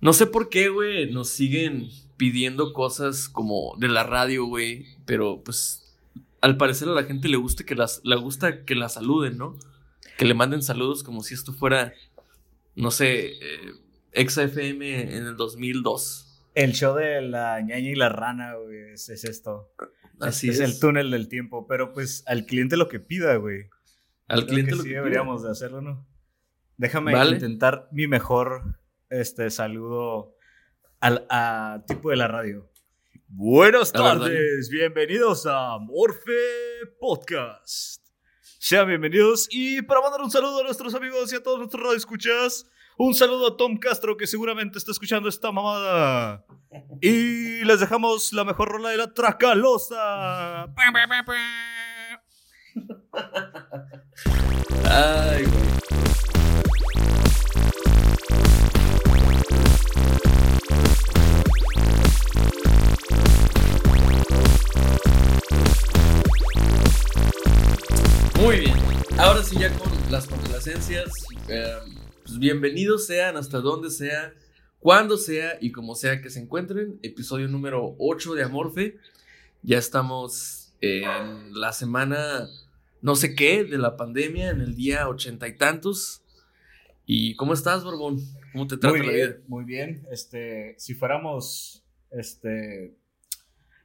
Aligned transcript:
No 0.00 0.12
sé 0.12 0.26
por 0.26 0.48
qué, 0.48 0.68
güey, 0.68 1.10
nos 1.10 1.28
siguen 1.28 1.88
pidiendo 2.16 2.72
cosas 2.72 3.28
como 3.28 3.76
de 3.78 3.88
la 3.88 4.04
radio, 4.04 4.46
güey, 4.46 4.86
pero 5.04 5.42
pues 5.42 5.96
al 6.40 6.56
parecer 6.56 6.88
a 6.88 6.92
la 6.92 7.04
gente 7.04 7.28
le 7.28 7.36
gusta 7.36 7.64
que 7.64 7.74
las 7.74 8.00
le 8.04 8.16
gusta 8.16 8.64
que 8.64 8.74
la 8.74 8.88
saluden, 8.88 9.36
¿no? 9.38 9.56
Que 10.18 10.24
le 10.24 10.34
manden 10.34 10.62
saludos 10.62 11.02
como 11.02 11.22
si 11.22 11.34
esto 11.34 11.52
fuera 11.52 11.92
no 12.76 12.90
sé, 12.90 13.32
eh, 13.32 14.28
XFM 14.28 15.16
en 15.16 15.26
el 15.26 15.36
2002. 15.36 16.22
El 16.54 16.72
show 16.72 16.94
de 16.94 17.22
la 17.22 17.60
ñaña 17.60 17.90
y 17.90 17.94
la 17.94 18.08
rana, 18.08 18.54
güey, 18.54 18.92
es, 18.92 19.08
es 19.08 19.24
esto. 19.24 19.72
Así 20.20 20.48
es, 20.48 20.60
es. 20.60 20.74
el 20.74 20.80
túnel 20.80 21.10
del 21.10 21.28
tiempo, 21.28 21.66
pero 21.66 21.92
pues 21.92 22.22
al 22.26 22.46
cliente 22.46 22.76
lo 22.76 22.88
que 22.88 23.00
pida, 23.00 23.36
güey. 23.36 23.68
Al 24.28 24.40
Creo 24.40 24.48
cliente 24.48 24.70
que 24.70 24.76
lo 24.76 24.82
sí 24.82 24.88
que 24.90 24.94
deberíamos 24.94 25.42
de 25.42 25.50
hacerlo, 25.50 25.80
¿no? 25.80 26.06
Déjame 26.76 27.12
Vale. 27.12 27.32
intentar 27.32 27.88
mi 27.92 28.06
mejor 28.06 28.78
este 29.10 29.50
saludo 29.50 30.34
al 31.00 31.26
a 31.30 31.82
tipo 31.86 32.10
de 32.10 32.16
la 32.16 32.28
radio. 32.28 32.70
Buenas 33.28 33.92
tardes, 33.92 34.68
bienvenidos 34.70 35.46
a 35.46 35.78
Morfe 35.78 36.32
Podcast. 36.98 38.04
Sean 38.58 38.88
bienvenidos 38.88 39.46
y 39.50 39.82
para 39.82 40.00
mandar 40.00 40.22
un 40.22 40.30
saludo 40.30 40.60
a 40.60 40.64
nuestros 40.64 40.94
amigos 40.94 41.32
y 41.32 41.36
a 41.36 41.42
todos 41.42 41.58
nuestros 41.58 41.82
radioescuchas, 41.82 42.66
un 42.98 43.14
saludo 43.14 43.48
a 43.48 43.56
Tom 43.56 43.78
Castro 43.78 44.16
que 44.16 44.26
seguramente 44.26 44.78
está 44.78 44.90
escuchando 44.90 45.28
esta 45.28 45.52
mamada. 45.52 46.44
Y 47.00 47.62
les 47.64 47.80
dejamos 47.80 48.32
la 48.32 48.44
mejor 48.44 48.68
rola 48.68 48.90
de 48.90 48.96
la 48.96 49.12
Tracalosa. 49.12 50.72
Ay, 54.88 55.44
güey. 55.44 55.75
Muy 68.38 68.60
bien. 68.60 68.74
Ahora 69.18 69.42
sí, 69.42 69.58
ya 69.58 69.72
con 69.78 69.90
las 70.10 70.26
complacencias. 70.26 71.10
eh, 71.48 71.76
pues 72.22 72.38
bienvenidos 72.38 73.06
sean 73.06 73.36
hasta 73.36 73.60
donde 73.60 73.90
sea, 73.90 74.34
cuando 74.78 75.16
sea 75.16 75.56
y 75.60 75.72
como 75.72 75.94
sea 75.94 76.20
que 76.20 76.28
se 76.28 76.40
encuentren. 76.40 76.98
Episodio 77.02 77.48
número 77.48 77.96
8 77.98 78.34
de 78.34 78.42
Amorfe. 78.42 78.98
Ya 79.62 79.78
estamos 79.78 80.74
en 80.80 81.58
la 81.58 81.72
semana 81.72 82.46
no 83.00 83.14
sé 83.16 83.34
qué 83.34 83.64
de 83.64 83.78
la 83.78 83.96
pandemia, 83.96 84.50
en 84.50 84.60
el 84.60 84.74
día 84.74 85.08
ochenta 85.08 85.48
y 85.48 85.56
tantos. 85.56 86.22
¿Y 87.06 87.36
cómo 87.36 87.54
estás, 87.54 87.84
Borbón? 87.84 88.18
¿Cómo 88.52 88.66
te 88.66 88.76
trata 88.76 88.96
muy 88.96 89.06
la 89.06 89.12
bien, 89.12 89.28
vida? 89.28 89.38
Muy 89.48 89.64
bien. 89.64 90.06
Este, 90.10 90.74
si 90.76 90.94
fuéramos, 90.94 91.84
este, 92.10 92.96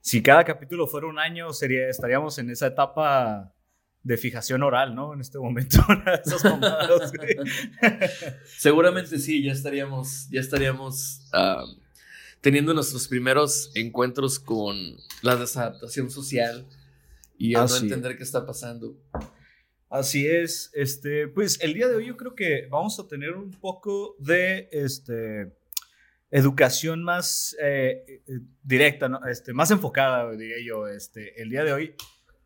si 0.01 0.21
cada 0.21 0.43
capítulo 0.43 0.87
fuera 0.87 1.07
un 1.07 1.19
año, 1.19 1.53
sería, 1.53 1.87
estaríamos 1.87 2.37
en 2.37 2.49
esa 2.49 2.67
etapa 2.67 3.53
de 4.03 4.17
fijación 4.17 4.63
oral, 4.63 4.95
¿no? 4.95 5.13
En 5.13 5.21
este 5.21 5.37
momento. 5.37 5.77
Esas 6.25 6.43
mamadas, 6.43 7.11
güey. 7.13 7.35
Seguramente 8.57 9.19
sí, 9.19 9.43
ya 9.43 9.51
estaríamos, 9.51 10.27
ya 10.29 10.39
estaríamos 10.39 11.29
teniendo 12.41 12.73
nuestros 12.73 13.07
primeros 13.07 13.71
encuentros 13.75 14.39
con 14.39 14.75
la 15.21 15.35
desadaptación 15.35 16.09
social 16.09 16.65
y 17.37 17.55
a 17.55 17.65
no 17.65 17.75
entender 17.77 18.17
qué 18.17 18.23
está 18.23 18.45
pasando. 18.45 18.97
Así 19.89 20.25
es. 20.25 20.71
Este, 20.73 21.27
pues 21.27 21.59
el 21.61 21.73
día 21.73 21.87
de 21.87 21.95
hoy 21.95 22.07
yo 22.07 22.17
creo 22.17 22.33
que 22.33 22.67
vamos 22.69 22.99
a 22.99 23.07
tener 23.07 23.33
un 23.33 23.51
poco 23.51 24.15
de, 24.19 24.69
este, 24.71 25.51
educación 26.31 27.03
más 27.03 27.55
eh, 27.61 28.03
eh, 28.07 28.39
directa, 28.63 29.09
¿no? 29.09 29.25
este, 29.27 29.53
más 29.53 29.69
enfocada, 29.69 30.31
diría 30.31 30.57
yo. 30.65 30.87
Este, 30.87 31.39
el 31.41 31.49
día 31.49 31.63
de 31.63 31.73
hoy, 31.73 31.95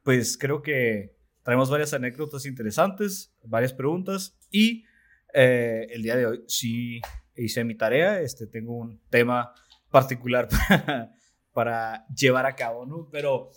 pues 0.03 0.37
creo 0.37 0.61
que 0.61 1.14
traemos 1.45 1.69
varias 1.69 1.93
anécdotas 1.93 2.47
interesantes, 2.47 3.31
varias 3.43 3.71
preguntas 3.71 4.35
y 4.49 4.83
eh, 5.31 5.87
el 5.91 6.01
día 6.01 6.15
de 6.15 6.25
hoy 6.25 6.43
sí 6.47 6.99
hice 7.35 7.63
mi 7.63 7.75
tarea. 7.75 8.19
Este, 8.19 8.47
tengo 8.47 8.75
un 8.75 8.99
tema 9.11 9.53
particular 9.91 10.49
para, 10.69 11.11
para 11.53 12.07
llevar 12.07 12.47
a 12.47 12.55
cabo, 12.55 12.87
¿no? 12.87 13.09
Pero 13.11 13.51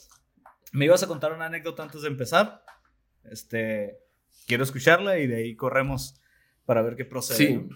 me 0.73 0.85
ibas 0.85 1.03
a 1.03 1.07
contar 1.07 1.33
una 1.33 1.47
anécdota 1.47 1.83
antes 1.83 2.03
de 2.03 2.09
empezar. 2.09 2.63
Este, 3.25 3.97
quiero 4.47 4.65
escucharla 4.65 5.19
y 5.19 5.27
de 5.27 5.37
ahí 5.37 5.57
corremos 5.57 6.21
para 6.67 6.83
ver 6.83 6.95
qué 6.95 7.07
procede. 7.07 7.39
Sí. 7.39 7.69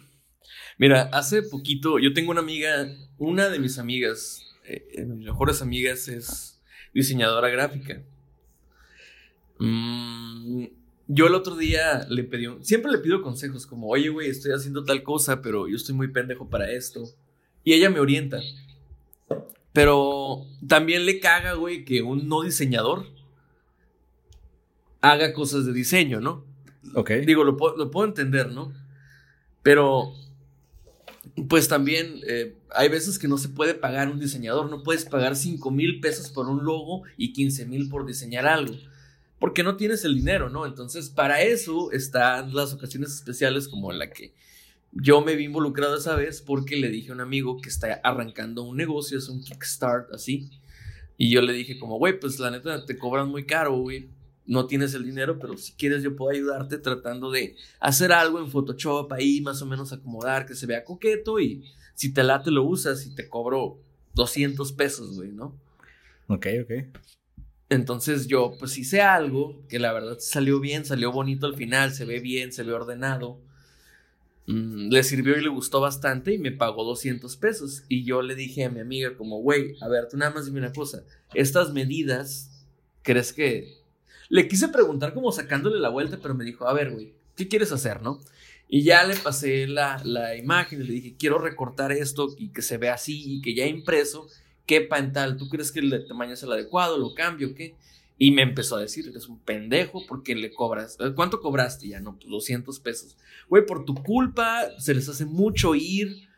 Mira, 0.77 1.09
hace 1.15 1.43
poquito 1.43 1.99
yo 1.99 2.13
tengo 2.13 2.33
una 2.33 2.41
amiga, 2.41 2.87
una 3.17 3.49
de 3.49 3.59
mis 3.59 3.79
amigas, 3.79 4.43
eh, 4.67 4.93
de 4.95 5.07
mis 5.07 5.27
mejores 5.27 5.63
amigas 5.63 6.07
es 6.09 6.63
diseñadora 6.93 7.49
gráfica. 7.49 8.03
Mm, 9.65 10.65
yo 11.09 11.27
el 11.27 11.35
otro 11.35 11.57
día 11.57 12.07
le 12.09 12.25
pedí, 12.25 12.47
un- 12.47 12.65
siempre 12.65 12.91
le 12.93 12.99
pido 12.99 13.23
consejos 13.23 13.67
como, 13.67 13.89
oye, 13.89 14.09
güey, 14.09 14.29
estoy 14.29 14.53
haciendo 14.53 14.85
tal 14.85 15.03
cosa, 15.03 15.41
pero 15.43 15.69
yo 15.69 15.77
estoy 15.77 15.95
muy 15.95 16.09
pendejo 16.09 16.49
para 16.49 16.71
esto. 16.71 17.05
Y 17.65 17.73
ella 17.75 17.91
me 17.91 18.01
orienta. 18.01 18.41
Pero 19.73 20.45
también 20.67 21.07
le 21.07 21.21
caga, 21.21 21.55
güey, 21.55 21.85
que 21.85 22.03
un 22.03 22.29
no 22.29 22.43
diseñador 22.43 23.07
haga 25.01 25.33
cosas 25.33 25.65
de 25.67 25.73
diseño, 25.73 26.21
¿no? 26.21 26.45
Ok. 26.95 27.11
Digo, 27.27 27.45
lo, 27.45 27.57
puedo- 27.57 27.77
lo 27.77 27.91
puedo 27.91 28.07
entender, 28.07 28.51
¿no? 28.53 28.73
Pero, 29.63 30.13
pues 31.49 31.69
también 31.69 32.21
eh, 32.27 32.57
hay 32.75 32.89
veces 32.89 33.19
que 33.19 33.29
no 33.29 33.39
se 33.39 33.49
puede 33.49 33.75
pagar 33.75 34.11
un 34.11 34.19
diseñador. 34.21 34.69
No 34.71 34.83
puedes 34.83 35.05
pagar 35.05 35.37
5 35.37 35.71
mil 35.71 36.01
pesos 36.01 36.31
por 36.31 36.49
un 36.49 36.65
logo 36.65 37.03
y 37.17 37.33
15 37.33 37.65
mil 37.67 37.89
por 37.89 38.05
diseñar 38.07 38.47
algo. 38.47 38.75
Porque 39.43 39.65
no 39.65 39.77
tienes 39.77 40.05
el 40.05 40.15
dinero, 40.15 40.51
¿no? 40.51 40.67
Entonces, 40.67 41.11
para 41.11 41.43
eso 41.43 41.91
están 41.91 42.55
las 42.55 42.73
ocasiones 42.75 43.13
especiales 43.13 43.67
como 43.67 43.91
la 43.91 44.09
que 44.09 44.35
yo 44.93 45.21
me 45.21 45.35
vi 45.35 45.47
involucrado 45.47 45.97
esa 45.97 46.15
vez 46.15 46.41
porque 46.41 46.77
le 46.77 46.91
dije 46.91 47.11
a 47.11 47.15
un 47.15 47.21
amigo 47.21 47.61
que 47.61 47.69
está 47.69 47.95
arrancando 48.05 48.63
un 48.63 48.77
negocio, 48.77 49.19
es 49.19 49.29
un 49.29 49.43
kickstart 49.43 50.13
así. 50.13 50.49
Y 51.17 51.29
yo 51.29 51.43
le 51.43 51.55
dije 51.55 51.77
como, 51.77 51.99
güey, 51.99 52.21
pues 52.21 52.39
la 52.39 52.53
neta 52.53 52.87
te 52.87 52.97
cobran 52.97 53.31
muy 53.31 53.45
caro, 53.45 53.77
güey. 53.79 54.11
no 54.47 54.69
tienes 54.69 54.95
el 54.95 55.05
dinero, 55.05 55.41
pero 55.41 55.57
si 55.57 55.73
quieres 55.73 56.05
yo 56.05 56.15
puedo 56.15 56.31
ayudarte 56.31 56.79
tratando 56.79 57.33
de 57.33 57.57
hacer 57.81 58.13
algo 58.13 58.39
en 58.39 58.49
Photoshop 58.49 59.13
ahí, 59.13 59.41
más 59.41 59.61
o 59.61 59.67
menos 59.67 59.93
acomodar, 59.93 60.47
que 60.47 60.55
se 60.55 60.67
vea 60.67 60.85
coqueto 60.85 61.41
y 61.41 61.65
si 61.97 62.15
te 62.15 62.23
late 62.23 62.53
lo 62.53 62.63
usas 62.63 63.05
y 63.07 63.13
te 63.17 63.29
cobro 63.29 63.81
200 64.15 64.71
pesos, 64.75 65.17
güey, 65.17 65.33
¿no? 65.33 65.59
Ok, 66.29 66.47
ok. 66.63 66.73
Entonces 67.73 68.27
yo 68.27 68.55
pues 68.59 68.77
hice 68.77 69.01
algo 69.01 69.63
que 69.67 69.79
la 69.79 69.95
verdad 69.95 70.19
salió 70.21 70.61
bien, 70.61 70.85
salió 70.85 71.11
bonito 71.11 71.47
al 71.47 71.57
final, 71.57 71.93
se 71.93 72.05
ve 72.05 72.21
bien, 72.21 72.53
se 72.53 72.65
ve 72.65 72.73
ordenado. 72.75 73.41
Mm, 74.47 74.91
le 74.91 75.03
sirvió 75.03 75.39
y 75.39 75.41
le 75.41 75.49
gustó 75.49 75.81
bastante 75.81 76.35
y 76.35 76.39
me 76.39 76.53
pagó 76.53 76.85
200 76.85 77.35
pesos. 77.39 77.85
Y 77.89 78.05
yo 78.05 78.21
le 78.21 78.35
dije 78.35 78.67
a 78.67 78.71
mi 78.71 78.81
amiga 78.81 79.17
como, 79.17 79.41
güey, 79.41 79.77
a 79.81 79.89
ver, 79.89 80.07
tú 80.11 80.19
nada 80.19 80.33
más 80.35 80.45
dime 80.45 80.59
una 80.59 80.73
cosa, 80.73 81.03
estas 81.33 81.73
medidas, 81.73 82.67
¿crees 83.03 83.33
que 83.33 83.79
le 84.29 84.49
quise 84.49 84.69
preguntar 84.69 85.15
como 85.15 85.33
sacándole 85.33 85.81
la 85.81 85.89
vuelta, 85.89 86.19
pero 86.21 86.35
me 86.35 86.45
dijo, 86.45 86.69
a 86.69 86.75
ver, 86.75 86.91
güey, 86.91 87.15
¿qué 87.37 87.49
quieres 87.49 87.73
hacer, 87.73 88.03
no? 88.03 88.21
Y 88.69 88.83
ya 88.83 89.05
le 89.05 89.17
pasé 89.17 89.67
la, 89.67 90.01
la 90.05 90.37
imagen 90.37 90.83
y 90.83 90.85
le 90.85 90.93
dije, 90.93 91.17
quiero 91.19 91.39
recortar 91.39 91.91
esto 91.93 92.35
y 92.37 92.49
que 92.51 92.61
se 92.61 92.77
vea 92.77 92.95
así 92.95 93.23
y 93.25 93.41
que 93.41 93.55
ya 93.55 93.67
impreso 93.67 94.29
quepa 94.67 94.99
en 94.99 95.13
tal. 95.13 95.37
¿Tú 95.37 95.49
crees 95.49 95.73
que 95.73 95.81
el 95.81 96.07
tamaño 96.07 96.35
es 96.35 96.43
el 96.43 96.53
adecuado? 96.53 96.99
¿Lo 96.99 97.15
cambio? 97.15 97.55
¿Qué? 97.55 97.77
Y 98.19 98.31
me 98.31 98.43
empezó 98.43 98.77
a 98.77 98.81
decir, 98.81 99.09
eres 99.09 99.27
un 99.27 99.41
pendejo 99.41 100.05
porque 100.07 100.35
le 100.35 100.53
cobras. 100.53 100.97
Eh, 101.01 101.13
¿Cuánto 101.15 101.41
cobraste? 101.41 101.89
Ya 101.89 102.01
no, 102.01 102.17
pues 102.17 102.31
200 102.31 102.79
pesos. 102.81 103.17
Güey, 103.49 103.67
por 103.67 103.85
tu 103.85 103.95
culpa 103.95 104.69
se 104.79 104.95
les 104.95 105.09
hace 105.09 105.25
mucho 105.25 105.75
ir 105.75 106.29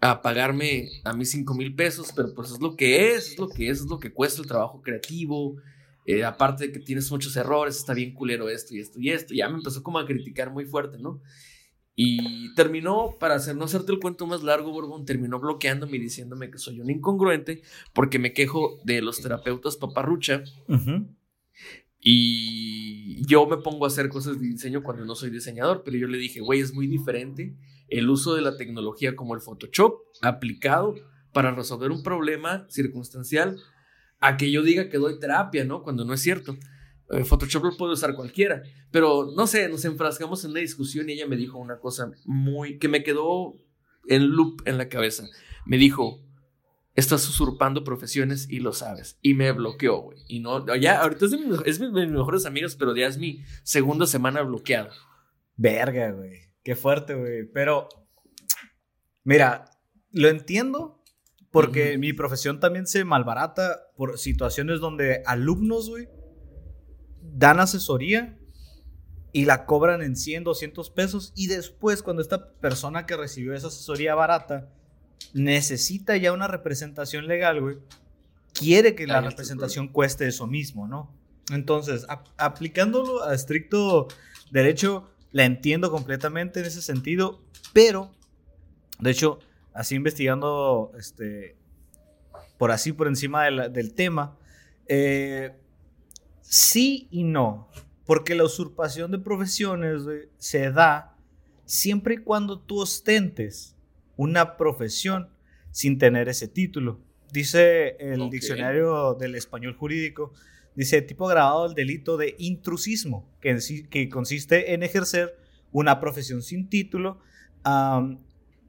a 0.00 0.22
pagarme 0.22 0.88
a 1.04 1.12
mí 1.12 1.24
5 1.24 1.54
mil 1.54 1.74
pesos, 1.74 2.12
pero 2.14 2.34
pues 2.34 2.50
es 2.50 2.60
lo 2.60 2.76
que 2.76 3.12
es, 3.12 3.32
es 3.32 3.38
lo 3.38 3.48
que 3.48 3.68
es, 3.68 3.80
es 3.80 3.86
lo 3.86 3.98
que 3.98 4.12
cuesta 4.12 4.40
el 4.40 4.48
trabajo 4.48 4.82
creativo. 4.82 5.56
Eh, 6.04 6.24
aparte 6.24 6.66
de 6.66 6.72
que 6.72 6.80
tienes 6.80 7.10
muchos 7.10 7.36
errores, 7.36 7.76
está 7.76 7.94
bien 7.94 8.12
culero 8.12 8.48
esto 8.48 8.74
y 8.74 8.80
esto 8.80 9.00
y 9.00 9.10
esto. 9.10 9.34
Ya 9.34 9.48
me 9.48 9.56
empezó 9.56 9.82
como 9.82 9.98
a 9.98 10.06
criticar 10.06 10.50
muy 10.50 10.64
fuerte, 10.64 10.98
¿no? 10.98 11.20
Y 11.94 12.54
terminó, 12.54 13.16
para 13.20 13.34
hacer, 13.34 13.54
no 13.54 13.66
hacerte 13.66 13.92
el 13.92 14.00
cuento 14.00 14.26
más 14.26 14.42
largo, 14.42 14.72
Borbón, 14.72 15.04
terminó 15.04 15.38
bloqueándome 15.38 15.98
y 15.98 16.00
diciéndome 16.00 16.50
que 16.50 16.58
soy 16.58 16.80
un 16.80 16.90
incongruente 16.90 17.62
porque 17.92 18.18
me 18.18 18.32
quejo 18.32 18.80
de 18.84 19.02
los 19.02 19.20
terapeutas 19.20 19.76
paparrucha. 19.76 20.42
Y 22.00 23.24
yo 23.26 23.46
me 23.46 23.58
pongo 23.58 23.84
a 23.84 23.88
hacer 23.88 24.08
cosas 24.08 24.40
de 24.40 24.46
diseño 24.46 24.82
cuando 24.82 25.04
no 25.04 25.14
soy 25.14 25.30
diseñador, 25.30 25.82
pero 25.84 25.98
yo 25.98 26.08
le 26.08 26.18
dije, 26.18 26.40
güey, 26.40 26.60
es 26.60 26.72
muy 26.72 26.86
diferente 26.86 27.54
el 27.88 28.08
uso 28.08 28.34
de 28.34 28.42
la 28.42 28.56
tecnología 28.56 29.14
como 29.14 29.34
el 29.34 29.40
Photoshop 29.40 30.00
aplicado 30.22 30.94
para 31.32 31.54
resolver 31.54 31.90
un 31.90 32.02
problema 32.02 32.66
circunstancial 32.70 33.58
a 34.18 34.36
que 34.36 34.50
yo 34.50 34.62
diga 34.62 34.88
que 34.88 34.98
doy 34.98 35.18
terapia, 35.18 35.64
¿no? 35.64 35.82
Cuando 35.82 36.04
no 36.04 36.14
es 36.14 36.20
cierto. 36.20 36.56
Photoshop 37.24 37.64
lo 37.64 37.76
puede 37.76 37.92
usar 37.92 38.14
cualquiera, 38.14 38.62
pero 38.90 39.30
no 39.36 39.46
sé, 39.46 39.68
nos 39.68 39.84
enfrascamos 39.84 40.44
en 40.44 40.52
una 40.52 40.60
discusión 40.60 41.08
y 41.08 41.12
ella 41.12 41.26
me 41.26 41.36
dijo 41.36 41.58
una 41.58 41.78
cosa 41.78 42.10
muy 42.24 42.78
que 42.78 42.88
me 42.88 43.02
quedó 43.02 43.56
en 44.08 44.30
loop 44.30 44.62
en 44.64 44.78
la 44.78 44.88
cabeza. 44.88 45.28
Me 45.66 45.76
dijo, 45.76 46.24
estás 46.94 47.28
usurpando 47.28 47.84
profesiones 47.84 48.48
y 48.50 48.60
lo 48.60 48.72
sabes. 48.72 49.18
Y 49.22 49.34
me 49.34 49.52
bloqueó, 49.52 50.00
güey. 50.00 50.18
Y 50.28 50.40
no, 50.40 50.74
ya, 50.76 51.00
ahorita 51.00 51.26
es, 51.26 51.78
de 51.78 51.88
mis, 51.88 52.10
mejores 52.10 52.46
amigos, 52.46 52.76
pero 52.76 52.94
ya 52.96 53.06
es 53.06 53.18
mi 53.18 53.42
segunda 53.62 54.06
semana 54.06 54.42
bloqueado. 54.42 54.90
Verga, 55.56 56.12
güey. 56.12 56.52
Qué 56.62 56.76
fuerte, 56.76 57.14
güey. 57.14 57.44
Pero, 57.52 57.88
mira, 59.24 59.66
lo 60.10 60.28
entiendo 60.28 61.02
porque 61.50 61.98
mi 61.98 62.12
profesión 62.12 62.60
también 62.60 62.86
se 62.86 63.04
malbarata 63.04 63.90
por 63.96 64.18
situaciones 64.18 64.80
donde 64.80 65.22
alumnos, 65.26 65.90
güey, 65.90 66.08
dan 67.22 67.60
asesoría 67.60 68.36
y 69.32 69.46
la 69.46 69.64
cobran 69.64 70.02
en 70.02 70.16
100, 70.16 70.44
200 70.44 70.90
pesos 70.90 71.32
y 71.34 71.46
después 71.46 72.02
cuando 72.02 72.22
esta 72.22 72.52
persona 72.54 73.06
que 73.06 73.16
recibió 73.16 73.54
esa 73.54 73.68
asesoría 73.68 74.14
barata 74.14 74.68
necesita 75.32 76.16
ya 76.16 76.32
una 76.32 76.48
representación 76.48 77.26
legal, 77.26 77.60
güey, 77.60 77.78
quiere 78.52 78.94
que 78.94 79.06
la 79.06 79.20
representación 79.20 79.88
cueste 79.88 80.26
eso 80.26 80.46
mismo, 80.46 80.86
¿no? 80.86 81.10
Entonces, 81.50 82.06
aplicándolo 82.36 83.24
a 83.24 83.34
estricto 83.34 84.08
derecho, 84.50 85.08
la 85.32 85.44
entiendo 85.44 85.90
completamente 85.90 86.60
en 86.60 86.66
ese 86.66 86.82
sentido, 86.82 87.42
pero, 87.72 88.12
de 89.00 89.10
hecho, 89.10 89.38
así 89.72 89.94
investigando, 89.94 90.92
este, 90.98 91.56
por 92.58 92.70
así 92.70 92.92
por 92.92 93.08
encima 93.08 93.44
del 93.46 93.94
tema, 93.94 94.36
eh, 94.86 95.56
sí 96.52 97.08
y 97.10 97.24
no, 97.24 97.70
porque 98.04 98.34
la 98.34 98.44
usurpación 98.44 99.10
de 99.10 99.18
profesiones 99.18 100.02
se 100.36 100.70
da 100.70 101.16
siempre 101.64 102.16
y 102.16 102.18
cuando 102.18 102.60
tú 102.60 102.80
ostentes 102.80 103.74
una 104.16 104.58
profesión 104.58 105.30
sin 105.70 105.96
tener 105.96 106.28
ese 106.28 106.48
título. 106.48 107.00
Dice 107.32 107.96
el 107.98 108.28
diccionario 108.28 109.14
del 109.14 109.34
español 109.34 109.74
jurídico, 109.74 110.34
dice 110.74 111.00
tipo 111.00 111.26
grabado 111.26 111.68
del 111.68 111.74
delito 111.74 112.18
de 112.18 112.34
intrusismo, 112.38 113.26
que, 113.40 113.58
que 113.88 114.10
consiste 114.10 114.74
en 114.74 114.82
ejercer 114.82 115.34
una 115.70 116.00
profesión 116.00 116.42
sin 116.42 116.68
título, 116.68 117.20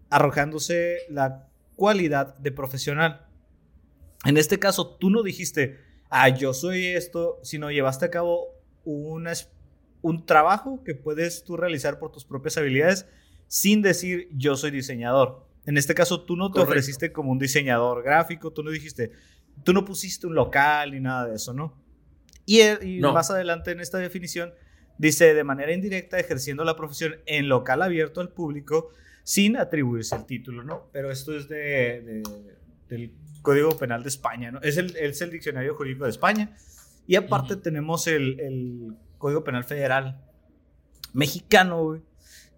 arrojándose 0.10 1.00
la 1.10 1.50
cualidad 1.76 2.38
de 2.38 2.54
profesional. 2.54 3.28
En 4.24 4.38
este 4.38 4.58
caso, 4.58 4.96
tú 4.96 5.10
no 5.10 5.22
dijiste, 5.22 5.92
ah, 6.14 6.30
yo 6.30 6.54
soy 6.54 6.88
esto, 6.88 7.40
sino 7.42 7.72
llevaste 7.72 8.06
a 8.06 8.12
cabo 8.12 8.48
un 8.86 10.26
trabajo 10.26 10.84
que 10.84 10.94
puedes 10.94 11.44
tú 11.44 11.58
realizar 11.58 11.98
por 11.98 12.12
tus 12.12 12.24
propias 12.24 12.58
habilidades 12.58 13.08
sin 13.48 13.82
decir 13.82 14.30
yo 14.32 14.56
soy 14.56 14.72
diseñador. 14.72 15.48
En 15.66 15.78
este 15.78 15.96
caso, 15.96 16.22
tú 16.22 16.36
no 16.36 16.52
te 16.52 16.60
ofreciste 16.60 17.12
como 17.12 17.32
un 17.32 17.40
diseñador 17.40 18.04
gráfico, 18.04 18.52
tú 18.52 18.64
no 18.64 18.70
dijiste, 18.70 19.12
tú 19.64 19.74
no 19.74 19.86
pusiste 19.86 20.28
un 20.28 20.36
local 20.36 20.92
ni 20.92 21.00
nada 21.00 21.28
de 21.28 21.36
eso, 21.36 21.54
¿no? 21.54 21.82
Y, 22.46 22.62
y 22.62 23.00
más 23.00 23.32
adelante 23.32 23.72
en 23.72 23.80
esta 23.80 23.98
definición 23.98 24.54
dice 24.98 25.34
de 25.34 25.44
manera 25.44 25.74
indirecta 25.74 26.20
ejerciendo 26.20 26.64
la 26.64 26.76
profesión 26.76 27.16
en 27.26 27.48
local 27.48 27.82
abierto 27.82 28.22
al 28.22 28.30
público 28.30 28.90
sin 29.24 29.58
atribuirse 29.58 30.16
el 30.16 30.26
título, 30.26 30.64
¿no? 30.64 30.90
Pero 30.92 31.10
esto 31.10 31.36
es 31.36 31.48
de, 31.48 32.22
del 32.94 33.12
Código 33.42 33.78
Penal 33.78 34.04
de 34.04 34.10
España, 34.10 34.52
¿no? 34.52 34.62
Es 34.62 34.78
el, 34.78 34.96
es 34.96 35.22
el 35.22 35.32
diccionario 35.32 35.76
jurídico 35.76 36.06
de 36.06 36.12
España. 36.12 36.56
Y 37.06 37.16
aparte 37.16 37.58
tenemos 37.58 38.08
el, 38.08 38.40
el, 38.40 38.96
Código 39.18 39.44
Penal 39.44 39.64
Federal 39.64 40.22
mexicano, 41.14 42.02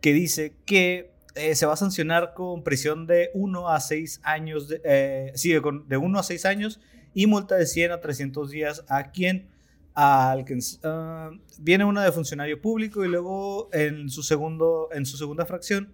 que 0.01 0.13
dice 0.13 0.55
que 0.65 1.11
eh, 1.35 1.55
se 1.55 1.65
va 1.65 1.73
a 1.73 1.77
sancionar 1.77 2.33
con 2.33 2.63
prisión 2.63 3.05
de 3.05 3.29
1 3.33 3.69
a 3.69 3.79
6 3.79 4.21
años, 4.23 4.67
de, 4.67 4.81
eh, 4.83 5.31
sí, 5.35 5.51
de 5.51 5.97
1 5.97 6.19
a 6.19 6.23
6 6.23 6.45
años 6.45 6.79
y 7.13 7.27
multa 7.27 7.55
de 7.55 7.65
100 7.65 7.91
a 7.91 8.01
300 8.01 8.49
días 8.49 8.83
a 8.87 9.11
quien 9.11 9.49
al 9.93 10.43
que, 10.43 10.59
ah, 10.83 11.31
viene 11.59 11.85
una 11.85 12.03
de 12.03 12.11
funcionario 12.11 12.61
público 12.61 13.05
y 13.05 13.07
luego 13.07 13.69
en 13.71 14.09
su, 14.09 14.23
segundo, 14.23 14.89
en 14.91 15.05
su 15.05 15.17
segunda 15.17 15.45
fracción 15.45 15.93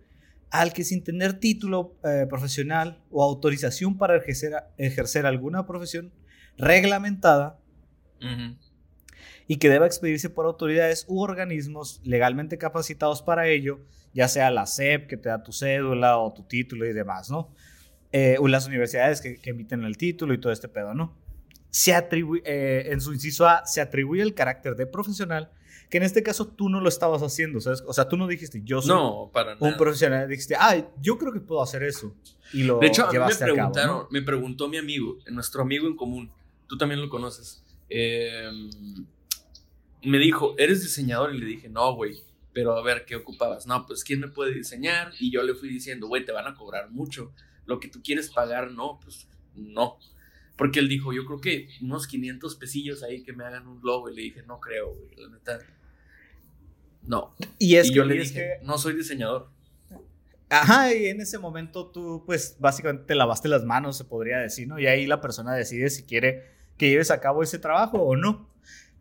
al 0.51 0.73
que 0.73 0.83
sin 0.83 1.03
tener 1.03 1.39
título 1.39 1.95
eh, 2.03 2.25
profesional 2.29 3.01
o 3.09 3.23
autorización 3.23 3.97
para 3.97 4.17
ejercer, 4.17 4.53
ejercer 4.77 5.25
alguna 5.25 5.65
profesión 5.65 6.11
reglamentada 6.57 7.57
y 9.47 9.57
que 9.57 9.69
deba 9.69 9.87
expedirse 9.87 10.29
por 10.29 10.45
autoridades 10.45 11.05
u 11.07 11.21
organismos 11.21 12.01
legalmente 12.03 12.57
capacitados 12.57 13.23
para 13.23 13.47
ello, 13.47 13.79
ya 14.13 14.27
sea 14.27 14.51
la 14.51 14.67
SEP 14.67 15.07
que 15.07 15.17
te 15.17 15.29
da 15.29 15.41
tu 15.41 15.53
cédula 15.53 16.17
o 16.17 16.31
tu 16.33 16.43
título 16.43 16.85
y 16.85 16.93
demás, 16.93 17.31
¿no? 17.31 17.55
Eh, 18.11 18.35
o 18.39 18.47
las 18.47 18.67
universidades 18.67 19.21
que, 19.21 19.39
emiten 19.43 19.83
el 19.83 19.97
título 19.97 20.33
y 20.33 20.39
todo 20.39 20.51
este 20.51 20.67
pedo, 20.67 20.93
¿no? 20.93 21.17
Se 21.69 21.95
atribuye, 21.95 22.43
eh, 22.45 22.91
en 22.91 23.01
su 23.01 23.13
inciso 23.13 23.47
A, 23.47 23.65
se 23.65 23.81
atribuye 23.81 24.21
el 24.21 24.35
carácter 24.35 24.75
de 24.75 24.85
profesional 24.85 25.49
que 25.91 25.97
en 25.97 26.03
este 26.03 26.23
caso 26.23 26.47
tú 26.47 26.69
no 26.69 26.79
lo 26.79 26.87
estabas 26.87 27.21
haciendo, 27.21 27.59
¿sabes? 27.59 27.83
O 27.85 27.91
sea, 27.91 28.07
tú 28.07 28.15
no 28.15 28.25
dijiste, 28.25 28.61
yo 28.63 28.81
soy 28.81 29.29
un 29.59 29.77
profesional, 29.77 30.27
dijiste, 30.29 30.55
ah, 30.57 30.81
yo 31.01 31.17
creo 31.17 31.33
que 31.33 31.41
puedo 31.41 31.61
hacer 31.61 31.83
eso. 31.83 32.15
Y 32.53 32.63
lo 32.63 32.79
de 32.79 32.87
hecho, 32.87 33.05
a 33.05 33.11
mí 33.11 33.19
me 33.19 33.35
preguntaron, 33.35 34.07
me 34.09 34.21
preguntó 34.21 34.69
mi 34.69 34.77
amigo, 34.77 35.17
nuestro 35.27 35.63
amigo 35.63 35.87
en 35.87 35.97
común, 35.97 36.31
tú 36.67 36.77
también 36.77 37.01
lo 37.01 37.09
conoces, 37.09 37.61
em, 37.89 38.69
me 40.03 40.17
dijo, 40.17 40.55
¿eres 40.57 40.81
diseñador? 40.81 41.35
Y 41.35 41.39
le 41.39 41.45
dije, 41.45 41.67
no, 41.67 41.93
güey, 41.93 42.23
pero 42.53 42.77
a 42.77 42.81
ver, 42.81 43.03
¿qué 43.05 43.17
ocupabas? 43.17 43.67
No, 43.67 43.85
pues, 43.85 44.05
¿quién 44.05 44.21
me 44.21 44.29
puede 44.29 44.53
diseñar? 44.53 45.11
Y 45.19 45.29
yo 45.29 45.43
le 45.43 45.55
fui 45.55 45.67
diciendo, 45.67 46.07
güey, 46.07 46.23
te 46.23 46.31
van 46.31 46.47
a 46.47 46.55
cobrar 46.55 46.89
mucho, 46.89 47.33
lo 47.65 47.81
que 47.81 47.89
tú 47.89 48.01
quieres 48.01 48.29
pagar, 48.29 48.71
no, 48.71 48.97
pues, 49.03 49.27
no. 49.55 49.97
Porque 50.57 50.79
él 50.79 50.87
dijo, 50.87 51.11
yo 51.11 51.25
creo 51.25 51.41
que 51.41 51.67
unos 51.81 52.07
500 52.07 52.55
pesillos 52.55 53.03
ahí 53.03 53.23
que 53.23 53.33
me 53.33 53.43
hagan 53.43 53.67
un 53.67 53.81
logo. 53.83 54.09
Y 54.09 54.15
le 54.15 54.21
dije, 54.21 54.43
no 54.43 54.59
creo, 54.59 54.93
güey, 54.93 55.15
la 55.17 55.29
neta 55.29 55.59
no. 57.03 57.35
Y, 57.57 57.75
es 57.75 57.91
yo 57.91 58.05
le 58.05 58.15
dije, 58.15 58.59
no 58.63 58.77
soy 58.77 58.95
diseñador. 58.95 59.49
Ajá, 60.49 60.93
y 60.93 61.07
en 61.07 61.21
ese 61.21 61.39
momento 61.39 61.87
tú, 61.91 62.23
pues, 62.25 62.57
básicamente 62.59 63.05
te 63.05 63.15
lavaste 63.15 63.47
las 63.47 63.63
manos, 63.63 63.97
se 63.97 64.03
podría 64.03 64.39
decir, 64.39 64.67
¿no? 64.67 64.79
Y 64.79 64.87
ahí 64.87 65.05
la 65.07 65.21
persona 65.21 65.53
decide 65.53 65.89
si 65.89 66.03
quiere 66.03 66.43
que 66.77 66.89
lleves 66.89 67.11
a 67.11 67.21
cabo 67.21 67.43
ese 67.43 67.59
trabajo 67.59 68.01
o 68.01 68.15
no. 68.15 68.49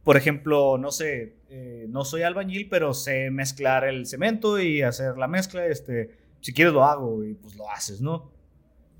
por 0.04 0.16
ejemplo, 0.16 0.78
no 0.78 0.90
sé, 0.92 1.36
eh, 1.50 1.86
no 1.90 2.04
soy 2.04 2.22
albañil, 2.22 2.68
pero 2.70 2.94
sé 2.94 3.30
mezclar 3.30 3.84
el 3.84 4.06
cemento 4.06 4.58
y 4.58 4.80
hacer 4.80 5.18
la 5.18 5.28
mezcla, 5.28 5.66
este, 5.66 6.16
si 6.40 6.54
quieres 6.54 6.72
lo 6.72 6.84
hago 6.84 7.22
y 7.22 7.34
pues 7.34 7.54
lo 7.56 7.70
haces, 7.70 8.00
¿no? 8.00 8.32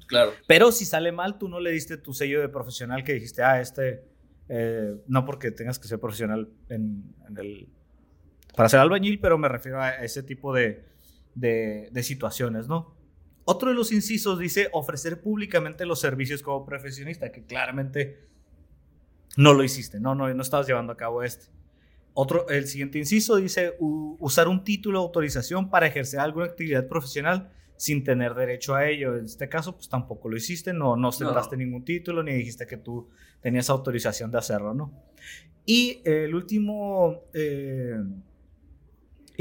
Claro. 0.06 0.32
Pero 0.46 0.72
si 0.72 0.84
sale 0.84 1.10
mal, 1.10 1.38
tú 1.38 1.48
no 1.48 1.58
le 1.58 1.70
diste 1.70 1.96
tu 1.96 2.12
sello 2.12 2.40
de 2.40 2.48
profesional 2.48 3.02
que 3.02 3.14
dijiste, 3.14 3.42
ah, 3.42 3.60
este, 3.60 4.04
eh, 4.48 4.96
no 5.06 5.24
porque 5.24 5.52
tengas 5.52 5.78
que 5.78 5.86
ser 5.86 6.00
profesional 6.00 6.48
en, 6.68 7.14
el, 7.38 7.68
para 8.60 8.68
ser 8.68 8.80
albañil, 8.80 9.18
pero 9.20 9.38
me 9.38 9.48
refiero 9.48 9.80
a 9.80 10.04
ese 10.04 10.22
tipo 10.22 10.52
de, 10.52 10.84
de, 11.34 12.02
situaciones, 12.02 12.68
¿no? 12.68 12.94
Otro 13.46 13.70
de 13.70 13.74
los 13.74 13.90
incisos 13.90 14.38
dice 14.38 14.68
ofrecer 14.72 15.22
públicamente 15.22 15.86
los 15.86 15.98
servicios 15.98 16.42
como 16.42 16.66
profesionista, 16.66 17.32
que 17.32 17.42
claramente 17.42 18.28
no 19.38 19.54
lo 19.54 19.64
hiciste, 19.64 19.98
no, 19.98 20.14
no, 20.14 20.28
no 20.34 20.42
estabas 20.42 20.66
llevando 20.66 20.92
a 20.92 20.98
cabo 20.98 21.22
este. 21.22 21.46
Otro, 22.12 22.50
el 22.50 22.66
siguiente 22.66 22.98
inciso 22.98 23.36
dice 23.36 23.76
usar 23.78 24.46
un 24.46 24.62
título 24.62 24.98
de 24.98 25.06
autorización 25.06 25.70
para 25.70 25.86
ejercer 25.86 26.20
alguna 26.20 26.44
actividad 26.44 26.86
profesional 26.86 27.50
sin 27.78 28.04
tener 28.04 28.34
derecho 28.34 28.74
a 28.74 28.86
ello. 28.86 29.16
En 29.16 29.24
este 29.24 29.48
caso, 29.48 29.74
pues 29.74 29.88
tampoco 29.88 30.28
lo 30.28 30.36
hiciste, 30.36 30.74
no, 30.74 30.96
no 30.96 31.08
ostentaste 31.08 31.56
ningún 31.56 31.82
título, 31.82 32.22
ni 32.22 32.34
dijiste 32.34 32.66
que 32.66 32.76
tú 32.76 33.08
tenías 33.40 33.70
autorización 33.70 34.30
de 34.30 34.36
hacerlo, 34.36 34.74
¿no? 34.74 34.92
Y 35.64 36.02
el 36.04 36.34
último 36.34 37.22
eh, 37.32 37.96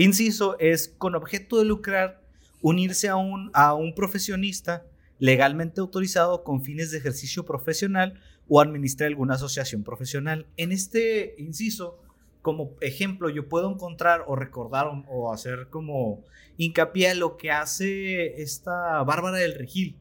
inciso 0.03 0.57
es 0.59 0.87
con 0.97 1.15
objeto 1.15 1.57
de 1.57 1.65
lucrar, 1.65 2.21
unirse 2.61 3.07
a 3.09 3.15
un, 3.15 3.51
a 3.53 3.73
un 3.73 3.93
profesionista 3.95 4.85
legalmente 5.19 5.81
autorizado 5.81 6.43
con 6.43 6.61
fines 6.61 6.91
de 6.91 6.97
ejercicio 6.97 7.45
profesional 7.45 8.19
o 8.47 8.61
administrar 8.61 9.07
alguna 9.07 9.35
asociación 9.35 9.83
profesional. 9.83 10.47
En 10.57 10.71
este 10.71 11.35
inciso, 11.37 11.99
como 12.41 12.75
ejemplo, 12.81 13.29
yo 13.29 13.47
puedo 13.47 13.71
encontrar 13.71 14.23
o 14.27 14.35
recordar 14.35 14.87
o, 15.07 15.31
hacer 15.31 15.67
como 15.69 16.23
hincapié 16.57 17.09
a 17.09 17.15
lo 17.15 17.37
que 17.37 17.51
hace 17.51 18.41
esta 18.41 19.03
Bárbara 19.03 19.37
del 19.37 19.55
Regil. 19.55 19.97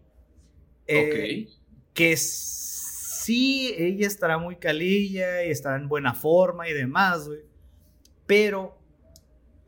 Eh, 0.87 1.49
que 1.93 2.17
sí, 2.17 3.75
ella 3.77 4.07
estará 4.07 4.39
muy 4.39 4.57
calilla 4.57 5.45
y 5.45 5.51
estará 5.51 5.77
en 5.77 5.89
buena 5.89 6.15
forma 6.15 6.69
y 6.69 6.73
demás, 6.73 7.29
Pero 8.27 8.78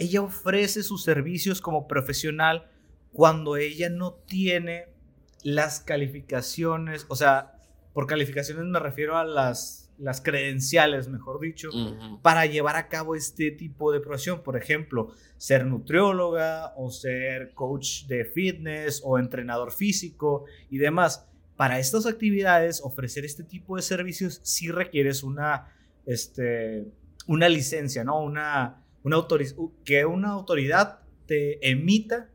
ella 0.00 0.23
ofrece 0.23 0.83
sus 0.83 1.04
servicios 1.04 1.61
como 1.61 1.87
profesional 1.87 2.71
cuando 3.12 3.57
ella 3.57 3.90
no 3.90 4.14
tiene 4.14 4.87
las 5.42 5.80
calificaciones, 5.80 7.07
o 7.09 7.16
sea, 7.16 7.59
por 7.92 8.07
calificaciones 8.07 8.64
me 8.64 8.78
refiero 8.78 9.16
a 9.16 9.25
las 9.25 9.90
las 10.00 10.23
credenciales, 10.23 11.09
mejor 11.09 11.40
dicho, 11.40 11.69
para 12.23 12.47
llevar 12.47 12.76
a 12.76 12.88
cabo 12.88 13.14
este 13.14 13.50
tipo 13.50 13.92
de 13.92 14.00
profesión. 14.00 14.42
Por 14.42 14.57
ejemplo, 14.57 15.12
ser 15.37 15.66
nutrióloga 15.66 16.73
o 16.76 16.90
ser 16.90 17.52
coach 17.52 18.07
de 18.07 18.25
fitness 18.25 19.02
o 19.04 19.19
entrenador 19.19 19.73
físico 19.73 20.47
y 20.71 20.78
demás. 20.78 21.28
Para 21.54 21.78
estas 21.78 22.07
actividades, 22.07 22.80
ofrecer 22.83 23.26
este 23.26 23.45
tipo 23.45 23.76
de 23.76 23.83
servicios 23.83 24.40
sí 24.42 24.71
requieres 24.71 25.23
una, 25.23 25.71
este, 26.07 26.87
una 27.26 27.50
licencia, 27.50 28.02
¿no? 28.02 28.23
Una, 28.23 28.83
una 29.02 29.16
que 29.85 30.04
una 30.04 30.30
autoridad 30.30 31.00
te 31.26 31.69
emita 31.69 32.30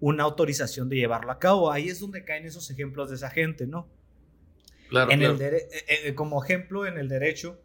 una 0.00 0.24
autorización 0.24 0.88
de 0.88 0.96
llevarlo 0.96 1.30
a 1.30 1.38
cabo. 1.38 1.70
Ahí 1.70 1.88
es 1.88 2.00
donde 2.00 2.24
caen 2.24 2.46
esos 2.46 2.70
ejemplos 2.70 3.10
de 3.10 3.16
esa 3.16 3.30
gente, 3.30 3.66
¿no? 3.66 3.88
en 4.90 5.22
El 5.22 5.40
eh, 5.40 5.68
eh, 5.88 6.14
como 6.14 6.42
ejemplo, 6.42 6.86
en 6.86 6.98
el 6.98 7.08
derecho 7.08 7.60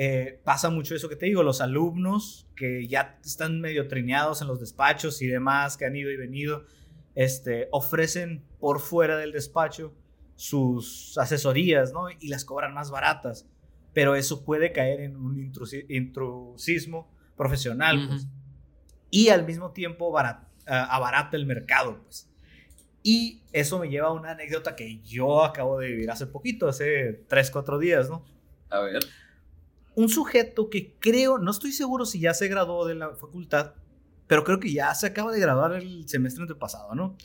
eh, 0.00 0.40
pasa 0.44 0.70
mucho 0.70 0.94
eso 0.94 1.08
que 1.08 1.16
te 1.16 1.26
digo, 1.26 1.42
los 1.42 1.60
alumnos 1.60 2.46
que 2.54 2.86
ya 2.86 3.18
están 3.24 3.60
medio 3.60 3.88
trineados 3.88 4.40
en 4.40 4.46
los 4.46 4.60
despachos 4.60 5.20
y 5.22 5.26
demás, 5.26 5.76
que 5.76 5.86
han 5.86 5.96
ido 5.96 6.12
y 6.12 6.16
venido, 6.16 6.66
este, 7.16 7.66
ofrecen 7.72 8.44
por 8.60 8.78
fuera 8.78 9.16
del 9.16 9.32
despacho 9.32 9.92
sus 10.36 11.18
asesorías, 11.18 11.92
¿no? 11.92 12.10
Y 12.10 12.28
las 12.28 12.44
cobran 12.44 12.74
más 12.74 12.92
baratas. 12.92 13.48
Pero 13.92 14.14
eso 14.14 14.44
puede 14.44 14.70
caer 14.70 15.00
en 15.00 15.16
un 15.16 15.36
intrusismo 15.88 17.10
profesional, 17.38 18.06
pues. 18.08 18.26
Y 19.10 19.30
al 19.30 19.46
mismo 19.46 19.70
tiempo 19.70 20.14
abarata 20.66 21.36
el 21.36 21.46
mercado, 21.46 22.02
pues. 22.02 22.28
Y 23.02 23.40
eso 23.52 23.78
me 23.78 23.88
lleva 23.88 24.08
a 24.08 24.12
una 24.12 24.32
anécdota 24.32 24.76
que 24.76 25.00
yo 25.00 25.42
acabo 25.42 25.78
de 25.78 25.88
vivir 25.88 26.10
hace 26.10 26.26
poquito, 26.26 26.68
hace 26.68 27.24
3, 27.28 27.50
4 27.50 27.78
días, 27.78 28.10
¿no? 28.10 28.22
A 28.68 28.80
ver. 28.80 29.02
Un 29.94 30.10
sujeto 30.10 30.68
que 30.68 30.94
creo, 30.98 31.38
no 31.38 31.50
estoy 31.50 31.72
seguro 31.72 32.04
si 32.04 32.20
ya 32.20 32.34
se 32.34 32.48
graduó 32.48 32.86
de 32.86 32.96
la 32.96 33.14
facultad, 33.14 33.72
pero 34.26 34.44
creo 34.44 34.60
que 34.60 34.72
ya 34.72 34.94
se 34.94 35.06
acaba 35.06 35.32
de 35.32 35.40
graduar 35.40 35.72
el 35.72 36.06
semestre 36.06 36.42
antepasado, 36.42 36.94
¿no? 36.94 37.16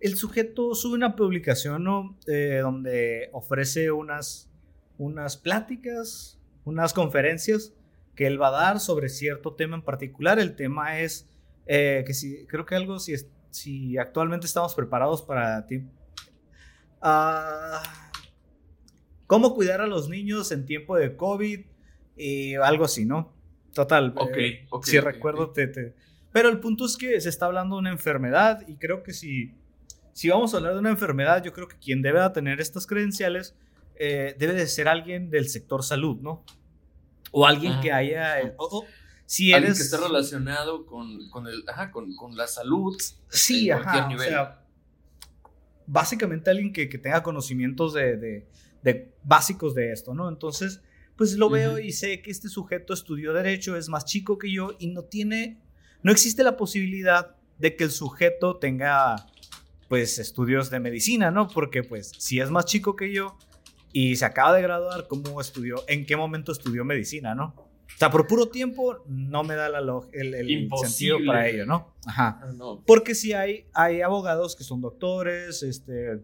El 0.00 0.16
sujeto 0.16 0.74
sube 0.74 0.94
una 0.94 1.16
publicación 1.16 1.84
¿no? 1.84 2.18
Eh, 2.26 2.60
donde 2.62 3.28
ofrece 3.32 3.90
unas, 3.90 4.50
unas 4.98 5.36
pláticas, 5.36 6.38
unas 6.64 6.92
conferencias 6.92 7.72
que 8.16 8.26
él 8.26 8.40
va 8.40 8.48
a 8.48 8.52
dar 8.52 8.80
sobre 8.80 9.08
cierto 9.08 9.54
tema 9.54 9.76
en 9.76 9.82
particular. 9.82 10.38
El 10.38 10.56
tema 10.56 10.98
es 10.98 11.28
eh, 11.66 12.02
que 12.06 12.14
si, 12.14 12.46
creo 12.46 12.64
que 12.64 12.74
algo, 12.74 12.98
si, 12.98 13.14
si 13.50 13.98
actualmente 13.98 14.46
estamos 14.46 14.74
preparados 14.74 15.22
para 15.22 15.66
ti. 15.66 15.82
Ah, 17.00 17.82
¿Cómo 19.26 19.54
cuidar 19.54 19.80
a 19.80 19.86
los 19.86 20.08
niños 20.08 20.50
en 20.50 20.64
tiempo 20.64 20.96
de 20.96 21.14
COVID? 21.14 21.60
Y 22.16 22.54
algo 22.54 22.86
así, 22.86 23.04
¿no? 23.04 23.34
Total. 23.74 24.14
Ok, 24.16 24.36
eh, 24.36 24.66
Si 24.82 24.98
recuerdo, 24.98 25.50
Te, 25.50 25.94
Pero 26.32 26.48
el 26.48 26.58
punto 26.60 26.86
es 26.86 26.96
que 26.96 27.20
se 27.20 27.28
está 27.28 27.46
hablando 27.46 27.76
de 27.76 27.80
una 27.80 27.90
enfermedad 27.90 28.66
y 28.66 28.76
creo 28.76 29.02
que 29.02 29.12
si, 29.12 29.52
si 30.12 30.30
vamos 30.30 30.54
a 30.54 30.56
hablar 30.56 30.72
de 30.72 30.78
una 30.78 30.90
enfermedad, 30.90 31.44
yo 31.44 31.52
creo 31.52 31.68
que 31.68 31.76
quien 31.76 32.00
debe 32.00 32.18
tener 32.30 32.60
estas 32.60 32.86
credenciales 32.86 33.54
eh, 33.96 34.34
debe 34.38 34.54
de 34.54 34.66
ser 34.66 34.88
alguien 34.88 35.28
del 35.28 35.48
sector 35.48 35.82
salud, 35.82 36.16
¿no? 36.22 36.44
O 37.38 37.44
alguien 37.44 37.78
que 37.82 37.92
haya... 37.92 38.36
Si 39.26 39.52
Alguien 39.52 39.74
que 39.74 39.82
esté 39.82 39.98
relacionado 39.98 40.86
con, 40.86 41.28
con, 41.28 41.46
el, 41.46 41.64
ajá, 41.68 41.90
con, 41.90 42.16
con, 42.16 42.34
la 42.34 42.46
salud. 42.46 42.96
Sí, 43.28 43.70
ajá. 43.70 44.08
O 44.08 44.18
sea, 44.18 44.64
básicamente 45.86 46.48
alguien 46.48 46.72
que, 46.72 46.88
que 46.88 46.96
tenga 46.96 47.22
conocimientos 47.22 47.92
de, 47.92 48.16
de, 48.16 48.48
de, 48.82 49.12
básicos 49.22 49.74
de 49.74 49.92
esto, 49.92 50.14
¿no? 50.14 50.30
Entonces, 50.30 50.80
pues 51.14 51.36
lo 51.36 51.50
veo 51.50 51.78
y 51.78 51.92
sé 51.92 52.22
que 52.22 52.30
este 52.30 52.48
sujeto 52.48 52.94
estudió 52.94 53.34
derecho, 53.34 53.76
es 53.76 53.90
más 53.90 54.06
chico 54.06 54.38
que 54.38 54.50
yo 54.50 54.74
y 54.78 54.86
no 54.86 55.02
tiene, 55.02 55.60
no 56.02 56.12
existe 56.12 56.42
la 56.42 56.56
posibilidad 56.56 57.36
de 57.58 57.76
que 57.76 57.84
el 57.84 57.90
sujeto 57.90 58.56
tenga, 58.56 59.26
pues, 59.90 60.18
estudios 60.18 60.70
de 60.70 60.80
medicina, 60.80 61.30
¿no? 61.30 61.48
Porque, 61.48 61.82
pues, 61.82 62.12
si 62.16 62.40
es 62.40 62.50
más 62.50 62.64
chico 62.64 62.96
que 62.96 63.12
yo 63.12 63.36
y 63.98 64.14
se 64.14 64.26
acaba 64.26 64.54
de 64.54 64.60
graduar, 64.60 65.06
¿cómo 65.08 65.40
estudió? 65.40 65.82
¿En 65.88 66.04
qué 66.04 66.18
momento 66.18 66.52
estudió 66.52 66.84
medicina, 66.84 67.34
no? 67.34 67.54
O 67.56 67.98
sea, 67.98 68.10
por 68.10 68.26
puro 68.26 68.50
tiempo 68.50 69.02
no 69.06 69.42
me 69.42 69.54
da 69.54 69.70
la 69.70 69.80
el, 70.12 70.34
el 70.34 70.68
sentido 70.82 71.16
para 71.26 71.48
ello, 71.48 71.64
¿no? 71.64 71.94
Ajá. 72.04 72.38
Ah, 72.42 72.76
Porque 72.86 73.14
sí 73.14 73.32
hay, 73.32 73.64
hay 73.72 74.02
abogados 74.02 74.54
que 74.54 74.64
son 74.64 74.82
doctores, 74.82 75.62
este, 75.62 76.20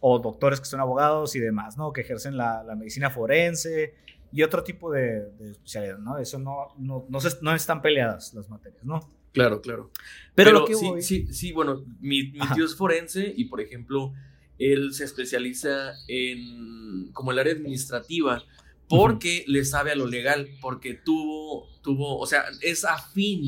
o 0.00 0.18
doctores 0.18 0.60
que 0.60 0.64
son 0.64 0.80
abogados 0.80 1.36
y 1.36 1.40
demás, 1.40 1.76
¿no? 1.76 1.92
Que 1.92 2.00
ejercen 2.00 2.38
la, 2.38 2.62
la 2.62 2.74
medicina 2.74 3.10
forense 3.10 3.96
y 4.32 4.42
otro 4.42 4.64
tipo 4.64 4.90
de, 4.90 5.30
de 5.32 5.50
especialidad, 5.50 5.98
¿no? 5.98 6.16
Eso 6.16 6.38
no, 6.38 6.68
no, 6.78 7.04
no, 7.10 7.18
no, 7.42 7.54
están 7.54 7.82
peleadas 7.82 8.32
las 8.32 8.48
materias, 8.48 8.82
¿no? 8.82 8.98
Claro, 9.34 9.60
claro. 9.60 9.90
Pero, 10.34 10.52
lo 10.52 10.64
que 10.64 10.74
sí, 10.74 10.90
sí, 11.02 11.26
sí, 11.34 11.52
bueno, 11.52 11.84
mi, 12.00 12.32
mi 12.32 12.40
tío 12.54 12.64
es 12.64 12.74
forense 12.74 13.30
y, 13.36 13.44
por 13.44 13.60
ejemplo, 13.60 14.14
él 14.60 14.92
se 14.92 15.04
especializa 15.04 15.94
en 16.06 17.10
como 17.12 17.32
el 17.32 17.38
área 17.38 17.54
administrativa 17.54 18.44
porque 18.88 19.44
le 19.46 19.64
sabe 19.64 19.92
a 19.92 19.94
lo 19.94 20.06
legal, 20.06 20.48
porque 20.60 20.94
tuvo, 20.94 21.68
tuvo, 21.80 22.18
o 22.18 22.26
sea, 22.26 22.44
es 22.60 22.84
afín, 22.84 23.44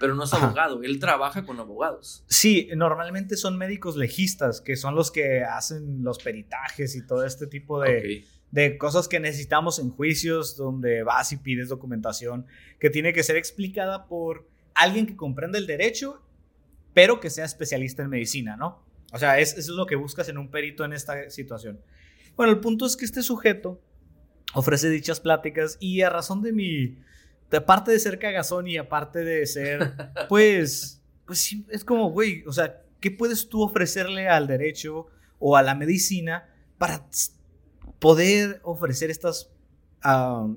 pero 0.00 0.14
no 0.14 0.24
es 0.24 0.32
abogado, 0.32 0.82
él 0.82 0.98
trabaja 0.98 1.44
con 1.44 1.60
abogados. 1.60 2.24
Sí, 2.28 2.68
normalmente 2.74 3.36
son 3.36 3.58
médicos 3.58 3.96
legistas, 3.96 4.62
que 4.62 4.74
son 4.74 4.94
los 4.94 5.10
que 5.10 5.44
hacen 5.44 6.02
los 6.02 6.18
peritajes 6.18 6.96
y 6.96 7.06
todo 7.06 7.26
este 7.26 7.46
tipo 7.46 7.80
de, 7.80 8.24
de 8.50 8.78
cosas 8.78 9.06
que 9.06 9.20
necesitamos 9.20 9.78
en 9.78 9.90
juicios, 9.90 10.56
donde 10.56 11.02
vas 11.02 11.30
y 11.30 11.36
pides 11.36 11.68
documentación, 11.68 12.46
que 12.80 12.88
tiene 12.88 13.12
que 13.12 13.22
ser 13.22 13.36
explicada 13.36 14.06
por 14.06 14.48
alguien 14.74 15.06
que 15.06 15.14
comprenda 15.14 15.58
el 15.58 15.66
derecho, 15.66 16.22
pero 16.94 17.20
que 17.20 17.28
sea 17.28 17.44
especialista 17.44 18.02
en 18.02 18.08
medicina, 18.08 18.56
¿no? 18.56 18.85
O 19.16 19.18
sea, 19.18 19.40
es, 19.40 19.52
eso 19.52 19.72
es 19.72 19.76
lo 19.78 19.86
que 19.86 19.96
buscas 19.96 20.28
en 20.28 20.36
un 20.36 20.50
perito 20.50 20.84
en 20.84 20.92
esta 20.92 21.30
situación. 21.30 21.80
Bueno, 22.36 22.52
el 22.52 22.60
punto 22.60 22.84
es 22.84 22.98
que 22.98 23.06
este 23.06 23.22
sujeto 23.22 23.80
ofrece 24.52 24.90
dichas 24.90 25.20
pláticas 25.20 25.78
y 25.80 26.02
a 26.02 26.10
razón 26.10 26.42
de 26.42 26.52
mi, 26.52 26.98
aparte 27.50 27.92
de 27.92 27.98
ser 27.98 28.18
cagazón 28.18 28.68
y 28.68 28.76
aparte 28.76 29.20
de 29.20 29.46
ser, 29.46 29.94
pues, 30.28 31.02
pues 31.24 31.38
sí, 31.38 31.64
es 31.70 31.82
como, 31.82 32.10
güey, 32.10 32.44
o 32.46 32.52
sea, 32.52 32.82
¿qué 33.00 33.10
puedes 33.10 33.48
tú 33.48 33.62
ofrecerle 33.62 34.28
al 34.28 34.46
derecho 34.46 35.06
o 35.38 35.56
a 35.56 35.62
la 35.62 35.74
medicina 35.74 36.46
para 36.76 37.08
poder 37.98 38.60
ofrecer 38.64 39.10
estas 39.10 39.50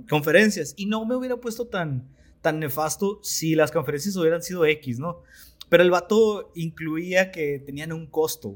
conferencias 0.10 0.74
y 0.76 0.86
no 0.86 1.06
me 1.06 1.16
hubiera 1.16 1.38
puesto 1.38 1.66
tan, 1.66 2.10
tan 2.42 2.60
nefasto 2.60 3.22
si 3.24 3.56
las 3.56 3.72
conferencias 3.72 4.18
hubieran 4.18 4.44
sido 4.44 4.66
X, 4.66 5.00
¿no? 5.00 5.24
Pero 5.70 5.84
el 5.84 5.92
vato 5.92 6.52
incluía 6.56 7.32
que 7.32 7.60
tenían 7.60 7.94
un 7.94 8.08
costo. 8.08 8.56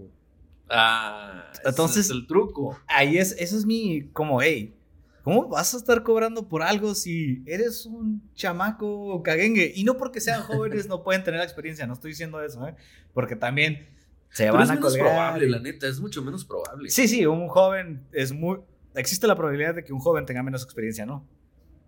Ah, 0.69 1.51
entonces 1.63 2.05
es 2.05 2.11
el 2.11 2.25
truco. 2.25 2.79
Ahí 2.87 3.17
es, 3.17 3.33
eso 3.37 3.57
es 3.57 3.65
mi, 3.65 4.09
como, 4.11 4.41
hey, 4.41 4.75
¿cómo 5.23 5.47
vas 5.47 5.73
a 5.73 5.77
estar 5.77 6.03
cobrando 6.03 6.49
por 6.49 6.63
algo 6.63 6.95
si 6.95 7.43
eres 7.45 7.85
un 7.85 8.27
chamaco 8.33 9.21
caguengue? 9.23 9.71
Y 9.75 9.83
no 9.83 9.97
porque 9.97 10.19
sean 10.19 10.41
jóvenes 10.41 10.87
no 10.87 11.03
pueden 11.03 11.23
tener 11.23 11.39
la 11.39 11.45
experiencia, 11.45 11.85
no 11.85 11.93
estoy 11.93 12.11
diciendo 12.11 12.41
eso, 12.41 12.67
¿eh? 12.67 12.75
Porque 13.13 13.35
también 13.35 13.87
se 14.29 14.49
van 14.49 14.69
a 14.71 14.79
colgar. 14.79 14.91
Es 14.91 14.97
probable, 14.97 15.49
la 15.49 15.59
neta, 15.59 15.87
es 15.87 15.99
mucho 15.99 16.23
menos 16.23 16.43
probable. 16.43 16.89
Sí, 16.89 17.07
sí, 17.07 17.25
un 17.25 17.47
joven 17.47 18.03
es 18.11 18.31
muy. 18.31 18.59
Existe 18.95 19.27
la 19.27 19.35
probabilidad 19.35 19.75
de 19.75 19.83
que 19.83 19.93
un 19.93 19.99
joven 19.99 20.25
tenga 20.25 20.41
menos 20.41 20.63
experiencia, 20.63 21.05
¿no? 21.05 21.27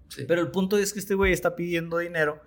Sí. 0.09 0.25
Pero 0.27 0.41
el 0.41 0.51
punto 0.51 0.77
es 0.77 0.93
que 0.93 0.99
este 0.99 1.15
güey 1.15 1.33
está 1.33 1.55
pidiendo 1.55 1.97
dinero 1.97 2.41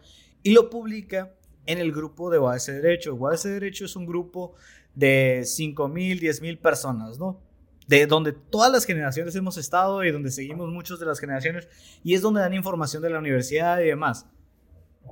y 0.45 0.53
lo 0.53 0.71
publica 0.71 1.35
en 1.69 1.79
el 1.79 1.93
grupo 1.93 2.31
de 2.31 2.39
OAS 2.39 2.67
Derecho. 2.67 3.15
OAS 3.15 3.43
Derecho 3.43 3.85
es 3.85 3.95
un 3.95 4.07
grupo 4.07 4.55
de 4.95 5.43
5 5.45 5.87
mil, 5.89 6.19
10 6.19 6.41
mil 6.41 6.59
personas, 6.59 7.19
¿no? 7.19 7.41
De 7.87 8.07
donde 8.07 8.33
todas 8.33 8.73
las 8.73 8.87
generaciones 8.87 9.37
hemos 9.37 9.59
estado 9.59 10.03
y 10.03 10.11
donde 10.11 10.31
seguimos 10.31 10.71
muchos 10.71 10.99
de 10.99 11.05
las 11.05 11.21
generaciones 11.21 11.69
y 12.03 12.15
es 12.15 12.23
donde 12.23 12.41
dan 12.41 12.55
información 12.55 13.03
de 13.03 13.11
la 13.11 13.19
universidad 13.19 13.81
y 13.81 13.87
demás. 13.87 14.27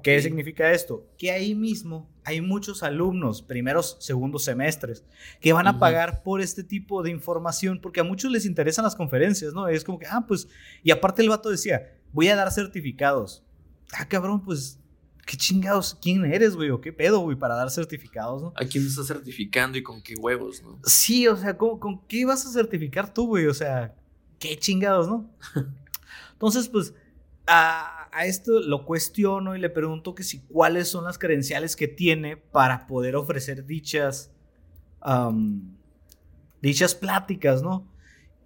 ¿Qué 0.02 0.20
significa 0.20 0.72
esto? 0.72 1.06
Que 1.18 1.30
ahí 1.30 1.54
mismo 1.54 2.08
hay 2.24 2.40
muchos 2.40 2.82
alumnos, 2.82 3.42
primeros, 3.42 3.96
segundos 4.00 4.44
semestres, 4.44 5.04
que 5.40 5.52
van 5.52 5.66
a 5.66 5.78
pagar 5.78 6.22
por 6.22 6.40
este 6.40 6.64
tipo 6.64 7.02
de 7.02 7.10
información 7.10 7.80
porque 7.82 8.00
a 8.00 8.04
muchos 8.04 8.30
les 8.30 8.46
interesan 8.46 8.84
las 8.84 8.96
conferencias, 8.96 9.52
¿no? 9.52 9.68
Es 9.68 9.84
como 9.84 9.98
que, 9.98 10.06
ah, 10.06 10.24
pues, 10.26 10.48
y 10.82 10.90
aparte 10.90 11.22
el 11.22 11.28
vato 11.28 11.50
decía, 11.50 11.94
voy 12.12 12.28
a 12.28 12.36
dar 12.36 12.50
certificados. 12.50 13.42
Ah, 13.92 14.06
cabrón, 14.06 14.42
pues 14.42 14.78
¿qué 15.26 15.36
chingados? 15.36 15.98
¿Quién 16.00 16.24
eres, 16.24 16.54
güey? 16.54 16.70
¿O 16.70 16.80
qué 16.80 16.92
pedo, 16.92 17.18
güey? 17.18 17.36
Para 17.36 17.56
dar 17.56 17.70
certificados, 17.70 18.42
¿no? 18.42 18.52
¿A 18.56 18.64
quién 18.64 18.86
estás 18.86 19.08
certificando 19.08 19.76
y 19.76 19.82
con 19.82 20.00
qué 20.00 20.14
huevos, 20.14 20.62
no? 20.62 20.78
Sí, 20.84 21.26
o 21.26 21.36
sea, 21.36 21.58
¿con, 21.58 22.00
qué 22.06 22.24
vas 22.24 22.46
a 22.46 22.52
certificar 22.52 23.12
tú, 23.12 23.26
güey? 23.26 23.46
O 23.46 23.52
sea, 23.52 23.94
¿qué 24.38 24.56
chingados, 24.56 25.08
no? 25.08 25.28
Entonces, 26.32 26.68
pues, 26.68 26.94
a, 27.46 28.08
esto 28.24 28.60
lo 28.60 28.86
cuestiono 28.86 29.56
y 29.56 29.58
le 29.58 29.68
pregunto 29.68 30.14
que 30.14 30.22
si 30.22 30.40
cuáles 30.42 30.88
son 30.88 31.04
las 31.04 31.18
credenciales 31.18 31.76
que 31.76 31.88
tiene 31.88 32.36
para 32.36 32.86
poder 32.86 33.16
ofrecer 33.16 33.66
dichas, 33.66 34.30
dichas 36.62 36.94
pláticas, 36.94 37.62
¿no? 37.62 37.92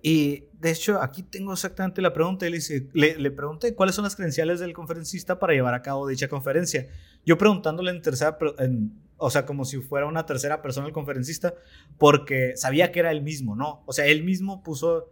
Y 0.03 0.45
de 0.61 0.71
hecho, 0.71 1.01
aquí 1.01 1.23
tengo 1.23 1.55
exactamente 1.55 2.03
la 2.03 2.13
pregunta. 2.13 2.47
Él 2.47 2.53
dice, 2.53 2.87
le, 2.93 3.31
pregunté 3.31 3.75
cuáles 3.75 3.95
son 3.95 4.05
las 4.05 4.15
credenciales 4.15 4.61
del 4.61 4.75
conferencista 4.75 5.39
para 5.39 5.55
llevar 5.55 5.73
a 5.73 5.81
cabo 5.81 6.07
dicha 6.07 6.29
conferencia. 6.29 6.87
Yo 7.25 7.39
preguntándole 7.39 7.91
en 7.91 8.03
tercera, 8.03 8.37
o 9.17 9.31
sea, 9.31 9.47
como 9.47 9.65
si 9.65 9.79
fuera 9.79 10.07
una 10.07 10.27
tercera 10.27 10.61
persona 10.61 10.87
el 10.87 10.93
conferencista, 10.93 11.55
porque 11.97 12.53
sabía 12.57 12.93
que 12.93 13.01
era 13.01 13.11
él 13.11 13.23
mismo, 13.23 13.57
¿no? 13.57 13.83
O 13.87 13.95
sea, 13.95 14.05
él 14.05 14.23
mismo 14.23 14.63
puso 14.63 15.09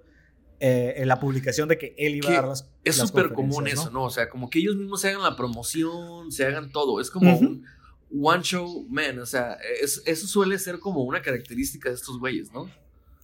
eh, 0.60 0.94
en 0.98 1.08
la 1.08 1.18
publicación 1.18 1.66
de 1.66 1.78
que 1.78 1.94
él 1.96 2.16
iba 2.16 2.28
a 2.28 2.32
dar 2.34 2.48
las 2.48 2.70
Es 2.84 2.96
súper 2.96 3.32
común 3.32 3.68
eso, 3.68 3.90
¿no? 3.90 4.04
O 4.04 4.10
sea, 4.10 4.28
como 4.28 4.50
que 4.50 4.58
ellos 4.58 4.76
mismos 4.76 5.00
se 5.00 5.08
hagan 5.08 5.22
la 5.22 5.34
promoción, 5.34 6.30
se 6.30 6.44
hagan 6.44 6.70
todo. 6.72 7.00
Es 7.00 7.10
como 7.10 7.38
un 7.38 7.64
one 8.12 8.42
show 8.42 8.86
man, 8.90 9.18
o 9.18 9.26
sea, 9.26 9.56
eso 9.82 10.26
suele 10.26 10.58
ser 10.58 10.78
como 10.78 11.04
una 11.04 11.22
característica 11.22 11.88
de 11.88 11.94
estos 11.94 12.18
güeyes, 12.18 12.52
¿no? 12.52 12.70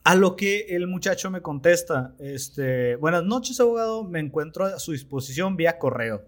A 0.07 0.17
lo 0.17 0.37
que 0.37 0.67
el 0.69 0.87
muchacho 0.87 1.31
me 1.31 1.41
contesta, 1.41 2.15
este, 2.19 2.97
buenas 2.97 3.25
noches 3.25 3.59
abogado, 3.59 4.05
me 4.05 4.21
encuentro 4.21 4.67
a 4.67 4.79
su 4.79 4.93
disposición 4.93 5.57
vía 5.57 5.79
correo. 5.79 6.27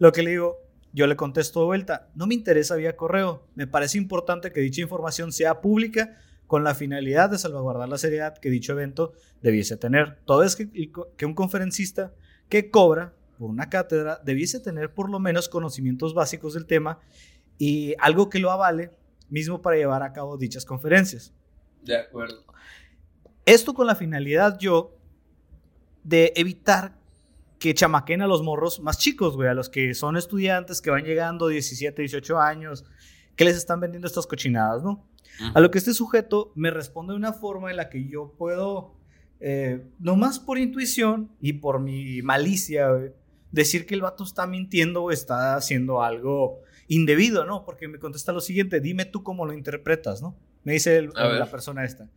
Lo 0.00 0.10
que 0.10 0.24
le 0.24 0.30
digo, 0.30 0.58
yo 0.92 1.06
le 1.06 1.14
contesto 1.14 1.60
de 1.60 1.66
vuelta, 1.66 2.10
no 2.16 2.26
me 2.26 2.34
interesa 2.34 2.74
vía 2.74 2.96
correo, 2.96 3.46
me 3.54 3.68
parece 3.68 3.96
importante 3.96 4.50
que 4.50 4.60
dicha 4.60 4.80
información 4.80 5.30
sea 5.30 5.60
pública 5.60 6.16
con 6.48 6.64
la 6.64 6.74
finalidad 6.74 7.30
de 7.30 7.38
salvaguardar 7.38 7.88
la 7.88 7.96
seriedad 7.96 8.36
que 8.36 8.50
dicho 8.50 8.72
evento 8.72 9.12
debiese 9.40 9.76
tener. 9.76 10.18
Todo 10.24 10.42
es 10.42 10.56
que, 10.56 10.68
que 11.16 11.24
un 11.24 11.34
conferencista 11.34 12.12
que 12.48 12.72
cobra 12.72 13.14
por 13.38 13.50
una 13.50 13.70
cátedra 13.70 14.20
debiese 14.24 14.58
tener 14.58 14.94
por 14.94 15.08
lo 15.08 15.20
menos 15.20 15.48
conocimientos 15.48 16.12
básicos 16.12 16.54
del 16.54 16.66
tema 16.66 16.98
y 17.56 17.94
algo 18.00 18.28
que 18.28 18.40
lo 18.40 18.50
avale 18.50 18.90
mismo 19.30 19.62
para 19.62 19.76
llevar 19.76 20.02
a 20.02 20.12
cabo 20.12 20.36
dichas 20.36 20.64
conferencias. 20.64 21.32
De 21.82 21.96
acuerdo. 21.96 22.44
Esto 23.44 23.74
con 23.74 23.86
la 23.86 23.96
finalidad 23.96 24.58
yo 24.58 24.96
de 26.04 26.32
evitar 26.36 26.96
que 27.58 27.74
chamaquen 27.74 28.22
a 28.22 28.26
los 28.26 28.42
morros 28.42 28.80
más 28.80 28.98
chicos, 28.98 29.36
güey, 29.36 29.48
a 29.48 29.54
los 29.54 29.68
que 29.68 29.94
son 29.94 30.16
estudiantes 30.16 30.80
que 30.80 30.90
van 30.90 31.04
llegando 31.04 31.48
17, 31.48 32.02
18 32.02 32.38
años, 32.40 32.84
que 33.36 33.44
les 33.44 33.56
están 33.56 33.80
vendiendo 33.80 34.06
estas 34.06 34.26
cochinadas, 34.26 34.82
¿no? 34.82 35.06
A 35.54 35.60
lo 35.60 35.70
que 35.70 35.78
este 35.78 35.94
sujeto 35.94 36.52
me 36.54 36.70
responde 36.70 37.12
de 37.12 37.16
una 37.16 37.32
forma 37.32 37.70
en 37.70 37.76
la 37.76 37.88
que 37.88 38.06
yo 38.06 38.34
puedo, 38.36 38.94
eh, 39.40 39.86
nomás 39.98 40.38
por 40.38 40.58
intuición 40.58 41.30
y 41.40 41.54
por 41.54 41.80
mi 41.80 42.20
malicia, 42.22 42.88
decir 43.50 43.86
que 43.86 43.94
el 43.94 44.02
vato 44.02 44.24
está 44.24 44.46
mintiendo 44.46 45.04
o 45.04 45.10
está 45.10 45.54
haciendo 45.56 46.02
algo 46.02 46.60
indebido, 46.88 47.44
¿no? 47.44 47.64
Porque 47.64 47.88
me 47.88 47.98
contesta 47.98 48.32
lo 48.32 48.40
siguiente, 48.40 48.80
dime 48.80 49.04
tú 49.04 49.22
cómo 49.22 49.46
lo 49.46 49.52
interpretas, 49.52 50.20
¿no? 50.20 50.36
Me 50.64 50.72
dice 50.72 51.02
la 51.02 51.50
persona 51.50 51.84
esta. 51.84 52.08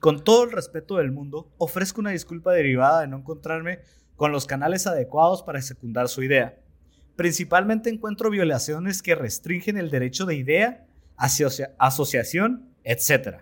Con 0.00 0.22
todo 0.22 0.44
el 0.44 0.52
respeto 0.52 0.96
del 0.96 1.10
mundo, 1.10 1.50
ofrezco 1.58 2.00
una 2.00 2.10
disculpa 2.10 2.52
derivada 2.52 3.00
de 3.00 3.08
no 3.08 3.18
encontrarme 3.18 3.80
con 4.14 4.32
los 4.32 4.46
canales 4.46 4.86
adecuados 4.86 5.42
para 5.42 5.62
secundar 5.62 6.08
su 6.08 6.22
idea. 6.22 6.58
Principalmente 7.16 7.90
encuentro 7.90 8.30
violaciones 8.30 9.02
que 9.02 9.14
restringen 9.14 9.78
el 9.78 9.90
derecho 9.90 10.26
de 10.26 10.36
idea, 10.36 10.86
asociación, 11.16 12.68
etc. 12.84 13.38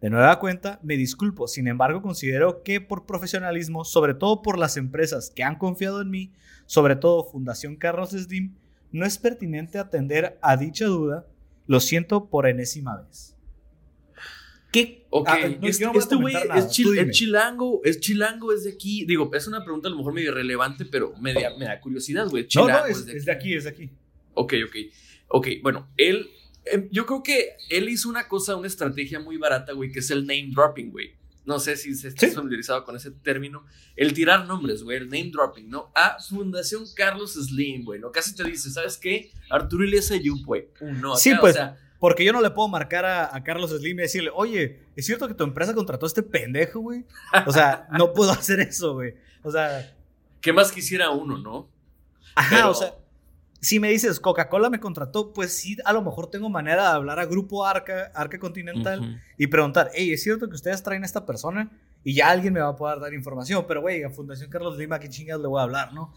De 0.00 0.10
nueva 0.10 0.38
cuenta, 0.38 0.78
me 0.82 0.96
disculpo, 0.96 1.48
sin 1.48 1.66
embargo 1.66 2.00
considero 2.02 2.62
que 2.62 2.80
por 2.80 3.06
profesionalismo, 3.06 3.84
sobre 3.84 4.14
todo 4.14 4.42
por 4.42 4.58
las 4.58 4.76
empresas 4.76 5.30
que 5.34 5.42
han 5.42 5.58
confiado 5.58 6.00
en 6.00 6.10
mí, 6.10 6.32
sobre 6.66 6.96
todo 6.96 7.24
Fundación 7.24 7.76
Carlos 7.76 8.10
Slim, 8.10 8.54
no 8.92 9.04
es 9.04 9.18
pertinente 9.18 9.78
atender 9.78 10.38
a 10.42 10.56
dicha 10.56 10.86
duda, 10.86 11.26
lo 11.66 11.80
siento 11.80 12.28
por 12.28 12.46
enésima 12.46 13.02
vez. 13.02 13.35
¿Qué? 14.76 15.06
Ok, 15.08 15.28
ah, 15.30 15.38
este 15.62 16.16
güey 16.16 16.34
es, 16.54 16.68
chilango, 17.10 17.80
es 17.82 17.98
chilango, 17.98 18.52
es 18.52 18.64
de 18.64 18.72
aquí. 18.72 19.06
Digo, 19.06 19.30
es 19.32 19.46
una 19.46 19.64
pregunta 19.64 19.88
a 19.88 19.90
lo 19.90 19.96
mejor 19.96 20.12
medio 20.12 20.32
irrelevante, 20.32 20.84
pero 20.84 21.14
me 21.18 21.32
da, 21.32 21.80
curiosidad, 21.80 22.28
güey. 22.28 22.46
No, 22.54 22.68
no, 22.68 22.84
es, 22.84 23.06
de, 23.06 23.32
aquí. 23.32 23.54
es 23.54 23.64
de 23.64 23.70
aquí, 23.70 23.90
Ok, 24.34 24.52
ok. 24.66 24.76
Ok, 25.28 25.48
bueno, 25.62 25.88
él, 25.96 26.28
em, 26.66 26.90
yo 26.92 27.06
creo 27.06 27.22
que 27.22 27.56
él 27.70 27.88
hizo 27.88 28.10
una 28.10 28.28
cosa, 28.28 28.54
una 28.54 28.66
estrategia 28.66 29.18
muy 29.18 29.38
barata, 29.38 29.72
güey, 29.72 29.90
que 29.90 30.00
es 30.00 30.10
el 30.10 30.26
name 30.26 30.50
dropping, 30.54 30.90
güey. 30.90 31.14
No 31.46 31.58
sé 31.58 31.78
si 31.78 31.94
se 31.94 32.08
está 32.08 32.28
familiarizado 32.28 32.84
con 32.84 32.96
ese 32.96 33.12
término. 33.12 33.64
El 33.96 34.12
tirar 34.12 34.46
nombres, 34.46 34.82
güey, 34.82 34.98
el 34.98 35.08
name 35.08 35.30
dropping, 35.32 35.70
¿no? 35.70 35.90
A 35.94 36.18
Fundación 36.20 36.84
Carlos 36.94 37.32
Slim, 37.32 37.82
güey, 37.82 37.98
¿no? 37.98 38.12
Casi 38.12 38.34
te 38.34 38.44
dice, 38.44 38.68
¿sabes 38.68 38.98
qué? 38.98 39.30
Arturo 39.48 39.84
Iglesias 39.84 40.20
Ayub, 40.20 40.44
güey. 40.44 40.68
No, 41.00 41.16
sí, 41.16 41.32
pues. 41.40 41.54
O 41.54 41.56
sea, 41.56 41.78
porque 42.06 42.24
yo 42.24 42.32
no 42.32 42.40
le 42.40 42.52
puedo 42.52 42.68
marcar 42.68 43.04
a, 43.04 43.42
Carlos 43.42 43.72
Slim 43.72 43.98
y 43.98 44.02
decirle, 44.02 44.30
oye, 44.32 44.78
¿es 44.94 45.06
cierto 45.06 45.26
que 45.26 45.34
tu 45.34 45.42
empresa 45.42 45.74
contrató 45.74 46.06
a 46.06 46.08
este 46.08 46.22
pendejo, 46.22 46.78
güey? 46.78 47.04
O 47.46 47.50
sea, 47.50 47.88
no 47.98 48.12
puedo 48.14 48.30
hacer 48.30 48.60
eso, 48.60 48.94
güey. 48.94 49.14
O 49.42 49.50
sea. 49.50 49.92
¿Qué 50.40 50.52
más 50.52 50.70
quisiera 50.70 51.10
uno, 51.10 51.36
no? 51.36 51.68
Ajá, 52.36 52.70
o 52.70 52.74
sea, 52.74 52.94
si 53.60 53.80
me 53.80 53.90
dices 53.90 54.20
Coca-Cola 54.20 54.70
me 54.70 54.78
contrató, 54.78 55.32
pues 55.32 55.56
sí, 55.56 55.76
a 55.84 55.92
lo 55.92 56.00
mejor 56.00 56.30
tengo 56.30 56.48
manera 56.48 56.82
de 56.82 56.88
hablar 56.90 57.18
a 57.18 57.26
Grupo 57.26 57.66
Arca, 57.66 58.12
Arca 58.14 58.38
Continental 58.38 59.20
y 59.36 59.48
preguntar, 59.48 59.90
hey, 59.92 60.12
¿es 60.12 60.22
cierto 60.22 60.48
que 60.48 60.54
ustedes 60.54 60.84
traen 60.84 61.02
a 61.02 61.06
esta 61.06 61.26
persona? 61.26 61.72
Y 62.04 62.14
ya 62.14 62.30
alguien 62.30 62.54
me 62.54 62.60
va 62.60 62.68
a 62.68 62.76
poder 62.76 63.00
dar 63.00 63.14
información, 63.14 63.64
pero 63.66 63.80
güey, 63.80 64.04
a 64.04 64.10
Fundación 64.10 64.48
Carlos 64.48 64.78
Lima, 64.78 65.00
¿qué 65.00 65.08
chingas 65.08 65.40
le 65.40 65.48
voy 65.48 65.58
a 65.58 65.64
hablar, 65.64 65.92
no? 65.92 66.12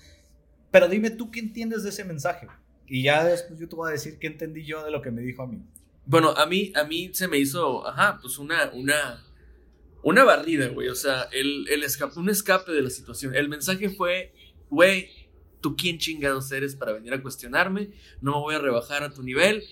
Pero 0.69 0.88
dime 0.88 1.10
tú 1.10 1.32
qué 1.32 1.39
entiendes 1.39 1.82
de 1.82 1.89
ese 1.89 2.06
mensaje. 2.06 2.45
Y 2.86 3.02
ya 3.02 3.23
después 3.23 3.60
yo 3.60 3.67
te 3.67 3.75
voy 3.75 3.89
a 3.89 3.93
decir 3.93 4.19
qué 4.19 4.28
entendí 4.28 4.63
yo 4.65 4.84
de 4.84 4.91
lo 4.91 5.02
que 5.02 5.10
me 5.10 5.23
dijo 5.23 5.41
a 5.41 5.47
mí. 5.47 5.63
Bueno, 6.09 6.31
a 6.31 6.47
mí, 6.47 6.73
a 6.75 6.85
mí 6.85 7.11
se 7.13 7.27
me 7.27 7.37
hizo, 7.37 7.87
ajá, 7.87 8.17
pues 8.19 8.39
una, 8.39 8.71
una, 8.73 9.23
una 10.01 10.23
barrida, 10.23 10.67
güey. 10.69 10.87
O 10.87 10.95
sea, 10.95 11.29
el, 11.31 11.67
el 11.69 11.83
escape, 11.83 12.19
un 12.19 12.29
escape 12.29 12.71
de 12.71 12.81
la 12.81 12.89
situación. 12.89 13.35
El 13.35 13.47
mensaje 13.47 13.91
fue, 13.91 14.33
güey, 14.71 15.11
tú 15.61 15.75
quién 15.75 15.99
chingados 15.99 16.51
eres 16.51 16.75
para 16.75 16.93
venir 16.93 17.13
a 17.13 17.21
cuestionarme, 17.21 17.91
no 18.21 18.31
me 18.31 18.37
voy 18.39 18.55
a 18.55 18.57
rebajar 18.57 19.03
a 19.03 19.13
tu 19.13 19.21
nivel. 19.21 19.63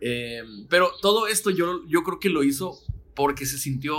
Em, 0.00 0.66
pero 0.68 0.92
todo 1.02 1.26
esto 1.26 1.50
yo, 1.50 1.86
yo 1.86 2.04
creo 2.04 2.20
que 2.20 2.30
lo 2.30 2.42
hizo 2.42 2.78
porque 3.14 3.44
se 3.44 3.58
sintió 3.58 3.98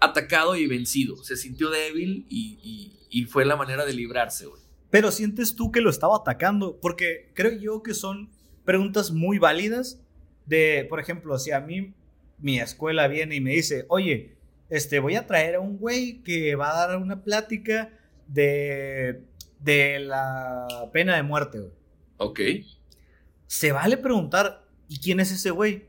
atacado 0.00 0.56
y 0.56 0.66
vencido. 0.66 1.16
Se 1.24 1.38
sintió 1.38 1.70
débil 1.70 2.26
y, 2.28 2.58
y, 2.62 2.98
y 3.08 3.24
fue 3.24 3.46
la 3.46 3.56
manera 3.56 3.86
de 3.86 3.94
librarse, 3.94 4.44
güey. 4.44 4.60
Pero 4.90 5.10
sientes 5.10 5.56
tú 5.56 5.72
que 5.72 5.80
lo 5.80 5.88
estaba 5.88 6.16
atacando, 6.16 6.78
porque 6.82 7.32
creo 7.32 7.58
yo 7.58 7.82
que 7.82 7.94
son 7.94 8.30
preguntas 8.66 9.10
muy 9.10 9.38
válidas 9.38 10.02
de, 10.48 10.86
por 10.88 11.00
ejemplo, 11.00 11.38
si 11.38 11.52
a 11.52 11.60
mí 11.60 11.94
mi 12.38 12.58
escuela 12.58 13.06
viene 13.08 13.36
y 13.36 13.40
me 13.40 13.50
dice, 13.50 13.84
oye, 13.88 14.36
este, 14.70 14.98
voy 14.98 15.14
a 15.14 15.26
traer 15.26 15.56
a 15.56 15.60
un 15.60 15.78
güey 15.78 16.22
que 16.22 16.54
va 16.54 16.70
a 16.70 16.86
dar 16.86 16.98
una 16.98 17.22
plática 17.22 17.90
de 18.26 19.22
de 19.58 19.98
la 20.00 20.88
pena 20.92 21.16
de 21.16 21.22
muerte, 21.22 21.58
güey. 21.58 21.72
Ok. 22.18 22.40
Se 23.46 23.72
vale 23.72 23.96
preguntar, 23.96 24.64
¿y 24.88 24.98
quién 24.98 25.20
es 25.20 25.30
ese 25.32 25.50
güey? 25.50 25.86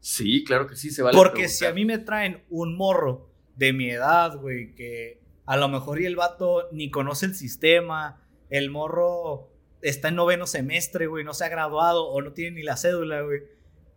Sí, 0.00 0.44
claro 0.44 0.66
que 0.66 0.76
sí, 0.76 0.90
se 0.90 1.02
vale. 1.02 1.16
Porque 1.16 1.48
si 1.48 1.60
preguntar. 1.60 1.70
a 1.70 1.74
mí 1.74 1.84
me 1.84 1.98
traen 1.98 2.42
un 2.50 2.76
morro 2.76 3.30
de 3.56 3.72
mi 3.72 3.90
edad, 3.90 4.36
güey, 4.36 4.74
que 4.74 5.20
a 5.46 5.56
lo 5.56 5.68
mejor 5.68 6.00
y 6.00 6.06
el 6.06 6.16
vato 6.16 6.68
ni 6.72 6.90
conoce 6.90 7.26
el 7.26 7.34
sistema, 7.34 8.20
el 8.50 8.70
morro 8.70 9.51
está 9.82 10.08
en 10.08 10.14
noveno 10.16 10.46
semestre, 10.46 11.06
güey, 11.06 11.24
no 11.24 11.34
se 11.34 11.44
ha 11.44 11.48
graduado 11.48 12.06
o 12.06 12.22
no 12.22 12.32
tiene 12.32 12.56
ni 12.58 12.62
la 12.62 12.76
cédula, 12.76 13.20
güey. 13.22 13.40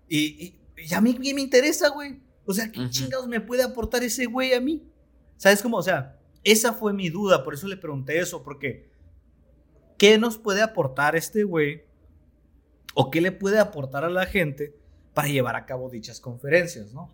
Y, 0.09 0.19
y- 0.45 0.59
y 0.77 0.93
a 0.93 0.99
mí 1.01 1.13
¿qué 1.15 1.33
me 1.33 1.41
interesa, 1.41 1.89
güey. 1.89 2.19
O 2.45 2.53
sea, 2.53 2.71
¿qué 2.71 2.81
Ujú. 2.81 2.89
chingados 2.89 3.27
me 3.27 3.39
puede 3.39 3.63
aportar 3.63 4.03
ese 4.03 4.25
güey 4.25 4.53
a 4.53 4.59
mí? 4.61 4.83
¿Sabes 5.37 5.61
cómo? 5.61 5.77
O 5.77 5.83
sea, 5.83 6.19
esa 6.43 6.73
fue 6.73 6.93
mi 6.93 7.09
duda, 7.09 7.43
por 7.43 7.53
eso 7.53 7.67
le 7.67 7.77
pregunté 7.77 8.19
eso, 8.19 8.43
porque 8.43 8.89
¿qué 9.97 10.17
nos 10.17 10.37
puede 10.37 10.61
aportar 10.61 11.15
este 11.15 11.43
güey? 11.43 11.83
¿O 12.93 13.09
qué 13.09 13.21
le 13.21 13.31
puede 13.31 13.59
aportar 13.59 14.03
a 14.05 14.09
la 14.09 14.25
gente 14.25 14.75
para 15.13 15.27
llevar 15.27 15.55
a 15.55 15.65
cabo 15.65 15.89
dichas 15.89 16.19
conferencias, 16.19 16.93
no? 16.93 17.13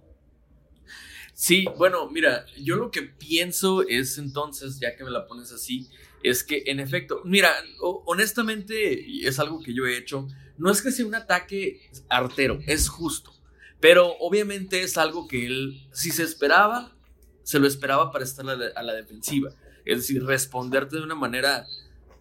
Sí, 1.34 1.66
bueno, 1.78 2.10
mira, 2.10 2.46
yo 2.62 2.76
lo 2.76 2.92
que 2.92 3.02
pienso 3.04 3.84
es 3.88 4.18
entonces, 4.18 4.80
ya 4.80 4.96
que 4.96 5.04
me 5.04 5.10
la 5.12 5.28
pones 5.28 5.52
así, 5.52 5.90
es 6.24 6.44
que 6.44 6.64
en 6.68 6.80
efecto, 6.80 7.22
mira, 7.24 7.54
honestamente, 7.80 9.04
y 9.06 9.26
es 9.26 9.40
algo 9.40 9.62
que 9.62 9.74
yo 9.74 9.86
he 9.86 9.98
hecho, 9.98 10.28
no 10.58 10.72
es 10.72 10.82
que 10.82 10.92
sea 10.92 11.06
un 11.06 11.16
ataque 11.16 11.90
artero, 12.10 12.60
es 12.68 12.90
justo, 12.90 13.34
pero 13.80 14.16
obviamente 14.20 14.84
es 14.84 14.98
algo 14.98 15.28
que 15.28 15.46
él, 15.46 15.88
si 15.92 16.12
se 16.12 16.24
esperaba, 16.24 16.96
se 17.44 17.60
lo 17.60 17.68
esperaba 17.68 18.12
para 18.12 18.24
estar 18.24 18.48
a 18.48 18.84
la, 18.84 18.94
defensiva, 18.94 19.54
es 19.86 19.98
decir, 19.98 20.24
responderte 20.24 20.98
de 20.98 21.04
una 21.04 21.16
manera 21.16 21.66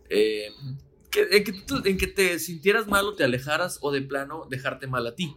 eh, 0.08 0.48
que, 1.10 1.28
en, 1.30 1.44
que 1.44 1.90
en 1.90 1.98
que 1.98 2.06
te 2.06 2.38
sintieras 2.38 2.86
mal 2.86 3.06
o 3.06 3.14
te 3.14 3.24
alejaras 3.24 3.78
o 3.82 3.92
de 3.92 4.00
plano 4.00 4.46
dejarte 4.48 4.86
mal 4.86 5.06
a 5.06 5.14
ti. 5.14 5.36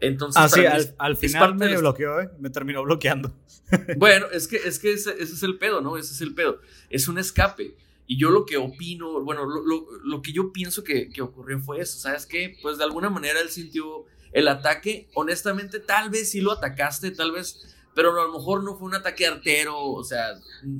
Entonces, 0.00 0.42
Ah, 0.42 0.48
sí, 0.48 0.64
al, 0.66 0.80
es- 0.80 0.94
al 0.98 1.12
es 1.12 1.18
final 1.18 1.54
me 1.56 1.76
bloqueó, 1.76 2.20
¿eh? 2.20 2.30
Me 2.38 2.50
terminó 2.50 2.82
bloqueando. 2.82 3.32
bueno, 3.98 4.26
es 4.32 4.48
que, 4.48 4.56
es 4.56 4.78
que 4.78 4.92
ese, 4.92 5.10
ese 5.12 5.34
es 5.34 5.42
el 5.42 5.58
pedo, 5.58 5.80
¿no? 5.80 5.96
Ese 5.96 6.14
es 6.14 6.20
el 6.20 6.34
pedo. 6.34 6.60
Es 6.88 7.06
un 7.08 7.18
escape. 7.18 7.76
Y 8.06 8.18
yo 8.18 8.30
lo 8.30 8.44
que 8.44 8.56
opino, 8.56 9.22
bueno, 9.22 9.44
lo, 9.44 9.62
lo- 9.64 9.86
lo 10.04 10.22
que 10.22 10.32
yo 10.32 10.52
pienso 10.52 10.82
que, 10.82 11.10
que 11.10 11.22
ocurrió 11.22 11.60
fue 11.60 11.80
eso, 11.80 11.98
¿sabes 11.98 12.26
qué? 12.26 12.56
Pues 12.62 12.78
de 12.78 12.84
alguna 12.84 13.08
manera 13.10 13.40
él 13.40 13.50
sintió 13.50 14.04
el 14.32 14.48
ataque. 14.48 15.08
Honestamente, 15.14 15.78
tal 15.80 16.10
vez 16.10 16.30
sí 16.30 16.40
lo 16.40 16.52
atacaste, 16.52 17.10
tal 17.12 17.30
vez, 17.32 17.76
pero 17.94 18.10
a 18.20 18.24
lo 18.24 18.32
mejor 18.32 18.64
no 18.64 18.76
fue 18.76 18.88
un 18.88 18.94
ataque 18.94 19.26
artero, 19.26 19.78
o 19.78 20.02
sea, 20.02 20.30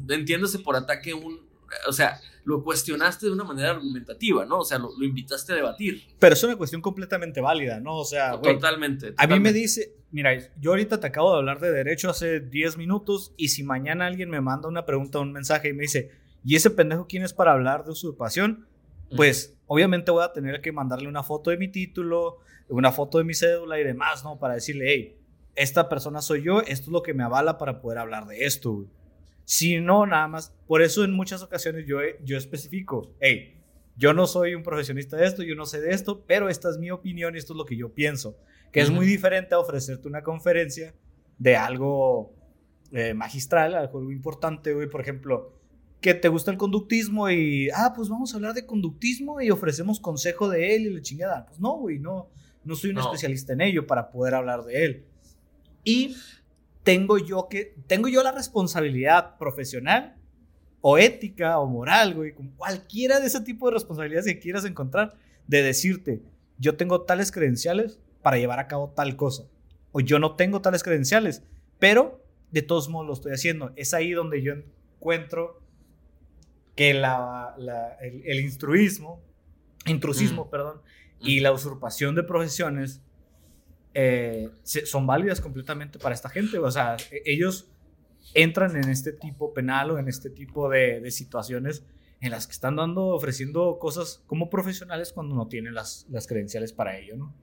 entiéndase 0.09 0.59
por 0.61 0.75
ataque 0.77 1.15
un, 1.15 1.41
o 1.87 1.93
sea, 1.93 2.21
lo 2.45 2.63
cuestionaste 2.63 3.27
de 3.27 3.33
una 3.33 3.45
manera 3.45 3.71
argumentativa, 3.71 4.45
¿no? 4.45 4.59
O 4.61 4.65
sea, 4.65 4.79
lo, 4.79 4.91
lo 4.99 5.05
invitaste 5.05 5.53
a 5.53 5.57
debatir. 5.57 6.03
Pero 6.19 6.35
es 6.35 6.43
una 6.43 6.57
cuestión 6.57 6.81
completamente 6.81 7.41
válida, 7.41 7.81
¿no? 7.81 7.97
O 7.97 8.05
sea, 8.05 8.41
totalmente, 8.41 9.15
a 9.17 9.27
mí 9.27 9.41
me 9.41 9.53
dice, 9.53 9.95
mira, 10.11 10.33
yo 10.59 10.71
ahorita 10.71 11.01
te 11.01 11.07
acabo 11.07 11.33
de 11.33 11.39
hablar 11.39 11.61
de 11.61 11.73
derecho 11.73 12.11
hace 12.11 12.41
10 12.41 12.77
minutos 12.77 13.33
y 13.37 13.49
si 13.49 13.63
mañana 13.63 14.07
alguien 14.07 14.31
me 14.31 14.41
manda 14.41 14.69
una 14.69 14.87
pregunta 14.87 15.19
o 15.19 15.23
un 15.23 15.33
mensaje 15.33 15.69
y 15.69 15.73
me 15.73 15.83
dice, 15.83 16.11
¿y 16.45 16.57
ese 16.57 16.71
pendejo 16.71 17.07
quién 17.07 17.23
es 17.23 17.33
para 17.33 17.53
hablar 17.53 17.85
de 17.85 17.93
usurpación? 17.93 18.67
Pues 19.17 19.57
obviamente 19.67 20.13
voy 20.13 20.23
a 20.23 20.33
tener 20.33 20.61
que 20.61 20.71
mandarle 20.71 21.09
una 21.09 21.25
foto 21.25 21.51
de 21.51 21.57
mi 21.57 21.69
título, 21.69 22.39
una 22.69 22.93
foto 22.93 23.19
de 23.19 23.25
mi 23.25 23.35
cédula 23.35 23.81
y 23.81 23.85
demás, 23.85 24.23
¿no? 24.23 24.39
Para 24.39 24.55
decirle, 24.55 24.85
hey, 24.89 25.17
esta 25.57 25.89
persona 25.89 26.23
soy 26.23 26.43
yo, 26.43 26.61
esto 26.61 26.85
es 26.85 26.89
lo 26.89 27.03
que 27.03 27.13
me 27.13 27.25
avala 27.25 27.59
para 27.59 27.81
poder 27.81 27.99
hablar 27.99 28.27
de 28.27 28.45
esto. 28.45 28.73
güey. 28.73 28.87
Si 29.45 29.81
no, 29.81 30.07
nada 30.07 30.29
más, 30.29 30.55
por 30.67 30.83
eso 30.83 31.05
en 31.05 31.13
muchas 31.13 31.43
ocasiones 31.43 31.85
yo, 31.87 31.99
yo 32.23 32.37
especifico, 32.39 33.15
hey, 33.21 33.57
yo 33.97 34.13
no 34.15 34.27
soy 34.27 34.55
un 34.55 34.63
profesionista 34.63 35.17
de 35.17 35.27
esto, 35.27 35.43
yo 35.43 35.55
no 35.55 35.67
sé 35.67 35.81
de 35.81 35.93
esto, 35.93 36.25
pero 36.27 36.49
esta 36.49 36.71
es 36.71 36.79
mi 36.79 36.91
opinión 36.91 37.35
y 37.35 37.39
esto 37.39 37.53
es 37.53 37.57
lo 37.59 37.65
que 37.65 37.77
yo 37.77 37.93
pienso. 37.93 38.39
Que 38.73 38.81
es 38.81 38.89
Ujú. 38.89 38.97
muy 38.97 39.07
diferente 39.07 39.55
a 39.55 39.59
ofrecerte 39.59 40.07
una 40.09 40.23
conferencia 40.23 40.95
de 41.39 41.57
algo 41.57 42.33
eh, 42.93 43.15
magistral, 43.15 43.75
algo 43.75 44.11
importante, 44.13 44.73
güey, 44.75 44.89
por 44.89 45.01
ejemplo, 45.01 45.53
que 46.01 46.15
te 46.15 46.29
gusta 46.29 46.51
el 46.51 46.57
conductismo 46.57 47.29
y, 47.31 47.69
ah, 47.75 47.93
pues 47.95 48.09
vamos 48.09 48.33
a 48.33 48.37
hablar 48.37 48.55
de 48.55 48.65
conductismo 48.65 49.41
y 49.41 49.51
ofrecemos 49.51 50.01
consejo 50.01 50.49
de 50.49 50.75
él 50.77 50.83
y 50.87 50.91
la 50.91 51.03
chingada. 51.03 51.47
Pues 51.47 51.61
no, 51.61 51.77
güey, 51.77 51.99
no, 51.99 52.31
no 52.65 52.75
soy 52.77 52.91
un 52.91 52.97
No. 52.97 53.03
especialista 53.03 53.53
en 53.53 53.61
ello 53.61 53.87
para 53.87 54.11
poder 54.11 54.35
hablar 54.35 54.65
de 54.65 54.85
él. 54.85 55.05
Y 55.85 56.17
tengo 56.83 57.19
yo 57.19 57.49
que, 57.49 57.75
tengo 57.87 58.09
yo 58.09 58.23
la 58.23 58.33
responsabilidad 58.33 59.37
profesional 59.39 60.17
o 60.81 60.97
ética 60.99 61.59
o 61.59 61.67
moral, 61.67 62.15
güey, 62.15 62.33
con 62.35 62.49
cualquiera 62.51 63.21
de 63.21 63.27
ese 63.27 63.41
tipo 63.43 63.67
de 63.69 63.75
responsabilidades 63.75 64.27
que 64.27 64.39
quieras 64.39 64.65
encontrar, 64.65 65.15
de 65.47 65.63
decirte, 65.63 66.23
yo 66.59 66.77
tengo 66.77 67.03
tales 67.03 67.33
credenciales 67.33 67.99
para 68.23 68.39
llevar 68.39 68.59
a 68.61 68.67
cabo 68.69 68.91
tal 68.91 69.17
cosa, 69.17 69.45
o 69.93 70.01
yo 70.01 70.19
no 70.19 70.37
tengo 70.37 70.61
tales 70.63 70.83
credenciales, 70.83 71.43
pero 71.79 72.25
de 72.51 72.63
todos 72.63 72.89
modos 72.89 73.07
lo 73.07 73.13
estoy 73.15 73.33
haciendo. 73.33 73.73
Es 73.77 73.93
ahí 73.95 74.13
donde 74.13 74.43
yo 74.43 74.55
encuentro 74.55 75.61
que 76.77 76.95
la, 76.95 77.55
la- 77.59 77.95
el, 78.01 78.23
el 78.25 78.41
instruismo, 78.41 79.21
intrusismo, 79.87 80.47
Mm. 80.47 80.51
perdón, 80.51 80.81
y 81.21 81.41
la 81.41 81.53
usurpación 81.53 82.15
de 82.15 82.23
profesiones 82.23 83.03
eh, 83.95 84.51
son 84.63 85.07
válidas 85.07 85.41
completamente 85.41 85.99
para 85.99 86.15
esta 86.15 86.29
gente. 86.29 86.59
O 86.59 86.71
sea, 86.71 86.97
e- 87.11 87.23
ellos 87.25 87.69
entran 88.35 88.77
en 88.77 88.89
este 88.89 89.13
tipo 89.13 89.53
penal 89.53 89.91
o 89.91 89.99
en 89.99 90.09
este 90.09 90.31
tipo 90.31 90.69
de, 90.69 91.01
de 91.01 91.11
situaciones 91.11 91.85
en 92.21 92.31
las 92.31 92.47
que 92.47 92.53
están 92.53 92.77
dando, 92.77 93.07
ofreciendo 93.07 93.79
cosas 93.79 94.23
como 94.27 94.51
profesionales 94.51 95.13
cuando 95.13 95.35
no 95.35 95.49
tienen 95.49 95.75
las, 95.75 96.07
las 96.11 96.27
credenciales 96.27 96.73
para 96.73 96.99
ello, 96.99 97.17
¿no? 97.17 97.35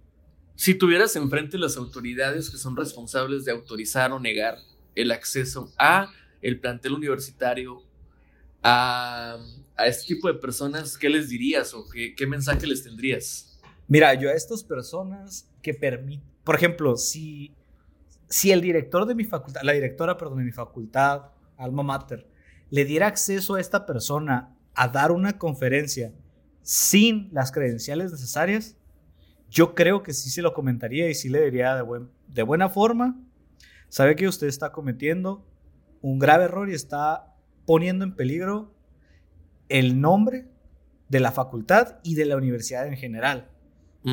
Si 0.55 0.73
tuvieras 0.75 1.15
enfrente 1.15 1.57
las 1.57 1.77
autoridades 1.77 2.49
que 2.49 2.57
son 2.57 2.75
responsables 2.75 3.45
de 3.45 3.51
autorizar 3.51 4.11
o 4.11 4.19
negar 4.19 4.57
el 4.95 5.11
acceso 5.11 5.71
a 5.77 6.11
el 6.41 6.59
plantel 6.59 6.93
universitario, 6.93 7.83
a, 8.63 9.37
a 9.75 9.87
este 9.87 10.15
tipo 10.15 10.27
de 10.27 10.35
personas, 10.35 10.97
¿qué 10.97 11.09
les 11.09 11.29
dirías 11.29 11.73
o 11.73 11.87
qué, 11.87 12.15
qué 12.15 12.25
mensaje 12.25 12.65
les 12.65 12.83
tendrías? 12.83 13.59
Mira, 13.87 14.13
yo 14.15 14.29
a 14.29 14.33
estas 14.33 14.63
personas 14.63 15.49
que 15.61 15.73
permiten, 15.73 16.27
por 16.47 16.55
ejemplo, 16.55 16.95
si, 16.95 17.53
si 18.29 18.53
el 18.53 18.61
director 18.61 19.05
de 19.05 19.15
mi 19.15 19.25
facultad, 19.25 19.63
la 19.63 19.73
directora, 19.73 20.15
perdón, 20.15 20.37
de 20.37 20.45
mi 20.45 20.53
facultad, 20.53 21.23
Alma 21.57 21.83
Mater, 21.83 22.25
le 22.69 22.85
diera 22.85 23.07
acceso 23.07 23.55
a 23.55 23.59
esta 23.59 23.85
persona 23.85 24.55
a 24.73 24.87
dar 24.87 25.11
una 25.11 25.37
conferencia 25.37 26.13
sin 26.61 27.27
las 27.33 27.51
credenciales 27.51 28.13
necesarias, 28.13 28.77
yo 29.49 29.75
creo 29.75 30.03
que 30.03 30.13
sí 30.13 30.29
se 30.29 30.41
lo 30.41 30.53
comentaría 30.53 31.09
y 31.09 31.15
sí 31.15 31.27
le 31.27 31.43
diría 31.43 31.75
de, 31.75 31.81
buen, 31.81 32.09
de 32.29 32.43
buena 32.43 32.69
forma, 32.69 33.19
sabe 33.89 34.15
que 34.15 34.29
usted 34.29 34.47
está 34.47 34.71
cometiendo 34.71 35.45
un 36.01 36.17
grave 36.17 36.45
error 36.45 36.69
y 36.69 36.75
está 36.75 37.35
poniendo 37.65 38.05
en 38.05 38.15
peligro 38.15 38.73
el 39.67 39.99
nombre 39.99 40.47
de 41.09 41.19
la 41.19 41.33
facultad 41.33 41.99
y 42.03 42.15
de 42.15 42.23
la 42.23 42.37
universidad 42.37 42.87
en 42.87 42.95
general 42.95 43.49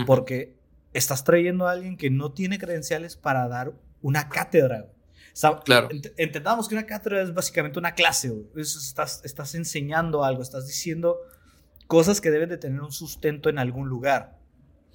porque 0.04 0.56
estás 0.94 1.24
trayendo 1.24 1.66
a 1.68 1.72
alguien 1.72 1.96
que 1.96 2.08
no 2.10 2.32
tiene 2.32 2.58
credenciales 2.58 3.16
para 3.16 3.46
dar 3.48 3.72
una 4.00 4.28
cátedra. 4.28 4.86
Claro. 5.64 5.88
ent- 5.90 6.12
entendamos 6.16 6.68
que 6.68 6.74
una 6.76 6.86
cátedra 6.86 7.20
es 7.20 7.34
básicamente 7.34 7.78
una 7.78 7.94
clase. 7.94 8.32
Es- 8.56 8.76
estás, 8.76 9.20
estás 9.24 9.54
enseñando 9.54 10.24
algo, 10.24 10.42
estás 10.42 10.66
diciendo 10.66 11.18
cosas 11.86 12.20
que 12.20 12.30
deben 12.30 12.48
de 12.48 12.56
tener 12.56 12.80
un 12.80 12.92
sustento 12.92 13.48
en 13.50 13.58
algún 13.58 13.88
lugar. 13.88 14.38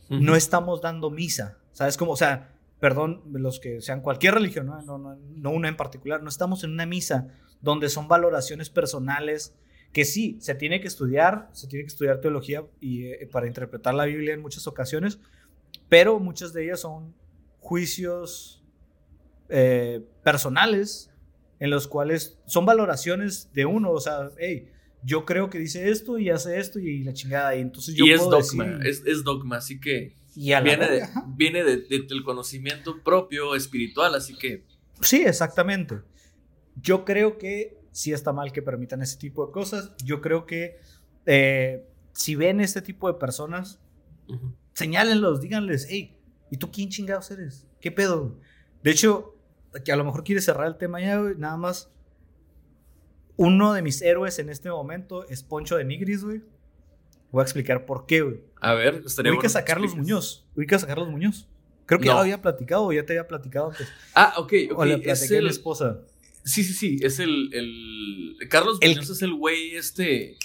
No 0.10 0.36
estamos 0.36 0.82
dando 0.82 1.12
misa. 1.12 1.58
¿Sabes 1.72 1.96
cómo? 1.98 2.14
O 2.14 2.18
sea, 2.18 2.56
perdón, 2.80 3.22
los 3.32 3.60
que 3.60 3.80
sean 3.82 4.02
cualquier 4.02 4.34
religión, 4.34 4.66
¿no? 4.66 4.82
No, 4.82 4.98
no, 4.98 5.16
no 5.16 5.52
una 5.52 5.68
en 5.68 5.78
particular. 5.78 6.24
No 6.24 6.30
estamos 6.30 6.64
en 6.64 6.72
una 6.72 6.86
misa 6.88 7.28
donde 7.62 7.90
son 7.90 8.08
valoraciones 8.08 8.70
personales 8.72 9.54
que 9.94 10.06
sí, 10.06 10.38
se 10.40 10.56
tiene 10.56 10.82
que 10.82 10.88
estudiar, 10.88 11.50
se 11.52 11.68
tiene 11.68 11.84
que 11.84 11.90
estudiar 11.90 12.22
teología 12.22 12.64
y, 12.80 13.06
eh, 13.06 13.28
para 13.32 13.48
interpretar 13.48 13.94
la 13.94 14.06
Biblia 14.06 14.34
en 14.34 14.42
muchas 14.42 14.66
ocasiones, 14.68 15.20
pero 15.90 16.20
muchas 16.20 16.54
de 16.54 16.66
ellas 16.66 16.82
son 16.82 17.14
juicios 17.60 18.64
eh, 19.50 20.06
personales 20.24 21.12
en 21.60 21.70
los 21.72 21.88
cuales 21.88 22.40
son 22.46 22.66
valoraciones 22.66 23.52
de 23.54 23.66
uno, 23.66 23.92
o 23.92 24.00
sea, 24.00 24.30
hey, 24.38 24.70
yo 25.04 25.26
creo 25.26 25.50
que 25.50 25.60
dice 25.60 25.90
esto 25.90 26.18
y 26.18 26.30
hace 26.30 26.60
esto 26.60 26.80
y 26.80 27.04
la 27.04 27.14
chingada, 27.14 27.56
y 27.56 27.62
entonces 27.62 27.96
yo 27.96 28.06
y 28.06 28.12
es 28.12 28.22
puedo 28.22 28.40
dogma, 28.40 28.66
decir- 28.66 28.88
es, 28.88 29.04
es 29.06 29.24
dogma, 29.24 29.58
así 29.58 29.80
que 29.80 30.14
y 30.36 30.54
a 30.54 30.62
viene, 30.62 30.90
de, 30.90 31.04
viene 31.36 31.64
de- 31.64 31.78
de- 31.78 32.04
del 32.08 32.24
conocimiento 32.24 33.02
propio, 33.04 33.56
espiritual, 33.56 34.16
así 34.16 34.36
que 34.38 34.64
Sí, 35.02 35.24
exactamente. 35.26 36.02
Yo 36.76 37.06
creo 37.06 37.38
que 37.38 37.78
sí 37.92 38.12
está 38.14 38.32
mal 38.34 38.52
que 38.52 38.62
permitan 38.62 39.02
ese 39.02 39.18
tipo 39.18 39.46
de 39.46 39.52
cosas. 39.54 39.92
Yo 40.04 40.20
creo 40.22 40.46
que 40.46 40.78
eh, 41.26 41.86
si 42.12 42.36
ven 42.36 42.60
este 42.60 42.82
tipo 42.82 43.08
de 43.12 43.18
personas, 43.18 43.80
ujú. 44.28 44.54
Señálenlos, 44.80 45.42
díganles, 45.42 45.86
hey, 45.90 46.16
¿y 46.50 46.58
tú 46.58 46.72
quién 46.72 46.90
chingados 46.90 47.30
eres? 47.32 47.68
¿Qué 47.82 47.92
pedo? 47.92 48.40
De 48.84 48.92
hecho, 48.92 49.36
que 49.86 49.92
a 49.92 49.96
lo 49.96 50.04
mejor 50.04 50.24
quieres 50.24 50.46
cerrar 50.46 50.68
el 50.68 50.78
tema 50.78 51.00
ya, 51.02 51.20
güey, 51.20 51.36
nada 51.38 51.58
más. 51.58 51.92
Uno 53.38 53.74
de 53.74 53.82
mis 53.82 54.02
héroes 54.02 54.40
en 54.40 54.50
este 54.50 54.70
momento 54.70 55.28
es 55.30 55.44
Poncho 55.44 55.78
de 55.78 55.86
Nigris, 55.86 56.24
güey. 56.24 56.42
Voy 57.32 57.42
a 57.42 57.44
explicar 57.44 57.86
por 57.86 58.06
qué, 58.06 58.22
güey. 58.22 58.42
A 58.60 58.74
ver, 58.74 59.04
estaría 59.06 59.32
Ubicas 59.32 59.54
bueno 59.54 59.64
a 59.64 59.66
Carlos 59.66 59.86
expliques. 59.92 60.10
Muñoz. 60.12 60.46
Ubicas 60.56 60.84
a 60.84 60.88
Carlos 60.88 61.10
Muñoz. 61.10 61.48
Creo 61.86 62.00
que 62.00 62.08
ya 62.08 62.14
lo 62.14 62.20
había 62.20 62.42
platicado 62.42 62.86
o 62.86 62.92
ya 62.94 63.06
te 63.06 63.14
había 63.14 63.28
platicado 63.28 63.70
antes. 63.72 63.88
Ah, 64.14 64.34
ok, 64.38 64.54
ok. 64.72 64.80
o 64.80 64.86
le 64.86 64.96
es 64.96 65.02
platiqué 65.02 65.36
a 65.36 65.40
el- 65.40 65.48
esposa. 65.48 66.00
Sí, 66.44 66.64
sí, 66.64 66.74
sí. 66.74 67.00
Es 67.02 67.20
el. 67.20 67.54
el... 67.54 68.50
Carlos 68.50 68.78
El- 68.82 68.92
Muñoz 68.92 69.10
es 69.10 69.22
el 69.22 69.34
güey 69.34 69.76
este. 69.76 70.38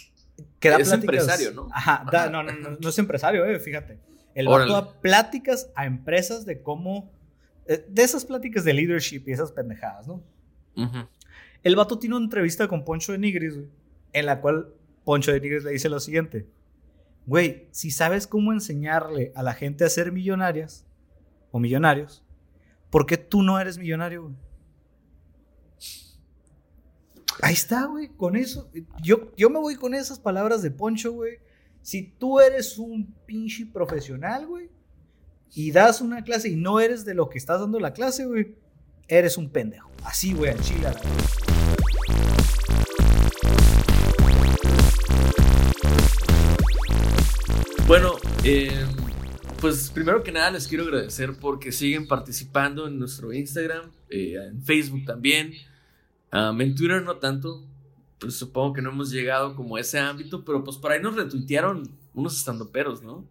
Que 0.61 0.69
da 0.71 0.77
Es 0.77 0.89
pláticas- 0.89 1.01
empresario, 1.01 1.53
¿no? 1.53 1.69
Ajá, 1.73 2.05
da- 2.11 2.23
Ajá. 2.25 2.31
no, 2.31 2.43
no, 2.43 2.53
no, 2.53 2.77
no 2.81 2.89
es 2.89 2.99
empresario, 2.99 3.45
eh, 3.45 3.59
fíjate. 3.61 3.99
El 4.35 4.49
Órale. 4.49 4.73
vato 4.73 4.87
da 4.87 5.01
pláticas 5.01 5.71
a 5.75 5.87
empresas 5.87 6.45
de 6.45 6.63
cómo. 6.63 7.11
eh, 7.67 7.85
De 7.89 8.03
esas 8.03 8.25
pláticas 8.25 8.65
de 8.65 8.73
leadership 8.75 9.23
y 9.27 9.33
esas 9.33 9.53
pendejadas, 9.53 10.07
¿no? 10.07 10.23
El 11.63 11.77
vato 11.77 11.99
tiene 11.99 12.17
una 12.17 12.25
entrevista 12.25 12.69
con 12.69 12.85
Poncho 12.85 13.13
de 13.13 13.19
Nigris, 13.19 13.55
güey, 13.57 13.69
en 14.13 14.27
la 14.27 14.41
cual 14.41 14.75
Poncho 15.05 15.33
de 15.33 15.41
Nigris 15.41 15.65
le 15.65 15.71
dice 15.71 15.89
lo 15.89 15.99
siguiente. 16.01 16.47
Güey, 17.27 17.69
si 17.71 17.91
sabes 17.91 18.27
cómo 18.27 18.53
enseñarle 18.53 19.33
a 19.35 19.43
la 19.43 19.55
gente 19.55 19.85
a 19.85 19.89
ser 19.89 20.13
millonarias 20.13 20.85
o 21.53 21.59
millonarios, 21.61 22.23
¿por 22.91 23.07
qué 23.07 23.17
tú 23.17 23.43
no 23.43 23.59
eres 23.59 23.79
millonario, 23.79 24.25
güey? 24.25 24.35
Ahí 27.43 27.55
está, 27.55 27.87
güey, 27.87 28.09
con 28.09 28.37
eso. 28.37 28.71
Yo, 29.03 29.33
yo 29.37 29.51
me 29.51 29.59
voy 29.59 29.77
con 29.77 29.95
esas 29.95 30.19
palabras 30.19 30.63
de 30.63 30.71
Poncho, 30.71 31.13
güey. 31.13 31.39
Si 31.85 32.03
tú 32.19 32.41
eres 32.41 32.79
un 32.79 33.15
pinche 33.27 33.67
profesional, 33.67 34.47
güey, 34.47 34.71
y 35.55 35.71
das 35.71 36.01
una 36.01 36.25
clase 36.25 36.49
y 36.49 36.57
no 36.57 36.81
eres 36.81 37.05
de 37.05 37.13
lo 37.13 37.29
que 37.29 37.37
estás 37.37 37.61
dando 37.61 37.79
la 37.79 37.93
clase, 37.93 38.25
güey, 38.25 38.57
eres 39.07 39.37
un 39.37 39.51
pendejo. 39.51 39.91
Así, 40.03 40.33
güey, 40.33 40.53
al 40.53 40.61
chile. 40.63 40.89
Bueno, 47.87 48.13
eh, 48.45 48.87
pues 49.61 49.91
primero 49.91 50.23
que 50.23 50.33
nada 50.33 50.53
les 50.53 50.67
quiero 50.67 50.85
agradecer 50.85 51.37
porque 51.39 51.71
siguen 51.71 52.09
participando 52.09 52.89
en 52.89 52.99
nuestro 52.99 53.31
Instagram, 53.31 53.93
eh, 54.09 54.37
en 54.43 54.63
Facebook 54.63 55.05
también. 55.05 55.53
Um, 56.33 56.59
en 56.63 56.75
Twitter 56.75 57.03
no 57.03 57.19
tanto, 57.19 57.69
pues 58.25 58.37
supongo 58.37 58.73
que 58.75 58.83
no 58.83 58.91
hemos 58.91 59.11
llegado 59.11 59.55
como 59.57 59.77
a 59.77 59.81
ese 59.81 59.99
ámbito, 59.99 60.45
pero 60.45 60.63
pues 60.65 60.77
por 60.77 60.93
ahí 60.93 61.01
nos 61.01 61.15
retuitearon 61.17 61.83
unos 62.15 62.37
estandoperos, 62.39 63.03
¿no? 63.03 63.29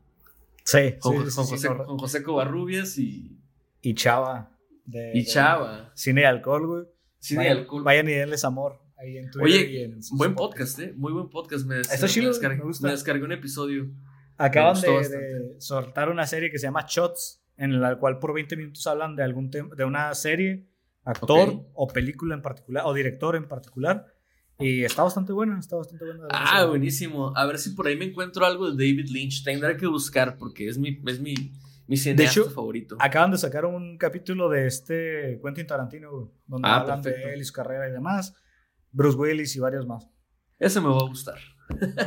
Sí, 0.63 0.95
Con, 0.99 1.25
sí, 1.25 1.29
sí, 1.29 1.35
con 1.35 1.45
sí, 1.45 1.51
José, 1.53 1.69
no, 1.69 1.83
con 1.85 1.97
José 1.97 2.23
Covarrubias 2.23 2.97
y, 2.97 3.37
Y 3.81 3.93
Chava. 3.95 4.49
de- 4.85 5.11
y 5.13 5.19
de 5.19 5.25
Chava. 5.25 5.91
Cine 5.95 6.21
y 6.21 6.23
alcohol, 6.25 6.65
güey. 6.67 6.83
De 7.29 7.35
vayan, 7.37 7.57
alcohol. 7.57 7.83
Vayan 7.83 8.07
y 8.09 8.13
denles 8.13 8.43
amor 8.45 8.79
ahí 8.97 9.17
en 9.17 9.29
Twitter. 9.31 9.41
Oye, 9.43 9.71
y 9.71 9.83
en 9.83 9.99
Buen 10.11 10.35
podcast, 10.35 10.79
¿eh? 10.79 10.93
Muy 10.95 11.11
buen 11.11 11.29
podcast. 11.29 11.65
Me, 11.65 11.81
Está 11.81 12.01
me 12.05 12.07
chido, 12.11 12.29
descargué, 12.29 12.57
me 12.57 12.63
gusta. 12.63 12.87
me 12.87 12.93
descargué 12.93 13.23
un 13.23 13.31
episodio. 13.33 13.89
Acaban 14.37 14.79
de, 14.81 14.89
de 15.09 15.55
soltar 15.61 16.09
una 16.09 16.25
serie 16.27 16.49
que 16.49 16.57
se 16.57 16.67
llama 16.67 16.85
Shots, 16.87 17.43
en 17.57 17.79
la 17.81 17.97
cual 17.99 18.19
por 18.19 18.33
20 18.33 18.55
minutos 18.57 18.85
hablan 18.87 19.15
de 19.15 19.23
algún 19.23 19.51
tema, 19.51 19.75
de 19.75 19.85
una 19.85 20.13
serie, 20.15 20.67
actor 21.03 21.65
o 21.73 21.87
película 21.87 22.33
en 22.35 22.41
particular, 22.41 22.83
o 22.85 22.93
director 22.93 23.35
en 23.35 23.47
particular. 23.47 24.07
Y 24.63 24.83
está 24.83 25.03
bastante 25.03 25.33
buena, 25.33 25.59
está 25.59 25.75
bastante 25.75 26.05
buena. 26.05 26.23
Ah, 26.31 26.65
buenísimo. 26.65 27.31
A 27.35 27.45
ver 27.45 27.59
si 27.59 27.71
por 27.71 27.87
ahí 27.87 27.95
me 27.97 28.05
encuentro 28.05 28.45
algo 28.45 28.71
de 28.71 28.71
David 28.71 29.09
Lynch. 29.09 29.43
Tendré 29.43 29.75
que 29.77 29.87
buscar 29.87 30.37
porque 30.37 30.67
es 30.67 30.77
mi, 30.77 31.01
es 31.05 31.19
mi, 31.19 31.33
mi 31.87 31.97
cineasta 31.97 32.41
hecho, 32.41 32.49
favorito. 32.51 32.95
Acaban 32.99 33.31
de 33.31 33.37
sacar 33.37 33.65
un 33.65 33.97
capítulo 33.97 34.49
de 34.49 34.67
este 34.67 35.39
Quentin 35.43 35.67
Tarantino, 35.67 36.31
donde 36.47 36.67
Ah, 36.67 36.77
hablan 36.81 37.01
perfecto. 37.01 37.27
de 37.27 37.33
él 37.33 37.41
y 37.41 37.45
su 37.45 37.53
carrera 37.53 37.89
y 37.89 37.91
demás. 37.91 38.33
Bruce 38.91 39.17
Willis 39.17 39.55
y 39.55 39.59
varios 39.59 39.85
más. 39.85 40.07
Ese 40.59 40.79
me 40.79 40.87
va 40.87 40.97
a 40.97 41.07
gustar. 41.07 41.39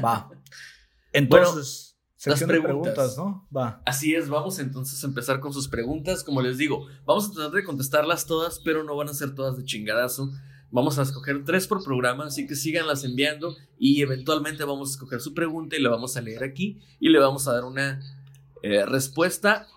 Va. 0.05 0.31
Entonces, 1.13 1.99
sección 2.17 2.49
de 2.51 2.61
preguntas. 2.61 2.95
preguntas, 2.95 3.19
¿no? 3.19 3.49
Va. 3.55 3.83
Así 3.85 4.15
es, 4.15 4.29
vamos 4.29 4.59
entonces 4.59 5.03
a 5.03 5.07
empezar 5.07 5.41
con 5.41 5.53
sus 5.53 5.69
preguntas. 5.69 6.23
Como 6.25 6.43
les 6.43 6.59
digo, 6.59 6.87
vamos 7.05 7.29
a 7.29 7.33
tratar 7.33 7.53
de 7.53 7.65
contestarlas 7.65 8.27
todas, 8.27 8.61
pero 8.61 8.85
no 8.85 8.97
van 8.97 9.09
a 9.09 9.15
ser 9.15 9.35
todas 9.35 9.57
de 9.57 9.65
chingadazo. 9.65 10.31
Vamos 10.71 10.99
a 10.99 11.03
escoger 11.03 11.45
tres 11.45 11.67
por 11.67 11.83
programa, 11.85 12.27
así 12.27 12.47
que 12.47 12.55
síganlas 12.57 13.05
enviando 13.05 13.57
y 13.79 14.03
eventualmente 14.03 14.65
vamos 14.65 14.91
a 14.91 14.93
escoger 14.93 15.21
su 15.21 15.33
pregunta 15.33 15.77
y 15.77 15.81
la 15.81 15.91
vamos 15.91 16.17
a 16.17 16.21
leer 16.21 16.43
aquí 16.43 16.81
y 17.01 17.09
le 17.09 17.19
vamos 17.19 17.47
a 17.49 17.53
dar 17.53 17.65
una 17.65 18.01
eh, 18.63 18.85
respuesta. 18.85 19.69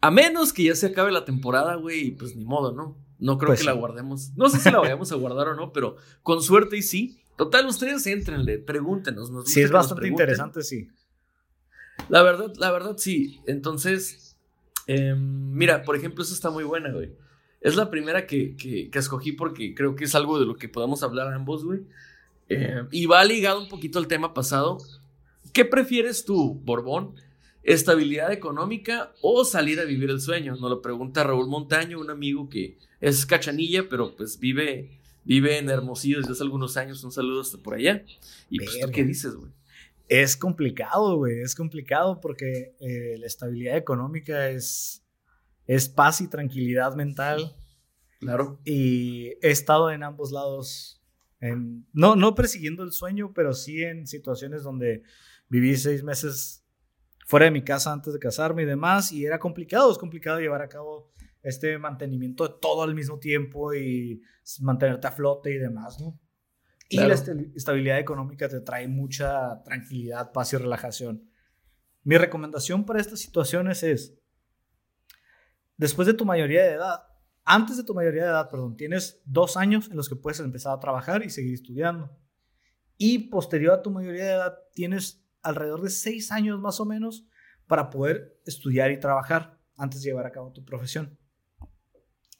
A 0.00 0.10
menos 0.10 0.52
que 0.52 0.64
ya 0.64 0.74
se 0.74 0.86
acabe 0.86 1.12
la 1.12 1.24
temporada, 1.24 1.76
güey, 1.76 2.10
pues 2.12 2.34
ni 2.34 2.44
modo, 2.44 2.72
¿no? 2.72 2.96
No 3.18 3.38
creo 3.38 3.48
Pues 3.48 3.60
que 3.60 3.64
sí. 3.64 3.66
la 3.66 3.74
guardemos. 3.74 4.30
No 4.36 4.48
sé 4.48 4.58
si 4.58 4.70
la 4.70 4.80
vayamos 4.80 5.12
a 5.12 5.14
guardar 5.16 5.48
o 5.48 5.54
no, 5.54 5.72
pero 5.72 5.96
con 6.22 6.42
suerte 6.42 6.76
y 6.78 6.82
sí. 6.82 7.20
Total, 7.36 7.66
ustedes 7.66 8.06
entrenle, 8.06 8.58
pregúntenos. 8.58 9.30
Nos 9.30 9.48
Sí, 9.48 9.60
es 9.60 9.70
bastante 9.70 10.08
interesante, 10.08 10.62
sí. 10.62 10.88
La 12.08 12.22
verdad, 12.22 12.52
la 12.56 12.70
verdad, 12.72 12.96
sí. 12.98 13.40
Entonces, 13.46 14.36
em, 14.86 15.52
mira, 15.52 15.82
por 15.82 15.96
ejemplo, 15.96 16.24
esa 16.24 16.34
está 16.34 16.50
muy 16.50 16.64
buena, 16.64 16.90
güey. 16.92 17.12
Es 17.60 17.76
la 17.76 17.90
primera 17.90 18.26
que, 18.26 18.56
que, 18.56 18.90
que 18.90 18.98
escogí 18.98 19.32
porque 19.32 19.74
creo 19.74 19.94
que 19.94 20.04
es 20.04 20.14
algo 20.14 20.38
de 20.38 20.46
lo 20.46 20.56
que 20.56 20.68
podemos 20.68 21.02
hablar 21.02 21.32
ambos, 21.32 21.64
güey. 21.64 21.80
Em, 22.48 22.88
y 22.90 23.06
va 23.06 23.24
ligado 23.24 23.62
un 23.62 23.68
poquito 23.68 23.98
al 23.98 24.08
tema 24.08 24.34
pasado. 24.34 24.78
¿Qué 25.52 25.64
prefieres 25.64 26.24
tú, 26.24 26.60
Borbón? 26.64 27.14
¿Estabilidad 27.62 28.32
económica 28.32 29.12
o 29.22 29.44
salir 29.44 29.78
a 29.78 29.84
vivir 29.84 30.10
el 30.10 30.20
sueño? 30.20 30.56
Nos 30.56 30.70
lo 30.70 30.82
pregunta 30.82 31.22
Raúl 31.22 31.48
Montaño, 31.48 32.00
un 32.00 32.10
amigo 32.10 32.48
que 32.48 32.78
es 33.00 33.24
cachanilla, 33.26 33.88
pero 33.88 34.16
pues 34.16 34.40
vive, 34.40 34.98
vive 35.24 35.58
en 35.58 35.68
Hermosillo 35.68 36.18
desde 36.18 36.32
hace 36.32 36.42
algunos 36.42 36.76
años. 36.76 37.04
Un 37.04 37.12
saludo 37.12 37.42
hasta 37.42 37.58
por 37.58 37.74
allá. 37.74 38.04
Y 38.48 38.58
pues, 38.58 38.72
¿tú 38.72 38.78
Verga. 38.78 38.92
qué 38.92 39.04
dices, 39.04 39.34
güey? 39.36 39.52
Es 40.08 40.36
complicado, 40.36 41.18
güey. 41.18 41.42
Es 41.42 41.54
complicado 41.54 42.20
porque 42.20 42.74
eh, 42.80 43.16
la 43.18 43.26
estabilidad 43.26 43.76
económica 43.76 44.48
es, 44.48 45.04
es 45.74 45.88
paz 45.88 46.20
y 46.20 46.28
tranquilidad 46.28 46.94
mental. 46.96 47.56
Claro. 48.18 48.60
Y 48.64 49.28
he 49.40 49.50
estado 49.50 49.90
en 49.90 50.02
ambos 50.02 50.32
lados. 50.32 50.96
en- 51.42 51.86
no, 51.94 52.16
no 52.16 52.34
persiguiendo 52.34 52.82
el 52.82 52.92
sueño, 52.92 53.32
pero 53.32 53.54
sí 53.54 53.82
en 53.82 54.06
situaciones 54.06 54.62
donde 54.62 55.04
viví 55.48 55.74
seis 55.76 56.02
meses 56.02 56.66
fuera 57.26 57.44
de 57.46 57.50
mi 57.50 57.62
casa 57.64 57.92
antes 57.92 58.12
de 58.12 58.18
casarme 58.18 58.62
y 58.64 58.66
demás. 58.66 59.10
Y 59.12 59.24
era 59.24 59.38
complicado, 59.38 59.90
es 59.90 59.96
complicado 59.96 60.38
llevar 60.38 60.60
a 60.60 60.68
cabo 60.68 61.10
este 61.42 61.78
mantenimiento 61.78 62.46
de 62.46 62.54
todo 62.60 62.82
al 62.82 62.94
mismo 62.94 63.18
tiempo 63.18 63.72
y 63.72 64.20
mantenerte 64.60 65.06
a 65.06 65.12
flote 65.12 65.50
y 65.54 65.56
demás, 65.58 65.98
¿no? 66.00 66.20
Y 66.90 66.98
la 66.98 67.14
estabi- 67.14 67.52
estabilidad 67.56 67.98
económica 68.00 68.46
te 68.48 68.60
trae 68.60 68.86
mucha 68.88 69.62
tranquilidad, 69.62 70.32
paz 70.32 70.52
y 70.52 70.56
relajación. 70.58 71.30
Mi 72.02 72.18
recomendación 72.18 72.84
para 72.84 73.00
estas 73.00 73.20
situaciones 73.20 73.82
es, 73.82 74.19
después 75.80 76.06
de 76.06 76.14
tu 76.14 76.26
mayoría 76.26 76.62
de 76.62 76.72
edad, 76.72 77.04
antes 77.42 77.78
de 77.78 77.84
tu 77.84 77.94
mayoría 77.94 78.24
de 78.24 78.28
edad, 78.28 78.50
perdón, 78.50 78.76
tienes 78.76 79.22
dos 79.24 79.56
años 79.56 79.88
en 79.90 79.96
los 79.96 80.10
que 80.10 80.14
puedes 80.14 80.38
empezar 80.40 80.76
a 80.76 80.78
trabajar 80.78 81.24
y 81.24 81.30
seguir 81.30 81.54
estudiando. 81.54 82.14
Y 82.98 83.30
posterior 83.30 83.72
a 83.72 83.82
tu 83.82 83.90
mayoría 83.90 84.24
de 84.24 84.32
edad, 84.32 84.58
tienes 84.74 85.26
alrededor 85.42 85.80
de 85.80 85.88
seis 85.88 86.30
años 86.32 86.60
más 86.60 86.80
o 86.80 86.84
menos 86.84 87.26
para 87.66 87.88
poder 87.88 88.38
estudiar 88.44 88.90
y 88.90 89.00
trabajar 89.00 89.58
antes 89.74 90.02
de 90.02 90.10
llevar 90.10 90.26
a 90.26 90.32
cabo 90.32 90.52
tu 90.52 90.66
profesión. 90.66 91.18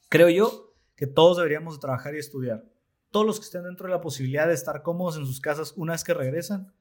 Creo 0.07 0.29
yo 0.29 0.75
que 0.95 1.07
todos 1.07 1.37
deberíamos 1.37 1.75
de 1.75 1.79
trabajar 1.79 2.13
y 2.13 2.19
estudiar. 2.19 2.63
Todos 3.09 3.25
los 3.25 3.39
que 3.39 3.45
estén 3.45 3.63
dentro 3.63 3.87
de 3.87 3.93
la 3.93 4.01
posibilidad 4.01 4.47
de 4.47 4.53
estar 4.53 4.83
cómodos 4.83 5.17
en 5.17 5.25
sus 5.25 5.41
casas 5.41 5.73
una 5.75 5.93
vez 5.93 6.03
que 6.03 6.13
regresan, 6.13 6.71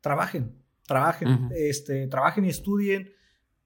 trabajen, 0.00 0.62
trabajen, 0.86 1.50
este, 1.52 2.06
trabajen 2.06 2.44
y 2.44 2.50
estudien. 2.50 3.12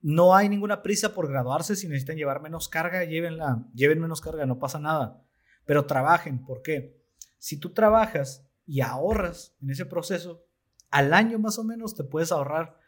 No 0.04 0.36
hay 0.36 0.50
ninguna 0.50 0.82
prisa 0.82 1.14
por 1.14 1.28
graduarse. 1.28 1.76
Si 1.76 1.88
necesitan 1.88 2.18
llevar 2.18 2.42
menos 2.42 2.68
carga, 2.68 3.04
llévenla, 3.04 3.64
lleven 3.74 4.02
menos 4.02 4.20
carga, 4.20 4.44
no 4.44 4.58
pasa 4.58 4.78
nada. 4.78 5.24
Pero 5.64 5.86
trabajen, 5.86 6.44
¿por 6.44 6.60
qué? 6.60 7.00
Si 7.38 7.58
tú 7.58 7.70
trabajas 7.72 8.46
y 8.66 8.82
ahorras 8.82 9.56
en 9.62 9.70
ese 9.70 9.86
proceso, 9.86 10.44
al 10.90 11.14
año 11.14 11.38
más 11.38 11.58
o 11.58 11.64
menos 11.64 11.94
te 11.94 12.04
puedes 12.04 12.32
ahorrar 12.32 12.78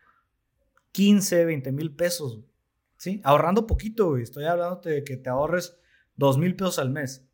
15, 0.93 1.47
20 1.47 1.73
mil 1.73 1.97
pesos. 1.97 2.41
¿Sí? 2.99 3.23
Ahorrando 3.25 3.67
poquito, 3.67 4.11
güey. 4.11 4.23
Estoy 4.23 4.45
hablando 4.45 4.83
de 4.83 5.03
que 5.03 5.17
te 5.17 5.31
ahorres 5.31 5.79
2 6.17 6.37
mil 6.37 6.55
pesos 6.55 6.79
al 6.79 6.91
mes. 6.91 7.27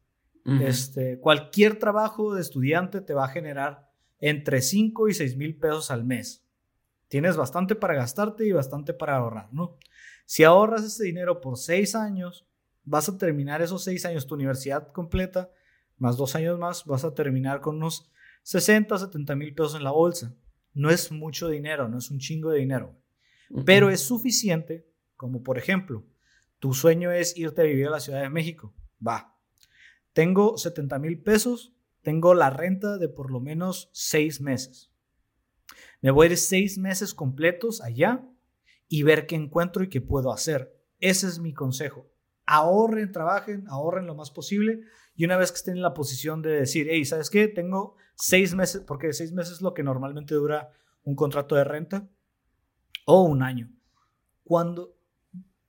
Este, 0.61 1.19
cualquier 1.19 1.81
trabajo 1.81 2.35
de 2.35 2.41
estudiante 2.41 3.01
te 3.01 3.15
va 3.15 3.25
a 3.25 3.31
generar 3.31 3.91
entre 4.21 4.61
5 4.61 5.09
y 5.09 5.15
6 5.15 5.37
mil 5.37 5.59
pesos 5.59 5.91
al 5.91 6.05
mes. 6.05 6.42
Tienes 7.13 7.37
bastante 7.37 7.75
para 7.75 7.93
gastarte 7.93 8.47
y 8.47 8.53
bastante 8.53 8.95
para 8.95 9.19
ahorrar, 9.19 9.53
¿no? 9.53 9.77
Si 10.25 10.45
ahorras 10.45 10.83
ese 10.83 11.05
dinero 11.05 11.43
por 11.43 11.59
6 11.59 11.95
años, 11.95 12.49
vas 12.85 13.07
a 13.11 13.19
terminar 13.19 13.61
esos 13.61 13.85
6 13.85 14.07
años 14.07 14.27
tu 14.27 14.35
universidad 14.35 14.91
completa, 14.93 15.51
más 15.99 16.17
2 16.17 16.37
años 16.37 16.59
más, 16.59 16.87
vas 16.87 17.05
a 17.05 17.13
terminar 17.13 17.61
con 17.61 17.77
unos 17.77 18.11
60, 18.45 18.97
70 18.97 19.37
mil 19.37 19.55
pesos 19.55 19.75
en 19.75 19.85
la 19.85 19.91
bolsa. 19.91 20.35
No 20.73 20.89
es 20.89 21.13
mucho 21.13 21.51
dinero, 21.51 21.87
no 21.87 21.99
es 21.99 22.11
un 22.11 22.19
chingo 22.19 22.49
de 22.49 22.61
dinero, 22.61 22.97
pero 23.67 23.91
es 23.91 24.01
suficiente, 24.01 24.89
como 25.19 25.43
por 25.43 25.59
ejemplo, 25.59 26.07
tu 26.61 26.73
sueño 26.73 27.13
es 27.13 27.37
irte 27.37 27.61
a 27.61 27.65
vivir 27.65 27.89
a 27.89 27.91
la 27.91 28.01
Ciudad 28.01 28.23
de 28.23 28.31
México. 28.31 28.73
Va, 29.07 29.37
tengo 30.15 30.57
70 30.57 30.99
mil 30.99 31.23
pesos 31.23 31.75
tengo 32.03 32.35
la 32.35 32.51
renta 32.51 32.99
de 32.99 33.09
por 33.09 33.31
lo 33.31 33.41
menos 33.41 33.91
seis 33.93 34.41
meses. 34.41 34.92
Me 36.03 36.11
voy 36.11 36.27
a 36.27 36.31
ir 36.33 36.37
seis 36.37 36.77
meses 36.77 37.15
completos 37.15 37.81
allá 37.81 38.29
y 38.89 39.05
ver 39.05 39.27
qué 39.27 39.37
encuentro 39.37 39.83
y 39.83 39.89
qué 39.89 40.01
puedo 40.01 40.33
hacer. 40.33 40.79
Ese 40.99 41.29
es 41.29 41.39
mi 41.39 41.55
consejo. 41.55 42.11
Ahorren, 42.45 43.13
trabajen, 43.13 43.67
ahorren 43.69 44.07
lo 44.07 44.15
más 44.15 44.31
posible. 44.31 44.83
Y 45.15 45.25
una 45.25 45.37
vez 45.37 45.53
que 45.53 45.57
estén 45.57 45.77
en 45.77 45.83
la 45.83 45.95
posición 45.95 46.43
de 46.43 46.51
decir, 46.51 46.89
hey, 46.91 47.05
¿sabes 47.05 47.31
qué? 47.31 47.49
Tengo 47.49 47.97
seis 48.17 48.55
meses, 48.55 48.83
porque 48.87 49.13
seis 49.13 49.33
meses 49.33 49.55
es 49.55 49.61
lo 49.63 49.75
que 49.75 49.83
normalmente 49.83 50.35
dura 50.35 50.71
un 51.05 51.15
contrato 51.15 51.55
de 51.55 51.65
renta 51.65 52.09
o 53.07 53.23
un 53.23 53.43
año. 53.43 53.71
Cuando 54.45 54.97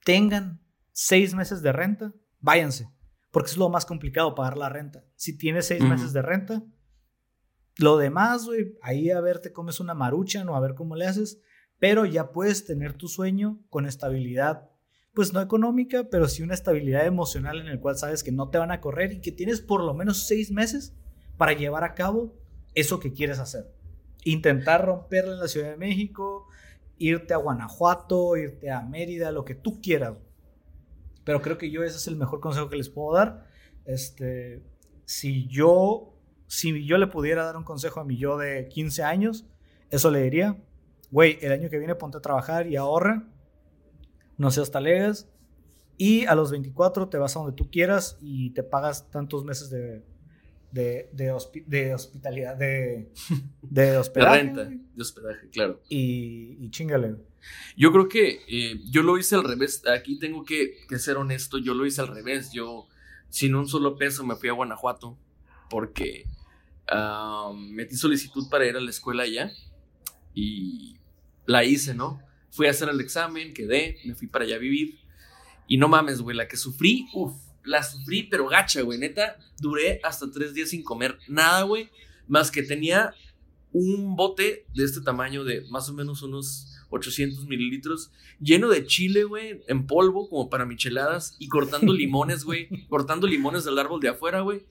tengan 0.03 0.61
seis 0.91 1.35
meses 1.35 1.61
de 1.61 1.71
renta, 1.71 2.13
váyanse, 2.39 2.89
porque 3.31 3.51
es 3.51 3.57
lo 3.57 3.69
más 3.69 3.85
complicado 3.85 4.35
pagar 4.35 4.57
la 4.57 4.69
renta. 4.69 5.05
Si 5.15 5.37
tienes 5.37 5.67
seis 5.67 5.83
meses 5.83 6.11
de 6.11 6.21
renta, 6.21 6.63
lo 7.77 7.97
demás, 7.97 8.45
güey, 8.45 8.77
ahí 8.81 9.09
a 9.09 9.21
ver 9.21 9.39
te 9.39 9.51
comes 9.51 9.79
una 9.79 9.93
marucha, 9.93 10.43
no 10.43 10.55
a 10.55 10.59
ver 10.59 10.75
cómo 10.75 10.95
le 10.95 11.05
haces, 11.05 11.41
pero 11.79 12.05
ya 12.05 12.31
puedes 12.31 12.65
tener 12.65 12.93
tu 12.93 13.07
sueño 13.07 13.59
con 13.69 13.85
estabilidad, 13.85 14.69
pues 15.13 15.33
no 15.33 15.41
económica, 15.41 16.07
pero 16.09 16.27
sí 16.27 16.43
una 16.43 16.53
estabilidad 16.53 17.05
emocional 17.05 17.59
en 17.59 17.67
el 17.67 17.79
cual 17.79 17.97
sabes 17.97 18.23
que 18.23 18.31
no 18.31 18.49
te 18.49 18.57
van 18.57 18.71
a 18.71 18.81
correr 18.81 19.11
y 19.11 19.21
que 19.21 19.31
tienes 19.31 19.61
por 19.61 19.83
lo 19.83 19.93
menos 19.93 20.27
seis 20.27 20.51
meses 20.51 20.95
para 21.37 21.53
llevar 21.53 21.83
a 21.83 21.93
cabo 21.93 22.35
eso 22.75 22.99
que 22.99 23.13
quieres 23.13 23.39
hacer. 23.39 23.71
Intentar 24.23 24.85
romperla 24.85 25.33
en 25.33 25.39
la 25.39 25.47
Ciudad 25.47 25.69
de 25.69 25.77
México, 25.77 26.47
irte 26.97 27.33
a 27.33 27.37
Guanajuato, 27.37 28.37
irte 28.37 28.71
a 28.71 28.81
Mérida, 28.81 29.31
lo 29.31 29.45
que 29.45 29.55
tú 29.55 29.81
quieras. 29.81 30.17
Pero 31.23 31.41
creo 31.41 31.57
que 31.57 31.71
yo 31.71 31.83
ese 31.83 31.97
es 31.97 32.07
el 32.07 32.15
mejor 32.15 32.39
consejo 32.39 32.69
que 32.69 32.77
les 32.77 32.89
puedo 32.89 33.15
dar. 33.15 33.47
Este, 33.85 34.63
si 35.05 35.47
yo, 35.47 36.12
si 36.53 36.85
yo 36.85 36.99
le 36.99 37.07
pudiera 37.07 37.45
dar 37.45 37.57
un 37.57 37.63
consejo 37.63 37.99
a 37.99 38.03
mi 38.03 38.15
yo 38.15 38.37
de 38.37 38.67
15 38.67 39.01
años, 39.01 39.43
eso 39.89 40.11
le 40.11 40.21
diría, 40.21 40.55
güey, 41.09 41.39
el 41.41 41.51
año 41.51 41.67
que 41.67 41.79
viene 41.79 41.95
ponte 41.95 42.19
a 42.19 42.21
trabajar 42.21 42.67
y 42.67 42.75
ahorra, 42.75 43.27
no 44.37 44.51
seas 44.51 44.69
talegas, 44.69 45.27
y 45.97 46.25
a 46.25 46.35
los 46.35 46.51
24 46.51 47.09
te 47.09 47.17
vas 47.17 47.35
a 47.35 47.39
donde 47.39 47.55
tú 47.55 47.71
quieras 47.71 48.19
y 48.21 48.51
te 48.51 48.61
pagas 48.61 49.09
tantos 49.09 49.43
meses 49.43 49.71
de, 49.71 50.03
de, 50.71 51.09
de, 51.11 51.31
hospitalidad, 51.31 52.55
de, 52.55 53.11
de 53.63 53.97
hospedaje. 53.97 54.37
De 54.37 54.43
renta, 54.43 54.63
de 54.65 55.01
hospedaje, 55.01 55.49
claro. 55.49 55.81
Y, 55.89 56.63
y 56.63 56.69
chingale. 56.69 57.15
Yo 57.75 57.91
creo 57.91 58.07
que 58.07 58.41
eh, 58.47 58.79
yo 58.91 59.01
lo 59.01 59.17
hice 59.17 59.33
al 59.33 59.43
revés. 59.43 59.81
Aquí 59.87 60.19
tengo 60.19 60.45
que, 60.45 60.75
ser 60.99 61.17
honesto. 61.17 61.57
Yo 61.57 61.73
lo 61.73 61.87
hice 61.87 62.01
al 62.01 62.09
revés. 62.09 62.51
Yo, 62.53 62.87
sin 63.29 63.55
un 63.55 63.67
solo 63.67 63.97
peso, 63.97 64.23
me 64.23 64.35
fui 64.35 64.49
a 64.49 64.53
Guanajuato 64.53 65.17
porque 65.67 66.25
metí 67.55 67.95
solicitud 67.95 68.49
para 68.49 68.65
ir 68.65 68.75
a 68.75 68.81
la 68.81 68.89
escuela 68.89 69.23
allá 69.23 69.51
y 70.33 70.97
la 71.45 71.63
hice, 71.63 71.93
¿no? 71.93 72.21
Fui 72.51 72.67
a 72.67 72.71
hacer 72.71 72.89
el 72.89 73.01
examen, 73.01 73.53
quedé, 73.53 73.97
me 74.05 74.15
fui 74.15 74.27
para 74.27 74.45
allá 74.45 74.55
a 74.55 74.59
vivir. 74.59 74.99
Y 75.67 75.77
no 75.77 75.87
mames, 75.87 76.21
güey, 76.21 76.35
la 76.35 76.47
que 76.47 76.57
sufrí, 76.57 77.07
uff, 77.13 77.33
la 77.63 77.81
sufrí, 77.83 78.23
pero 78.23 78.47
gacha, 78.47 78.81
güey. 78.81 78.99
Neta, 78.99 79.37
duré 79.59 79.99
hasta 80.03 80.29
tres 80.29 80.53
días 80.53 80.69
sin 80.69 80.83
comer 80.83 81.17
nada, 81.27 81.63
güey. 81.63 81.89
Más 82.27 82.51
que 82.51 82.63
tenía 82.63 83.13
un 83.71 84.15
bote 84.15 84.65
de 84.73 84.83
este 84.83 85.01
tamaño 85.01 85.43
de 85.43 85.65
más 85.69 85.89
o 85.89 85.93
menos 85.93 86.21
unos 86.21 86.69
800 86.89 87.47
mililitros, 87.47 88.11
lleno 88.39 88.69
de 88.69 88.85
chile, 88.85 89.23
güey, 89.23 89.61
en 89.67 89.87
polvo, 89.87 90.29
como 90.29 90.49
para 90.49 90.65
micheladas, 90.65 91.35
y 91.39 91.47
cortando 91.47 91.91
limones, 91.93 92.43
güey, 92.43 92.69
cortando 92.87 93.27
limones 93.27 93.63
del 93.63 93.79
árbol 93.79 93.99
de 93.99 94.09
afuera, 94.09 94.41
güey. 94.41 94.63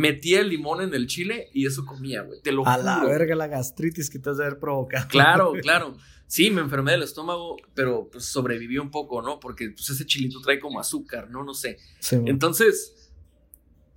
Metía 0.00 0.40
el 0.40 0.48
limón 0.48 0.80
en 0.80 0.94
el 0.94 1.06
chile 1.06 1.50
y 1.52 1.66
eso 1.66 1.84
comía, 1.84 2.22
güey. 2.22 2.40
Te 2.40 2.52
lo 2.52 2.66
A 2.66 2.78
la 2.78 3.04
verga 3.04 3.34
la 3.34 3.48
gastritis 3.48 4.08
que 4.08 4.18
te 4.18 4.30
has 4.30 4.38
de 4.38 4.46
haber 4.46 4.58
provocado. 4.58 5.08
Claro, 5.08 5.52
claro. 5.62 5.96
Sí, 6.26 6.50
me 6.50 6.60
enfermé 6.60 6.92
del 6.92 7.02
estómago, 7.02 7.56
pero 7.74 8.08
pues 8.10 8.24
sobreviví 8.24 8.78
un 8.78 8.90
poco, 8.90 9.20
¿no? 9.20 9.40
Porque 9.40 9.70
pues 9.70 9.90
ese 9.90 10.06
chilito 10.06 10.40
trae 10.40 10.58
como 10.58 10.80
azúcar, 10.80 11.28
¿no? 11.28 11.44
No 11.44 11.54
sé. 11.54 11.76
Entonces, 12.12 13.10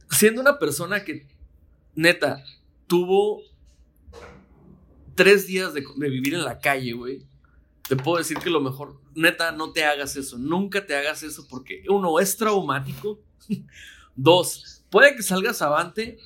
siendo 0.10 0.42
una 0.42 0.60
persona 0.60 1.04
que, 1.04 1.28
neta, 1.96 2.44
tuvo 2.88 3.42
tres 5.16 5.48
días 5.48 5.74
de, 5.74 5.86
de 5.96 6.10
vivir 6.10 6.34
en 6.34 6.44
la 6.44 6.60
calle, 6.60 6.94
güey 6.94 7.26
te 7.88 7.96
puedo 7.96 8.18
decir 8.18 8.38
que 8.38 8.50
lo 8.50 8.62
mejor, 8.62 9.00
neta, 9.14 9.52
no 9.52 9.72
te 9.72 9.84
hagas 9.84 10.16
eso. 10.16 10.38
Nunca 10.38 10.86
te 10.86 10.96
hagas 10.96 11.24
eso 11.24 11.46
porque, 11.50 11.84
uno, 11.90 12.20
es 12.20 12.38
traumático. 12.38 13.20
Dos, 14.16 14.83
puede 14.94 15.16
que 15.16 15.24
salgas 15.24 15.60
avante, 15.64 16.20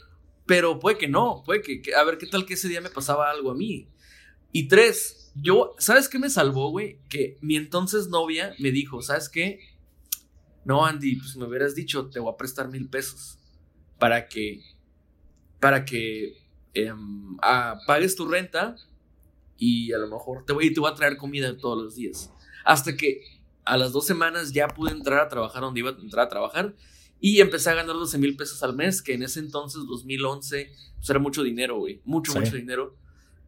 pero 0.45 0.77
puede 0.77 0.97
que 0.97 1.07
no. 1.07 1.41
Puede 1.45 1.61
que, 1.61 1.95
a 1.95 2.03
ver 2.03 2.17
qué 2.17 2.27
tal 2.27 2.45
que 2.45 2.55
ese 2.55 2.67
día 2.67 2.81
me 2.81 2.89
pasaba 2.89 3.31
algo 3.31 3.51
a 3.51 3.55
mí. 3.55 3.87
Y 4.51 4.67
tres, 4.67 5.31
yo, 5.35 5.73
¿sabes 5.79 6.09
qué 6.09 6.19
me 6.19 6.29
salvó, 6.29 6.69
güey? 6.69 6.99
Que 7.07 7.37
mi 7.39 7.55
entonces 7.55 8.09
novia 8.09 8.53
me 8.59 8.71
dijo, 8.71 9.01
¿sabes 9.01 9.29
qué? 9.29 9.61
No, 10.65 10.85
Andy, 10.85 11.15
pues 11.15 11.37
me 11.37 11.45
hubieras 11.45 11.75
dicho, 11.75 12.09
te 12.09 12.19
voy 12.19 12.33
a 12.33 12.35
prestar 12.35 12.67
mil 12.67 12.89
pesos 12.89 13.39
para 13.99 14.27
que, 14.27 14.61
para 15.61 15.85
que 15.85 16.33
em, 16.73 17.37
pagues 17.87 18.17
tu 18.17 18.27
renta 18.27 18.75
y 19.57 19.93
a 19.93 19.97
lo 19.97 20.09
mejor 20.09 20.43
te 20.43 20.51
voy, 20.51 20.73
te 20.73 20.81
voy 20.81 20.91
a 20.91 20.93
traer 20.93 21.15
comida 21.15 21.55
todos 21.55 21.81
los 21.81 21.95
días. 21.95 22.33
Hasta 22.65 22.97
que 22.97 23.21
a 23.63 23.77
las 23.77 23.93
dos 23.93 24.05
semanas 24.05 24.51
ya 24.51 24.67
pude 24.67 24.91
entrar 24.91 25.21
a 25.21 25.29
trabajar 25.29 25.61
donde 25.61 25.79
iba 25.79 25.91
a 25.91 25.93
entrar 25.93 26.25
a 26.25 26.29
trabajar 26.29 26.75
y 27.19 27.41
empecé 27.41 27.69
a 27.69 27.73
ganar 27.73 27.95
12 27.95 28.17
mil 28.17 28.35
pesos 28.35 28.61
al 28.63 28.75
mes, 28.75 29.01
que 29.01 29.13
en 29.13 29.23
ese 29.23 29.39
entonces, 29.39 29.81
2011, 29.87 30.71
pues 30.97 31.09
era 31.09 31.19
mucho 31.19 31.43
dinero, 31.43 31.77
güey. 31.77 32.01
Mucho, 32.05 32.33
mucho 32.33 32.55
dinero. 32.55 32.95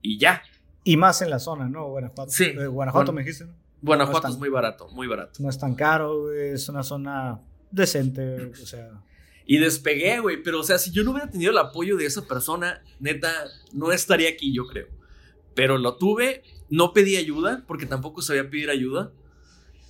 Y 0.02 0.18
ya. 0.18 0.42
Y 0.84 0.98
más 0.98 1.22
en 1.22 1.30
la 1.30 1.40
zona, 1.40 1.70
¿no? 1.70 1.88
Guanajuato. 1.88 2.32
Sí. 2.32 2.46
Eh, 2.46 2.68
Guanajuato 2.68 3.14
me 3.14 3.22
dijiste, 3.22 3.46
¿no? 3.46 3.54
Guanajuato 3.82 4.28
es, 4.28 4.38
muy 4.38 4.50
barato, 4.50 4.90
muy 4.90 5.08
barato. 5.08 5.42
No 5.42 5.50
es 5.50 5.58
tan 5.58 5.76
caro, 5.76 6.34
Es 6.34 6.68
una 6.68 6.84
zona 6.84 7.42
decente, 7.72 8.52
o 8.52 8.66
sea. 8.66 9.02
Y 9.46 9.58
despegué, 9.58 10.20
güey. 10.20 10.44
Pero, 10.44 10.60
o 10.60 10.64
sea, 10.64 10.78
si 10.78 10.92
yo 10.92 11.04
no 11.04 11.12
hubiera 11.12 11.30
tenido 11.30 11.52
el 11.52 11.58
apoyo 11.58 11.98
de 11.98 12.06
esa 12.06 12.26
persona, 12.28 12.84
neta, 13.00 13.32
no 13.74 13.92
estaría 13.92 14.30
aquí, 14.30 14.54
yo 14.54 14.66
creo. 14.66 14.88
Pero 15.56 15.78
lo 15.78 15.96
tuve, 15.96 16.44
no 16.70 16.94
pedí 16.94 17.16
ayuda, 17.16 17.64
porque 17.68 17.86
tampoco 17.86 18.22
sabía 18.22 18.50
pedir 18.50 18.70
ayuda. 18.70 19.12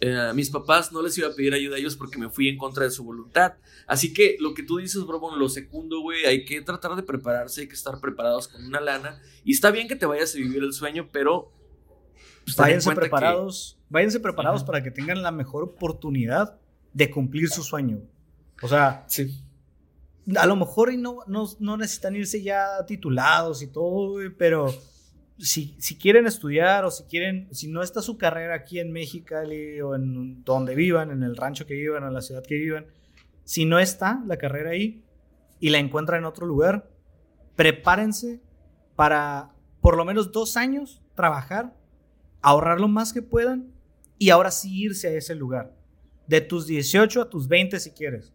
Eh, 0.02 0.16
a 0.16 0.34
mis 0.34 0.50
papás 0.50 0.94
no 0.94 1.02
les 1.02 1.18
iba 1.18 1.28
a 1.28 1.34
pedir 1.34 1.54
ayuda 1.54 1.76
a 1.76 1.80
ellos 1.80 1.98
porque 1.98 2.18
me 2.18 2.30
fui 2.30 2.48
en 2.48 2.58
contra 2.58 2.86
de 2.86 2.92
su 2.92 3.04
voluntad. 3.04 3.54
Así 3.86 4.14
que 4.14 4.38
lo 4.40 4.54
que 4.54 4.64
tú 4.64 4.78
dices, 4.78 5.04
bro, 5.06 5.36
lo 5.36 5.50
segundo, 5.50 6.00
güey, 6.00 6.26
hay 6.26 6.46
que 6.46 6.62
tratar 6.62 6.96
de 6.96 7.04
prepararse, 7.04 7.62
hay 7.62 7.68
que 7.68 7.76
estar 7.76 8.00
preparados 8.00 8.48
con 8.48 8.66
una 8.66 8.80
lana. 8.80 9.22
Y 9.44 9.52
está 9.52 9.72
bien 9.72 9.88
que 9.88 9.96
te 9.96 10.06
vayas 10.06 10.34
a 10.36 10.38
vivir 10.38 10.64
el 10.64 10.74
sueño, 10.74 11.10
pero... 11.12 11.52
Pues, 12.46 12.56
váyanse 12.56 12.96
preparados, 12.96 13.78
váyanse 13.90 14.20
preparados 14.20 14.64
para 14.64 14.82
que 14.82 14.90
tengan 14.90 15.22
la 15.22 15.32
mejor 15.32 15.64
oportunidad 15.64 16.60
de 16.94 17.12
cumplir 17.12 17.50
su 17.50 17.62
sueño. 17.62 18.02
O 18.62 18.68
sea, 18.68 19.06
sí. 19.08 19.44
a 20.36 20.46
lo 20.46 20.56
mejor 20.56 20.94
no, 20.96 21.20
no, 21.28 21.46
no 21.60 21.78
necesitan 21.78 22.16
irse 22.16 22.42
ya 22.42 22.86
titulados 22.88 23.62
y 23.62 23.68
todo, 23.68 24.12
güey, 24.14 24.30
pero 24.30 24.74
si, 25.40 25.98
quieren 25.98 26.28
estudiar 26.28 26.84
o 26.86 26.92
si 26.92 27.04
quieren, 27.04 27.48
si 27.52 27.70
no 27.70 27.82
está 27.82 28.02
su 28.02 28.18
carrera 28.18 28.56
aquí 28.56 28.80
en 28.80 28.92
México 28.92 29.36
o 29.84 29.96
en 29.96 30.44
donde 30.44 30.76
vivan, 30.76 31.12
en 31.12 31.24
el 31.24 31.36
rancho 31.36 31.66
que 31.66 31.76
vivan 31.76 32.04
o 32.04 32.08
en 32.08 32.14
la 32.14 32.22
ciudad 32.22 32.44
que 32.44 32.56
vivan, 32.56 32.88
si 33.46 33.66
no 33.66 33.80
está 33.80 34.22
la 34.28 34.38
carrera 34.38 34.72
ahí 34.72 35.04
y 35.60 35.70
la 35.70 35.80
encuentran 35.80 36.20
en 36.20 36.26
otro 36.26 36.46
lugar, 36.46 36.90
prepárense 37.56 38.42
para 38.96 39.54
por 39.82 39.96
lo 39.96 40.04
menos 40.04 40.32
dos 40.32 40.58
años 40.58 41.02
trabajar, 41.16 41.74
ahorrar 42.42 42.82
lo 42.82 42.90
más 42.90 43.14
que 43.14 43.22
puedan 43.22 43.72
y 44.18 44.32
ahora 44.32 44.52
sí 44.52 44.84
irse 44.84 45.08
a 45.08 45.12
ese 45.12 45.36
lugar. 45.36 45.74
De 46.28 46.42
tus 46.42 46.68
18 46.68 47.22
a 47.22 47.30
tus 47.30 47.48
20 47.48 47.80
si 47.80 47.92
quieres. 47.92 48.34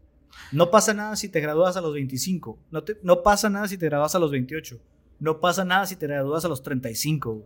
No 0.50 0.70
pasa 0.70 0.94
nada 0.94 1.14
si 1.16 1.28
te 1.28 1.40
gradúas 1.40 1.76
a 1.76 1.80
los 1.80 1.94
25. 1.94 2.58
No, 2.70 2.82
no 3.02 3.22
pasa 3.22 3.48
nada 3.50 3.68
si 3.68 3.78
te 3.78 3.86
gradúas 3.86 4.14
a 4.14 4.18
los 4.18 4.32
28 4.32 4.80
no 5.18 5.40
pasa 5.40 5.64
nada 5.64 5.86
si 5.86 5.96
te 5.96 6.06
gradúas 6.06 6.44
a 6.44 6.48
los 6.48 6.62
35, 6.62 7.44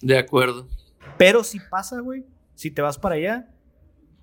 De 0.00 0.18
acuerdo. 0.18 0.66
Pero 1.18 1.44
si 1.44 1.58
pasa, 1.60 2.00
güey, 2.00 2.24
si 2.54 2.70
te 2.70 2.82
vas 2.82 2.98
para 2.98 3.16
allá 3.16 3.48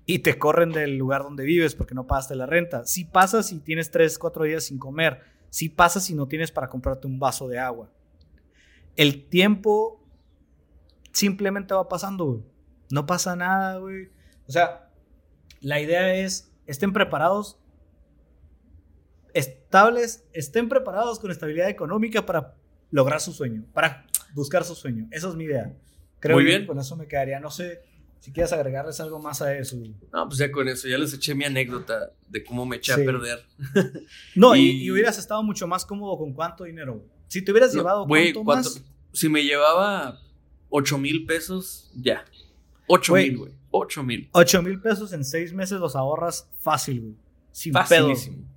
y 0.06 0.20
te 0.20 0.38
corren 0.38 0.72
del 0.72 0.96
lugar 0.96 1.22
donde 1.22 1.44
vives 1.44 1.74
porque 1.74 1.94
no 1.94 2.06
pagaste 2.06 2.34
la 2.34 2.46
renta. 2.46 2.84
Si 2.84 3.04
pasa 3.04 3.42
si 3.42 3.60
tienes 3.60 3.90
3, 3.90 4.18
4 4.18 4.44
días 4.44 4.64
sin 4.64 4.78
comer. 4.78 5.20
Si 5.50 5.68
pasa 5.68 6.00
si 6.00 6.14
no 6.14 6.26
tienes 6.26 6.50
para 6.52 6.68
comprarte 6.68 7.06
un 7.06 7.18
vaso 7.18 7.48
de 7.48 7.58
agua. 7.58 7.90
El 8.96 9.28
tiempo 9.28 10.04
simplemente 11.12 11.74
va 11.74 11.88
pasando, 11.88 12.24
güey. 12.24 12.44
No 12.90 13.06
pasa 13.06 13.36
nada, 13.36 13.78
güey. 13.78 14.08
O 14.48 14.52
sea, 14.52 14.90
la 15.60 15.80
idea 15.80 16.14
es, 16.14 16.52
estén 16.66 16.92
preparados, 16.92 17.58
estables, 19.34 20.24
estén 20.32 20.68
preparados 20.68 21.18
con 21.20 21.30
estabilidad 21.30 21.68
económica 21.68 22.26
para 22.26 22.56
lograr 22.90 23.20
su 23.20 23.32
sueño, 23.32 23.64
para 23.72 24.06
buscar 24.34 24.64
su 24.64 24.74
sueño. 24.74 25.08
Esa 25.10 25.28
es 25.28 25.34
mi 25.34 25.44
idea. 25.44 25.72
Creo 26.18 26.36
Muy 26.36 26.44
bien. 26.44 26.66
con 26.66 26.78
eso 26.78 26.96
me 26.96 27.06
quedaría. 27.06 27.40
No 27.40 27.50
sé, 27.50 27.82
Si 28.20 28.32
quieres 28.32 28.52
agregarles 28.52 29.00
algo 29.00 29.18
más 29.18 29.40
a 29.40 29.56
eso. 29.56 29.76
No, 30.12 30.28
pues 30.28 30.38
ya 30.38 30.52
con 30.52 30.68
eso, 30.68 30.86
ya 30.86 30.98
les 30.98 31.14
eché 31.14 31.34
mi 31.34 31.44
anécdota 31.44 32.12
de 32.28 32.44
cómo 32.44 32.66
me 32.66 32.76
eché 32.76 32.92
a 32.92 32.96
perder. 32.96 33.42
no, 34.34 34.54
y, 34.54 34.90
hubieras 34.90 35.16
estado 35.16 35.42
mucho 35.42 35.66
más 35.66 35.86
cómodo 35.86 36.18
con 36.18 36.34
cuánto 36.34 36.64
dinero. 36.64 37.02
Si 37.28 37.42
te 37.42 37.50
hubieras 37.50 37.72
llevado 37.72 38.06
¿cuánto 38.06 38.44
más? 38.44 38.82
Si 39.12 39.28
me 39.28 39.42
llevaba 39.42 40.20
8 40.68 40.98
mil 40.98 41.24
pesos, 41.24 41.90
ya. 41.94 42.24
8 42.88 43.14
mil, 43.14 43.38
güey. 43.38 43.52
8 43.70 44.02
mil. 44.02 44.28
8 44.32 44.62
mil 44.62 44.80
pesos 44.80 45.12
en 45.12 45.24
6 45.24 45.54
meses 45.54 45.80
los 45.80 45.96
ahorras 45.96 46.48
fácil, 46.60 47.00
güey. 47.00 47.14
Sin 47.52 47.72
Facilísimo. 47.72 48.50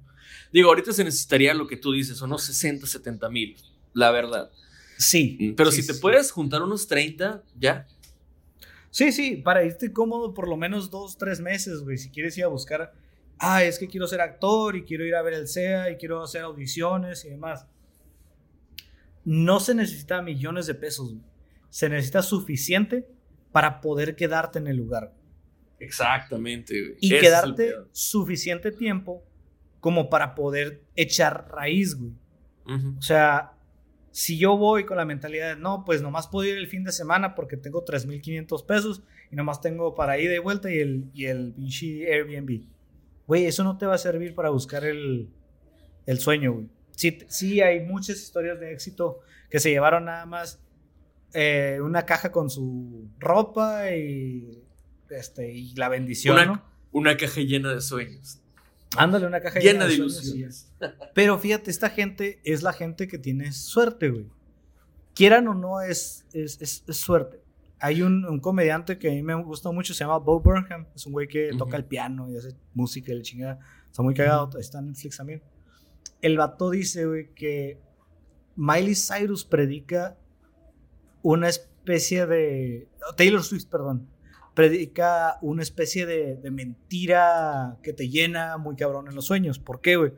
Digo, 0.51 0.69
ahorita 0.69 0.93
se 0.93 1.03
necesitaría 1.03 1.53
lo 1.53 1.67
que 1.67 1.77
tú 1.77 1.91
dices, 1.91 2.21
unos 2.21 2.43
60, 2.43 2.86
70 2.86 3.29
mil, 3.29 3.57
la 3.93 4.11
verdad. 4.11 4.51
Sí. 4.97 5.53
Pero 5.57 5.71
si 5.71 5.85
te 5.85 5.93
puedes 5.95 6.31
juntar 6.31 6.61
unos 6.61 6.87
30, 6.87 7.43
ya. 7.59 7.87
Sí, 8.89 9.11
sí, 9.11 9.37
para 9.37 9.63
irte 9.63 9.91
cómodo 9.91 10.33
por 10.33 10.47
lo 10.47 10.55
menos 10.55 10.89
dos, 10.89 11.17
tres 11.17 11.39
meses, 11.39 11.81
güey. 11.81 11.97
Si 11.97 12.09
quieres 12.09 12.37
ir 12.37 12.43
a 12.43 12.47
buscar, 12.47 12.93
ah, 13.39 13.63
es 13.63 13.79
que 13.79 13.87
quiero 13.87 14.07
ser 14.07 14.21
actor 14.21 14.75
y 14.75 14.83
quiero 14.83 15.05
ir 15.05 15.15
a 15.15 15.21
ver 15.21 15.33
el 15.33 15.47
SEA 15.47 15.91
y 15.91 15.97
quiero 15.97 16.21
hacer 16.21 16.43
audiciones 16.43 17.25
y 17.25 17.29
demás. 17.29 17.65
No 19.25 19.59
se 19.59 19.73
necesita 19.73 20.21
millones 20.21 20.67
de 20.67 20.75
pesos, 20.75 21.13
güey. 21.13 21.25
Se 21.69 21.89
necesita 21.89 22.21
suficiente 22.21 23.07
para 23.51 23.81
poder 23.81 24.15
quedarte 24.15 24.59
en 24.59 24.67
el 24.67 24.77
lugar. 24.77 25.11
Exactamente, 25.79 26.79
güey. 26.79 26.97
Y 27.01 27.09
quedarte 27.19 27.73
suficiente 27.91 28.71
tiempo 28.71 29.23
como 29.79 30.09
para 30.09 30.35
poder 30.35 30.83
echar 30.95 31.49
raíz, 31.49 31.95
güey. 31.95 32.13
O 32.97 33.01
sea, 33.01 33.53
si 34.14 34.38
yo 34.38 34.55
voy 34.57 34.86
con 34.86 34.97
la 34.97 35.05
mentalidad 35.05 35.55
de, 35.55 35.59
no, 35.59 35.84
pues 35.86 36.03
nomás 36.03 36.28
puedo 36.28 36.47
ir 36.47 36.55
el 36.55 36.68
fin 36.68 36.84
de 36.84 36.91
semana 36.91 37.34
porque 37.34 37.57
tengo 37.57 37.84
3.500 37.84 38.64
pesos 38.68 39.01
y 39.32 39.36
nomás 39.36 39.59
tengo 39.59 39.95
para 39.95 40.20
ida 40.20 40.36
y 40.36 40.38
vuelta 40.38 40.72
y 40.72 40.78
el, 40.78 41.09
y 41.16 41.26
el 41.26 41.55
Airbnb. 41.57 42.68
Güey, 43.26 43.47
eso 43.47 43.64
no 43.64 43.76
te 43.76 43.88
va 43.88 43.95
a 43.95 43.97
servir 43.97 44.36
para 44.36 44.51
buscar 44.51 44.86
el, 44.86 45.30
el 46.05 46.20
sueño, 46.20 46.53
güey. 46.53 46.70
Sí, 46.91 47.18
sí, 47.28 47.61
hay 47.61 47.80
muchas 47.80 48.18
historias 48.18 48.59
de 48.59 48.72
éxito 48.72 49.22
que 49.49 49.59
se 49.59 49.72
llevaron 49.72 50.05
nada 50.05 50.28
más 50.28 50.61
eh, 51.34 51.80
una 51.82 52.05
caja 52.05 52.32
con 52.32 52.51
su 52.51 53.09
ropa 53.18 53.89
y, 53.89 54.64
este, 55.09 55.51
y 55.51 55.74
la 55.74 55.89
bendición, 55.89 56.36
una, 56.36 56.45
¿no? 56.45 56.64
Una 56.91 57.18
caja 57.18 57.41
llena 57.41 57.74
de 57.74 57.82
sueños. 57.82 58.42
Ándale, 58.97 59.27
una 59.27 59.41
caja 59.41 59.59
llena, 59.59 59.85
de, 59.85 59.95
ilusiones. 59.95 60.71
Pero 61.13 61.37
fíjate, 61.37 61.71
esta 61.71 61.89
gente 61.89 62.39
es 62.43 62.61
la 62.63 62.73
gente 62.73 63.07
que 63.07 63.17
tiene 63.17 63.51
suerte, 63.51 64.09
güey. 64.09 64.27
Quieran 65.13 65.47
o 65.47 65.53
no, 65.53 65.81
es, 65.81 66.25
es, 66.33 66.83
suerte. 66.89 67.41
Hay 67.79 68.01
un, 68.01 68.39
comediante 68.39 68.97
que 68.97 69.09
a 69.09 69.11
mí 69.11 69.21
me 69.21 69.35
gusta 69.35 69.71
mucho, 69.71 69.93
se 69.93 70.03
llama 70.03 70.17
Bo 70.17 70.39
Burnham. 70.39 70.87
Es 70.95 71.05
un 71.05 71.13
güey 71.13 71.27
que 71.27 71.51
toca 71.57 71.77
el 71.77 71.85
piano 71.85 72.29
y 72.29 72.37
hace 72.37 72.55
música 72.73 73.11
y 73.11 73.15
la 73.15 73.21
chingada. 73.21 73.59
Está 73.89 74.01
muy 74.01 74.13
cagado, 74.13 74.57
está 74.57 74.79
en 74.79 74.87
Netflix 74.87 75.17
también. 75.17 75.41
El 76.21 76.37
vato 76.37 76.69
dice, 76.69 77.05
güey, 77.05 77.33
que 77.33 77.79
Miley 78.55 78.95
Cyrus 78.95 79.43
predica 79.43 80.17
una 81.21 81.49
especie 81.49 82.25
de... 82.25 82.87
Taylor 83.17 83.43
Swift, 83.43 83.65
perdón 83.65 84.12
predica 84.53 85.37
una 85.41 85.63
especie 85.63 86.05
de, 86.05 86.39
mentira 86.51 87.77
que 87.81 87.93
te 87.93 88.09
llena 88.09 88.57
muy 88.57 88.75
cabrón 88.75 89.07
en 89.07 89.15
los 89.15 89.25
sueños. 89.25 89.59
¿Por 89.59 89.81
qué, 89.81 89.95
güey? 89.95 90.13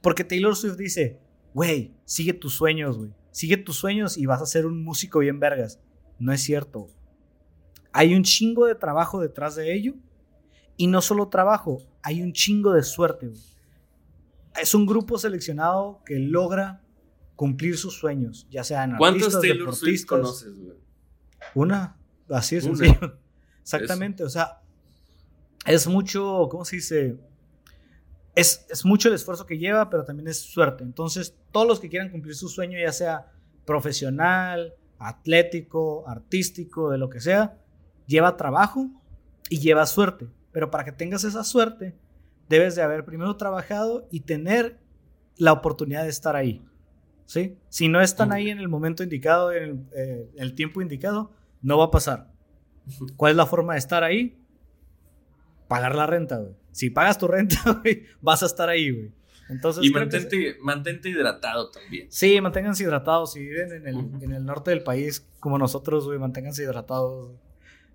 Porque 0.00 0.24
Taylor 0.24 0.56
Swift 0.56 0.76
dice, 0.76 1.18
güey, 1.54 1.94
sigue 2.04 2.32
tus 2.32 2.54
sueños, 2.54 2.98
güey. 2.98 3.10
Sigue 3.30 3.56
tus 3.56 3.76
sueños 3.76 4.18
y 4.18 4.26
vas 4.26 4.42
a 4.42 4.46
ser 4.46 4.66
un 4.66 4.84
músico 4.84 5.20
bien 5.20 5.40
vergas. 5.40 5.80
No 6.18 6.32
es 6.32 6.42
cierto. 6.42 6.88
Hay 7.92 8.14
un 8.14 8.22
chingo 8.22 8.66
de 8.66 8.74
trabajo 8.74 9.20
detrás 9.20 9.56
de 9.56 9.74
ello. 9.74 9.94
Y 10.76 10.86
no 10.86 11.02
solo 11.02 11.28
trabajo, 11.28 11.82
hay 12.02 12.22
un 12.22 12.32
chingo 12.32 12.72
de 12.72 12.82
suerte, 12.82 13.28
güey. 13.28 13.40
Es 14.60 14.74
un 14.74 14.86
grupo 14.86 15.18
seleccionado 15.18 16.02
que 16.04 16.18
logra 16.18 16.82
cumplir 17.36 17.76
sus 17.76 17.94
sueños, 17.94 18.46
ya 18.50 18.64
sean 18.64 18.96
¿Cuántos 18.96 19.40
Taylor 19.40 19.74
Swift 19.74 20.04
conoces, 20.06 20.58
güey? 20.58 20.76
Una, 21.54 21.98
así 22.28 22.56
es 22.56 22.64
sencillo. 22.64 23.18
Exactamente, 23.62 24.24
o 24.24 24.28
sea, 24.28 24.60
es 25.66 25.86
mucho, 25.86 26.48
¿cómo 26.50 26.64
se 26.64 26.76
dice? 26.76 27.16
Es, 28.34 28.66
es, 28.68 28.84
mucho 28.84 29.08
el 29.08 29.14
esfuerzo 29.14 29.46
que 29.46 29.58
lleva, 29.58 29.90
pero 29.90 30.04
también 30.04 30.28
es 30.28 30.38
suerte. 30.38 30.84
Entonces, 30.84 31.36
todos 31.52 31.66
los 31.66 31.80
que 31.80 31.88
quieran 31.88 32.10
cumplir 32.10 32.34
su 32.34 32.48
sueño, 32.48 32.78
ya 32.78 32.92
sea 32.92 33.30
profesional, 33.64 34.74
atlético, 34.98 36.08
artístico, 36.08 36.90
de 36.90 36.98
lo 36.98 37.10
que 37.10 37.20
sea, 37.20 37.58
lleva 38.06 38.36
trabajo 38.36 38.88
y 39.48 39.58
lleva 39.58 39.86
suerte. 39.86 40.28
Pero 40.50 40.70
para 40.70 40.84
que 40.84 40.92
tengas 40.92 41.24
esa 41.24 41.44
suerte, 41.44 41.94
debes 42.48 42.74
de 42.74 42.82
haber 42.82 43.04
primero 43.04 43.36
trabajado 43.36 44.08
y 44.10 44.20
tener 44.20 44.78
la 45.36 45.52
oportunidad 45.52 46.04
de 46.04 46.10
estar 46.10 46.36
ahí. 46.36 46.64
¿Sí? 47.26 47.56
Si 47.68 47.88
no 47.88 48.00
están 48.00 48.32
ahí 48.32 48.50
en 48.50 48.58
el 48.58 48.68
momento 48.68 49.02
indicado, 49.02 49.52
en 49.52 49.62
el, 49.62 49.86
eh, 49.96 50.30
en 50.34 50.42
el 50.42 50.54
tiempo 50.54 50.82
indicado, 50.82 51.32
no 51.62 51.78
va 51.78 51.86
a 51.86 51.90
pasar. 51.90 52.31
¿Cuál 53.16 53.32
es 53.32 53.36
la 53.36 53.46
forma 53.46 53.74
de 53.74 53.78
estar 53.78 54.04
ahí? 54.04 54.38
Pagar 55.68 55.94
la 55.94 56.06
renta, 56.06 56.38
güey. 56.38 56.54
Si 56.72 56.90
pagas 56.90 57.18
tu 57.18 57.28
renta, 57.28 57.56
güey, 57.82 58.04
vas 58.20 58.42
a 58.42 58.46
estar 58.46 58.68
ahí, 58.68 58.90
güey. 58.90 59.12
Entonces, 59.48 59.84
y 59.84 59.90
mantente, 59.90 60.56
mantente, 60.60 61.10
hidratado 61.10 61.70
también. 61.70 62.06
Sí, 62.10 62.40
manténganse 62.40 62.84
hidratados. 62.84 63.32
Si 63.32 63.40
viven 63.40 63.72
en 63.72 63.86
el, 63.86 64.22
en 64.22 64.32
el 64.32 64.44
norte 64.44 64.70
del 64.70 64.82
país 64.82 65.26
como 65.40 65.58
nosotros, 65.58 66.06
güey, 66.06 66.18
manténganse 66.18 66.62
hidratados 66.62 67.32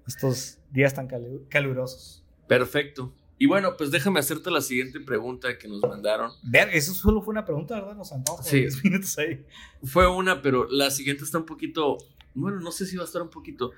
estos 0.07 0.59
días 0.71 0.93
tan 0.93 1.07
calurosos. 1.49 2.23
Perfecto. 2.47 3.13
Y 3.39 3.45
bueno, 3.45 3.77
pues 3.77 3.91
déjame 3.91 4.19
hacerte 4.19 4.49
la 4.49 4.61
siguiente 4.61 4.99
pregunta 4.99 5.57
que 5.57 5.67
nos 5.67 5.81
mandaron. 5.81 6.31
Ver, 6.43 6.69
eso 6.73 6.93
solo 6.93 7.21
fue 7.21 7.33
una 7.33 7.45
pregunta, 7.45 7.75
¿verdad? 7.75 7.95
Nos 7.95 8.11
sí. 8.43 8.65
minutos 8.83 9.17
ahí. 9.19 9.45
Fue 9.83 10.07
una, 10.07 10.41
pero 10.41 10.67
la 10.69 10.89
siguiente 10.89 11.23
está 11.23 11.38
un 11.38 11.45
poquito. 11.45 11.97
Bueno, 12.33 12.59
no 12.59 12.71
sé 12.71 12.85
si 12.88 12.95
va 12.95 13.03
a 13.03 13.05
estar 13.05 13.21
un 13.21 13.29
poquito. 13.29 13.71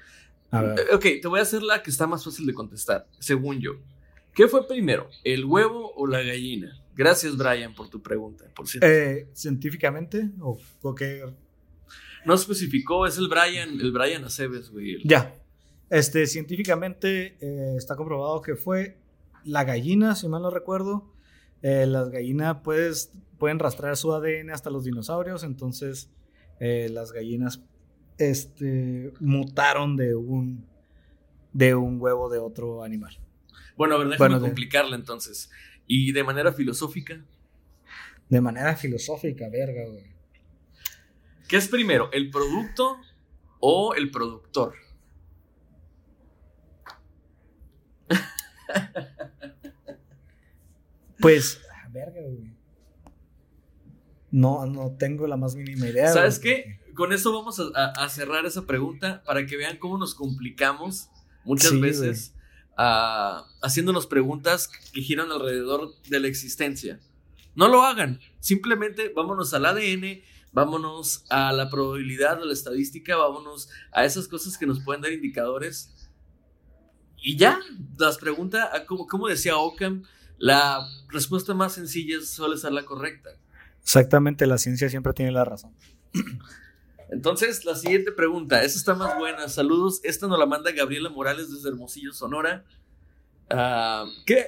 Eh, 0.51 0.95
ok, 0.95 1.05
te 1.21 1.27
voy 1.27 1.39
a 1.39 1.43
hacer 1.43 1.61
la 1.61 1.83
que 1.83 1.91
está 1.91 2.07
más 2.07 2.23
fácil 2.23 2.45
de 2.45 2.53
contestar, 2.53 3.07
según 3.19 3.59
yo. 3.59 3.73
¿Qué 4.33 4.47
fue 4.47 4.67
primero, 4.67 5.09
el 5.23 5.45
huevo 5.45 5.93
o 5.95 6.07
la 6.07 6.21
gallina? 6.21 6.81
Gracias, 6.95 7.37
Brian, 7.37 7.73
por 7.73 7.89
tu 7.89 8.01
pregunta, 8.01 8.45
por 8.55 8.67
cierto. 8.67 8.87
Eh, 8.87 9.27
¿Científicamente 9.33 10.29
o, 10.39 10.95
qué? 10.95 11.23
No 12.25 12.33
especificó, 12.33 13.05
es 13.05 13.17
el 13.17 13.27
Brian, 13.27 13.79
el 13.79 13.91
Brian 13.91 14.23
Aceves, 14.25 14.69
güey. 14.69 14.97
Ya. 15.07 15.35
Este, 15.89 16.27
científicamente 16.27 17.37
eh, 17.39 17.75
está 17.77 17.95
comprobado 17.95 18.41
que 18.41 18.55
fue 18.55 18.97
la 19.43 19.63
gallina, 19.63 20.15
si 20.15 20.27
mal 20.27 20.41
no 20.41 20.49
recuerdo. 20.49 21.11
las 21.61 22.09
gallinas 22.09 22.57
puedes, 22.63 23.11
pueden 23.37 23.59
rastrear 23.59 23.97
su 23.97 24.13
ADN 24.13 24.51
hasta 24.51 24.69
los 24.69 24.83
dinosaurios, 24.83 25.43
entonces 25.43 26.09
las 26.59 27.13
gallinas 27.13 27.61
este, 28.19 29.11
mutaron 29.19 29.95
de 29.97 30.13
un, 30.15 30.65
de 31.53 31.73
un 31.73 31.99
huevo 31.99 32.29
de 32.29 32.37
otro 32.37 32.83
animal. 32.83 33.17
Bueno, 33.75 33.95
a 33.95 33.97
ver, 33.99 34.09
déjame 34.09 34.39
complicarla 34.39 34.95
entonces. 34.95 35.49
¿Y 35.87 36.11
de 36.11 36.23
manera 36.23 36.51
filosófica? 36.53 37.23
De 38.27 38.41
manera 38.41 38.75
filosófica, 38.75 39.49
verga, 39.49 39.85
güey. 39.87 40.05
¿Qué 41.47 41.57
es 41.57 41.67
primero, 41.67 42.11
el 42.11 42.29
producto 42.29 42.97
o 43.59 43.95
el 43.95 44.11
productor? 44.11 44.75
Pues, 51.19 51.59
verga, 51.91 52.21
güey. 52.21 52.53
No, 54.31 54.65
no 54.65 54.95
tengo 54.95 55.27
la 55.27 55.37
más 55.37 55.55
mínima 55.55 55.87
idea. 55.87 56.13
¿Sabes 56.13 56.39
qué? 56.39 56.78
Con 56.99 57.13
eso 57.13 57.31
vamos 57.31 57.61
a, 57.75 58.09
cerrar 58.09 58.45
esa 58.45 58.65
pregunta 58.65 59.23
para 59.25 59.45
que 59.45 59.55
vean 59.55 59.77
cómo 59.77 59.97
nos 59.97 60.13
complicamos 60.13 61.07
muchas 61.45 61.79
veces 61.79 62.35
ah, 62.77 63.45
haciéndonos 63.61 64.05
preguntas 64.05 64.69
que 64.91 65.01
giran 65.01 65.31
alrededor 65.31 65.93
de 66.09 66.19
la 66.19 66.27
existencia. 66.27 66.99
No 67.55 67.69
lo 67.69 67.83
hagan, 67.83 68.19
simplemente 68.41 69.13
vámonos 69.15 69.53
al 69.53 69.67
ADN, 69.67 70.23
vámonos 70.51 71.23
a 71.29 71.53
la 71.53 71.69
probabilidad, 71.69 72.41
a 72.41 72.45
la 72.45 72.51
estadística, 72.51 73.15
vámonos 73.15 73.69
a 73.93 74.03
esas 74.03 74.27
cosas 74.27 74.57
que 74.57 74.65
nos 74.65 74.81
pueden 74.81 75.01
dar 75.01 75.13
indicadores. 75.13 76.09
Y 77.15 77.37
ya, 77.37 77.61
las 77.97 78.17
preguntas, 78.17 78.67
ah, 78.73 78.83
como, 78.85 79.07
como 79.07 79.29
decía 79.29 79.55
Ockham, 79.55 80.03
la 80.37 80.85
respuesta 81.07 81.53
más 81.53 81.75
sencilla 81.75 82.17
suele 82.25 82.57
ser 82.57 82.73
la 82.73 82.83
correcta. 82.83 83.29
Exactamente, 83.81 84.45
la 84.47 84.57
ciencia 84.57 84.89
siempre 84.89 85.13
tiene 85.13 85.31
la 85.31 85.45
razón. 85.45 85.73
Entonces, 87.11 87.65
la 87.65 87.75
siguiente 87.75 88.11
pregunta, 88.11 88.63
esta 88.63 88.77
está 88.77 88.95
más 88.95 89.17
buena. 89.17 89.49
Saludos, 89.49 89.99
esta 90.03 90.27
nos 90.27 90.37
la 90.37 90.45
manda 90.45 90.71
Gabriela 90.71 91.09
Morales 91.09 91.51
desde 91.51 91.69
Hermosillo, 91.69 92.13
Sonora. 92.13 92.65
Ah, 93.49 94.05
¿Qué? 94.25 94.47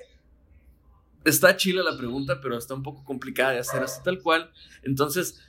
Está 1.26 1.56
chila 1.56 1.84
la 1.84 1.98
pregunta, 1.98 2.40
pero 2.42 2.58
está 2.58 2.74
un 2.74 2.84
poco 2.84 3.04
complicada 3.04 3.52
de 3.52 3.60
hacer 3.60 3.82
así 3.84 4.02
tal 4.04 4.22
cual. 4.22 4.52
Entonces, 4.84 5.40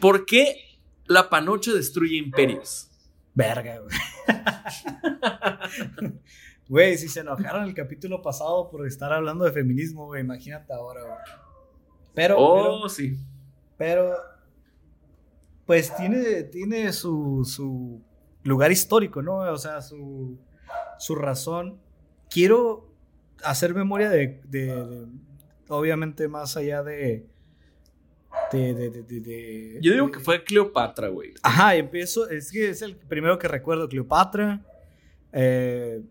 ¿por 0.00 0.26
qué 0.26 0.78
la 1.06 1.28
panocha 1.28 1.72
destruye 1.72 2.16
imperios? 2.16 2.90
Verga, 3.34 3.80
güey. 3.80 3.96
Güey, 6.70 6.96
si 6.98 7.08
se 7.08 7.18
enojaron 7.18 7.64
el 7.64 7.74
capítulo 7.74 8.22
pasado 8.22 8.70
por 8.70 8.86
estar 8.86 9.12
hablando 9.12 9.44
de 9.44 9.50
feminismo, 9.50 10.06
güey, 10.06 10.20
imagínate 10.20 10.72
ahora, 10.72 11.02
güey. 11.02 11.18
Pero, 12.14 12.36
oh, 12.38 12.88
sí. 12.88 13.18
Pero, 13.76 14.14
pues 15.70 15.94
tiene, 15.94 16.42
tiene 16.42 16.92
su, 16.92 17.44
su 17.44 18.02
lugar 18.42 18.72
histórico, 18.72 19.22
¿no? 19.22 19.36
O 19.36 19.56
sea, 19.56 19.80
su, 19.80 20.36
su 20.98 21.14
razón. 21.14 21.78
Quiero 22.28 22.92
hacer 23.44 23.72
memoria 23.72 24.10
de, 24.10 24.40
de 24.48 25.06
obviamente, 25.68 26.26
más 26.26 26.56
allá 26.56 26.82
de, 26.82 27.24
de, 28.50 28.74
de, 28.74 28.90
de, 28.90 29.78
Yo 29.80 29.92
digo 29.92 30.10
que 30.10 30.18
fue 30.18 30.42
Cleopatra, 30.42 31.06
güey. 31.06 31.34
Ajá, 31.40 31.76
empiezo, 31.76 32.28
es 32.28 32.50
que 32.50 32.70
es 32.70 32.82
el 32.82 32.96
primero 32.96 33.38
que 33.38 33.46
recuerdo, 33.46 33.88
Cleopatra. 33.88 34.66
Eh, 35.32 36.02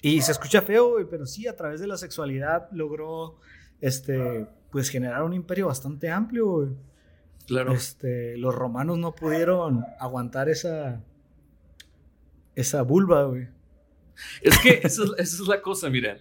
y 0.00 0.20
se 0.22 0.32
escucha 0.32 0.60
feo, 0.60 0.94
güey, 0.94 1.04
pero 1.08 1.24
sí, 1.24 1.46
a 1.46 1.54
través 1.54 1.80
de 1.80 1.86
la 1.86 1.96
sexualidad 1.96 2.68
logró, 2.72 3.36
este, 3.80 4.48
pues 4.72 4.88
generar 4.88 5.22
un 5.22 5.34
imperio 5.34 5.68
bastante 5.68 6.10
amplio, 6.10 6.46
güey. 6.50 6.91
Claro. 7.46 7.72
Este, 7.72 8.36
los 8.38 8.54
romanos 8.54 8.98
no 8.98 9.14
pudieron 9.14 9.84
aguantar 9.98 10.48
esa, 10.48 11.02
esa 12.54 12.82
vulva, 12.82 13.24
güey. 13.24 13.48
Es 14.42 14.58
que 14.58 14.80
esa 14.84 15.02
es, 15.18 15.40
la 15.40 15.60
cosa, 15.62 15.90
mira. 15.90 16.18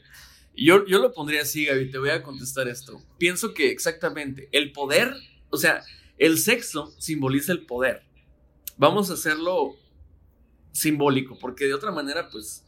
Yo, 0.56 0.86
yo 0.86 1.00
lo 1.00 1.14
pondría 1.14 1.44
así, 1.44 1.66
Gaby, 1.66 1.92
te 1.92 1.98
voy 1.98 2.10
a 2.10 2.24
contestar 2.24 2.68
esto. 2.68 3.02
Pienso 3.18 3.54
que 3.54 3.72
exactamente 3.72 4.50
el 4.52 4.72
poder, 4.72 5.14
o 5.50 5.58
sea, 5.58 5.84
el 6.18 6.38
sexo 6.38 6.94
simboliza 7.00 7.52
el 7.52 7.66
poder. 7.66 8.04
Vamos 8.78 9.10
a 9.10 9.14
hacerlo 9.14 9.76
simbólico, 10.72 11.38
porque 11.40 11.66
de 11.66 11.74
otra 11.74 11.92
manera, 11.92 12.30
pues, 12.30 12.66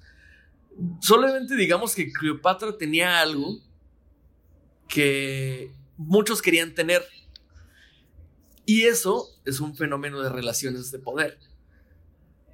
solamente 1.02 1.56
digamos 1.56 1.96
que 1.96 2.12
Cleopatra 2.12 2.78
tenía 2.78 3.20
algo 3.20 3.60
que 4.88 5.72
muchos 5.98 6.42
querían 6.42 6.74
tener. 6.74 7.04
Y 8.66 8.84
eso 8.84 9.28
es 9.46 9.60
un 9.60 9.76
fenómeno 9.76 10.22
de 10.22 10.30
relaciones 10.30 10.92
de 10.92 11.00
poder. 11.00 11.40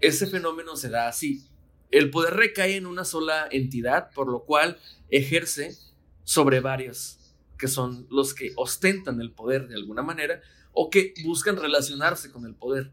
Ese 0.01 0.27
fenómeno 0.27 0.75
se 0.75 0.89
da 0.89 1.07
así. 1.07 1.45
El 1.91 2.09
poder 2.09 2.35
recae 2.35 2.75
en 2.75 2.85
una 2.85 3.05
sola 3.05 3.47
entidad, 3.51 4.11
por 4.11 4.27
lo 4.31 4.43
cual 4.43 4.79
ejerce 5.09 5.75
sobre 6.23 6.59
varios, 6.59 7.35
que 7.57 7.67
son 7.67 8.07
los 8.09 8.33
que 8.33 8.53
ostentan 8.55 9.21
el 9.21 9.31
poder 9.31 9.67
de 9.67 9.75
alguna 9.75 10.01
manera 10.01 10.41
o 10.73 10.89
que 10.89 11.13
buscan 11.23 11.57
relacionarse 11.57 12.31
con 12.31 12.45
el 12.45 12.55
poder. 12.55 12.91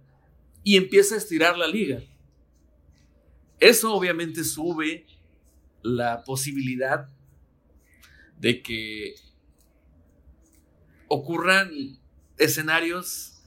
Y 0.63 0.77
empieza 0.77 1.15
a 1.15 1.19
estirar 1.19 1.57
la 1.57 1.69
liga. 1.69 2.03
Eso 3.61 3.95
obviamente 3.95 4.45
sube 4.45 5.07
la 5.83 6.25
posibilidad 6.25 7.09
de 8.39 8.63
que 8.63 9.15
ocurran 11.09 11.99
escenarios 12.39 13.43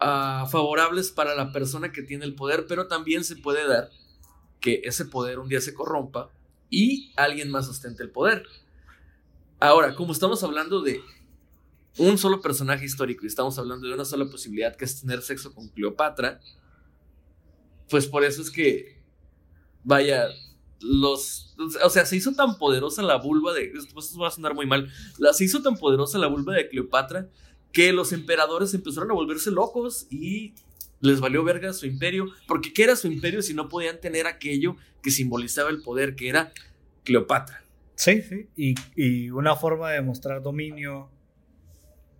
ah, 0.00 0.46
favorables 0.50 1.10
para 1.10 1.34
la 1.34 1.52
persona 1.52 1.92
que 1.92 2.02
tiene 2.02 2.24
el 2.24 2.34
poder, 2.34 2.66
pero 2.66 2.88
también 2.88 3.24
se 3.24 3.36
puede 3.36 3.66
dar 3.66 3.90
que 4.60 4.82
ese 4.84 5.04
poder 5.04 5.38
un 5.38 5.48
día 5.48 5.60
se 5.60 5.74
corrompa 5.74 6.30
y 6.70 7.12
alguien 7.16 7.50
más 7.50 7.68
ostente 7.68 8.02
el 8.02 8.10
poder. 8.10 8.46
Ahora, 9.60 9.94
como 9.94 10.12
estamos 10.12 10.42
hablando 10.42 10.80
de 10.80 11.00
un 11.98 12.18
solo 12.18 12.40
personaje 12.40 12.84
histórico 12.84 13.24
y 13.24 13.28
estamos 13.28 13.58
hablando 13.58 13.86
de 13.86 13.94
una 13.94 14.04
sola 14.04 14.26
posibilidad 14.26 14.74
que 14.74 14.84
es 14.84 15.00
tener 15.00 15.22
sexo 15.22 15.54
con 15.54 15.68
Cleopatra, 15.68 16.40
pues 17.88 18.06
por 18.06 18.24
eso 18.24 18.42
es 18.42 18.50
que, 18.50 19.00
vaya, 19.84 20.28
los, 20.80 21.54
o 21.82 21.90
sea, 21.90 22.04
se 22.04 22.16
hizo 22.16 22.32
tan 22.32 22.58
poderosa 22.58 23.02
la 23.02 23.16
vulva 23.16 23.52
de, 23.52 23.72
esto 23.72 24.18
va 24.18 24.28
a 24.28 24.30
sonar 24.30 24.54
muy 24.54 24.66
mal, 24.66 24.90
se 25.32 25.44
hizo 25.44 25.62
tan 25.62 25.76
poderosa 25.76 26.18
la 26.18 26.26
vulva 26.26 26.54
de 26.54 26.68
Cleopatra 26.68 27.28
que 27.74 27.92
los 27.92 28.12
emperadores 28.12 28.72
empezaron 28.72 29.10
a 29.10 29.14
volverse 29.14 29.50
locos 29.50 30.06
y 30.08 30.54
les 31.00 31.20
valió 31.20 31.44
verga 31.44 31.74
su 31.74 31.86
imperio, 31.86 32.28
porque 32.46 32.72
¿qué 32.72 32.84
era 32.84 32.96
su 32.96 33.08
imperio 33.08 33.42
si 33.42 33.52
no 33.52 33.68
podían 33.68 34.00
tener 34.00 34.26
aquello 34.26 34.76
que 35.02 35.10
simbolizaba 35.10 35.68
el 35.68 35.82
poder, 35.82 36.14
que 36.14 36.28
era 36.30 36.52
Cleopatra? 37.02 37.62
Sí, 37.96 38.22
sí, 38.22 38.48
y, 38.96 39.30
una 39.30 39.56
forma 39.56 39.90
de 39.90 40.00
mostrar 40.00 40.40
dominio 40.40 41.10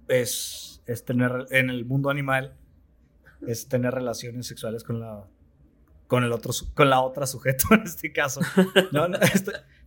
es, 0.09 0.82
es 0.86 1.05
tener 1.05 1.46
en 1.50 1.70
el 1.70 1.84
mundo 1.84 2.11
animal, 2.11 2.57
es 3.46 3.68
tener 3.68 3.94
relaciones 3.94 4.46
sexuales 4.46 4.84
con 4.84 5.00
la 5.00 5.24
con 6.07 6.22
el 6.22 6.32
otro 6.32 6.52
con 6.74 6.90
la 6.90 7.00
otra 7.00 7.26
sujeto 7.26 7.66
en 7.70 7.82
este 7.82 8.12
caso. 8.12 8.40
No, 8.92 9.07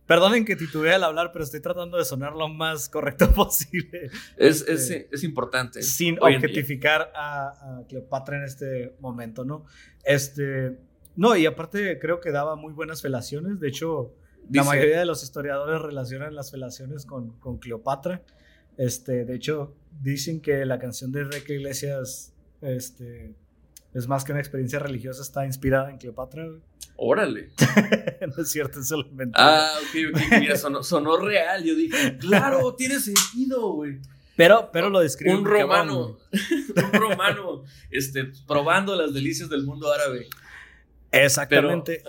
perdonen 0.08 0.46
que 0.46 0.56
titubee 0.56 0.94
al 0.94 1.04
hablar, 1.04 1.30
pero 1.32 1.44
estoy 1.44 1.60
tratando 1.60 1.98
de 1.98 2.04
sonar 2.04 2.32
lo 2.32 2.48
más 2.48 2.88
correcto 2.88 3.30
posible. 3.34 4.10
Es, 4.36 4.62
es, 4.62 4.90
este, 4.90 5.08
es 5.12 5.22
importante. 5.22 5.82
Sin 5.82 6.18
objetificar 6.20 7.12
a, 7.14 7.82
Cleopatra 7.88 8.38
en 8.38 8.44
este 8.44 8.96
momento, 9.00 9.44
¿no? 9.44 9.66
Este, 10.02 10.78
no, 11.14 11.36
y 11.36 11.44
aparte 11.44 11.98
creo 12.00 12.20
que 12.20 12.32
daba 12.32 12.56
muy 12.56 12.72
buenas 12.72 13.02
felaciones. 13.02 13.60
De 13.60 13.68
hecho, 13.68 14.14
la 14.50 14.64
mayoría 14.64 14.98
de 14.98 15.04
los 15.04 15.22
historiadores 15.22 15.82
relacionan 15.82 16.34
las 16.34 16.50
felaciones 16.50 17.04
con, 17.04 17.38
con 17.38 17.58
Cleopatra. 17.58 18.22
Este, 18.78 19.26
de 19.26 19.34
hecho, 19.34 19.76
dicen 20.00 20.40
que 20.40 20.64
la 20.64 20.78
canción 20.78 21.12
de 21.12 21.20
Enrique 21.20 21.52
Iglesias 21.54 22.32
este, 22.62 23.34
es 23.92 24.08
más 24.08 24.24
que 24.24 24.32
una 24.32 24.40
experiencia 24.40 24.78
religiosa, 24.78 25.20
está 25.20 25.44
inspirada 25.44 25.90
en 25.90 25.98
Cleopatra. 25.98 26.48
Órale. 27.00 27.50
no 28.36 28.42
es 28.42 28.50
cierto, 28.50 28.80
eso 28.80 28.96
lo 28.96 29.08
inventé. 29.08 29.36
Ah, 29.40 29.70
ok, 29.78 30.16
ok, 30.16 30.40
mira, 30.40 30.56
sonó, 30.56 31.16
real. 31.16 31.62
Yo 31.62 31.76
dije, 31.76 32.18
claro, 32.18 32.74
tiene 32.74 32.98
sentido, 32.98 33.72
güey. 33.74 34.00
Pero, 34.34 34.70
pero 34.72 34.90
lo 34.90 34.98
describe 34.98 35.36
un 35.36 35.44
romano, 35.44 36.18
un 36.92 36.92
romano, 36.92 37.62
este, 37.90 38.32
probando 38.48 38.96
las 38.96 39.14
delicias 39.14 39.48
del 39.48 39.62
mundo 39.62 39.92
árabe. 39.92 40.26
Exactamente. 41.12 42.02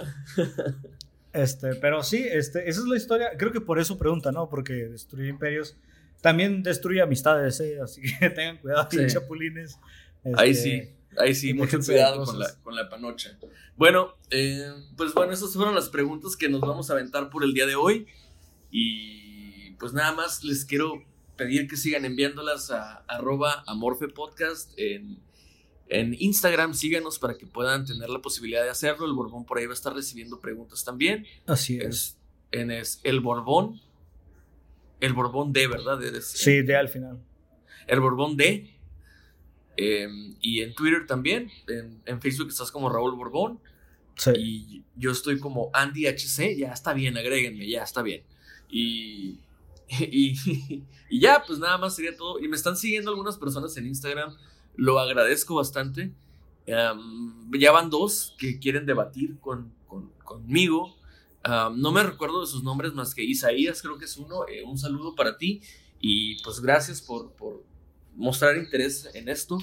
Este, 1.33 1.75
pero 1.75 2.01
sí, 2.01 2.25
este, 2.27 2.67
esa 2.67 2.79
es 2.79 2.87
la 2.87 2.97
historia. 2.97 3.29
Creo 3.37 3.51
que 3.51 3.61
por 3.61 3.79
eso 3.79 3.99
pregunta, 3.99 4.31
¿no? 4.31 4.49
Porque 4.49 4.73
destruye 4.73 5.29
imperios. 5.29 5.77
También 6.21 6.63
destruye 6.63 6.99
amistades, 7.01 7.59
¿eh? 7.59 7.79
así 7.79 8.01
que 8.01 8.29
tengan 8.31 8.57
cuidado, 8.57 8.89
chapulines. 9.07 9.77
Ahí 10.35 10.51
este, 10.51 10.63
sí. 10.63 10.98
Ahí 11.19 11.35
sí, 11.35 11.53
mucho 11.55 11.79
cuidado 11.79 12.23
con 12.25 12.39
la, 12.39 12.55
con 12.63 12.75
la, 12.75 12.89
panocha. 12.89 13.37
Bueno, 13.75 14.15
eh, 14.31 14.71
pues 14.97 15.13
bueno, 15.13 15.33
esas 15.33 15.53
fueron 15.53 15.75
las 15.75 15.89
preguntas 15.89 16.35
que 16.35 16.49
nos 16.49 16.61
vamos 16.61 16.89
a 16.89 16.93
aventar 16.93 17.29
por 17.29 17.43
el 17.43 17.53
día 17.53 17.65
de 17.65 17.75
hoy. 17.75 18.07
Y 18.71 19.71
pues 19.71 19.93
nada 19.93 20.13
más 20.13 20.43
les 20.43 20.65
quiero 20.65 21.03
pedir 21.35 21.67
que 21.67 21.77
sigan 21.77 22.05
enviándolas 22.05 22.71
a 22.71 23.03
arroba 23.07 23.63
amorfepodcast 23.67 24.71
en, 24.77 25.19
en 25.89 26.15
Instagram. 26.17 26.73
Síganos 26.73 27.19
para 27.19 27.37
que 27.37 27.45
puedan 27.45 27.85
tener 27.85 28.09
la 28.09 28.19
posibilidad 28.19 28.63
de 28.63 28.69
hacerlo. 28.69 29.05
El 29.05 29.13
Borbón 29.13 29.45
por 29.45 29.57
ahí 29.57 29.65
va 29.65 29.73
a 29.73 29.75
estar 29.75 29.93
recibiendo 29.93 30.39
preguntas 30.39 30.83
también. 30.83 31.25
Así 31.47 31.77
es. 31.77 32.17
en 32.51 32.71
es 32.71 33.01
el 33.03 33.19
Borbón. 33.19 33.81
El 35.01 35.13
Borbón 35.13 35.53
D, 35.53 35.67
¿verdad? 35.67 35.99
sí, 36.21 36.61
D 36.61 36.75
al 36.75 36.89
final. 36.89 37.19
El 37.87 38.01
Borbón 38.01 38.37
D 38.37 38.78
Em, 39.81 40.35
y 40.41 40.59
en 40.61 40.75
Twitter 40.75 41.07
también. 41.07 41.49
En, 42.05 42.21
Facebook 42.21 42.49
estás 42.49 42.69
como 42.69 42.89
Raúl 42.89 43.15
Borbón. 43.15 43.59
Y 44.35 44.83
yo 44.97 45.11
estoy 45.11 45.39
como 45.39 45.69
Andy 45.73 46.05
HC. 46.05 46.57
Ya 46.57 46.73
está 46.73 46.93
bien, 46.93 47.17
agréguenme, 47.17 47.67
ya 47.67 47.83
está 47.83 48.01
bien. 48.01 48.23
Y, 48.71 49.39
y, 51.09 51.19
ya, 51.19 51.41
pues 51.47 51.57
nada 51.57 51.79
más 51.79 51.95
sería 51.95 52.15
todo. 52.15 52.39
Y 52.39 52.47
me 52.47 52.55
están 52.55 52.77
siguiendo 52.77 53.09
algunas 53.09 53.37
personas 53.37 53.75
en 53.77 53.87
Instagram. 53.87 54.35
Lo 54.75 54.99
agradezco 54.99 55.55
bastante. 55.55 56.11
Em, 56.67 57.51
ya 57.57 57.71
van 57.71 57.89
dos 57.89 58.35
que 58.37 58.59
quieren 58.59 58.85
debatir 58.85 59.39
con, 59.39 59.73
conmigo. 60.23 60.95
no 61.43 61.91
me 61.91 62.03
recuerdo 62.03 62.41
de 62.41 62.47
sus 62.47 62.63
nombres 62.63 62.93
más 62.93 63.15
que 63.15 63.23
Isaías, 63.23 63.81
creo 63.81 63.97
que 63.97 64.05
es 64.05 64.17
uno. 64.17 64.45
Eh, 64.47 64.63
un 64.63 64.77
saludo 64.77 65.15
para 65.15 65.37
ti. 65.37 65.61
Y 65.99 66.39
pues 66.43 66.59
gracias 66.59 67.01
por, 67.01 67.31
por, 67.31 67.63
mostrar 68.15 68.57
interés 68.57 69.09
en 69.13 69.29
esto. 69.29 69.57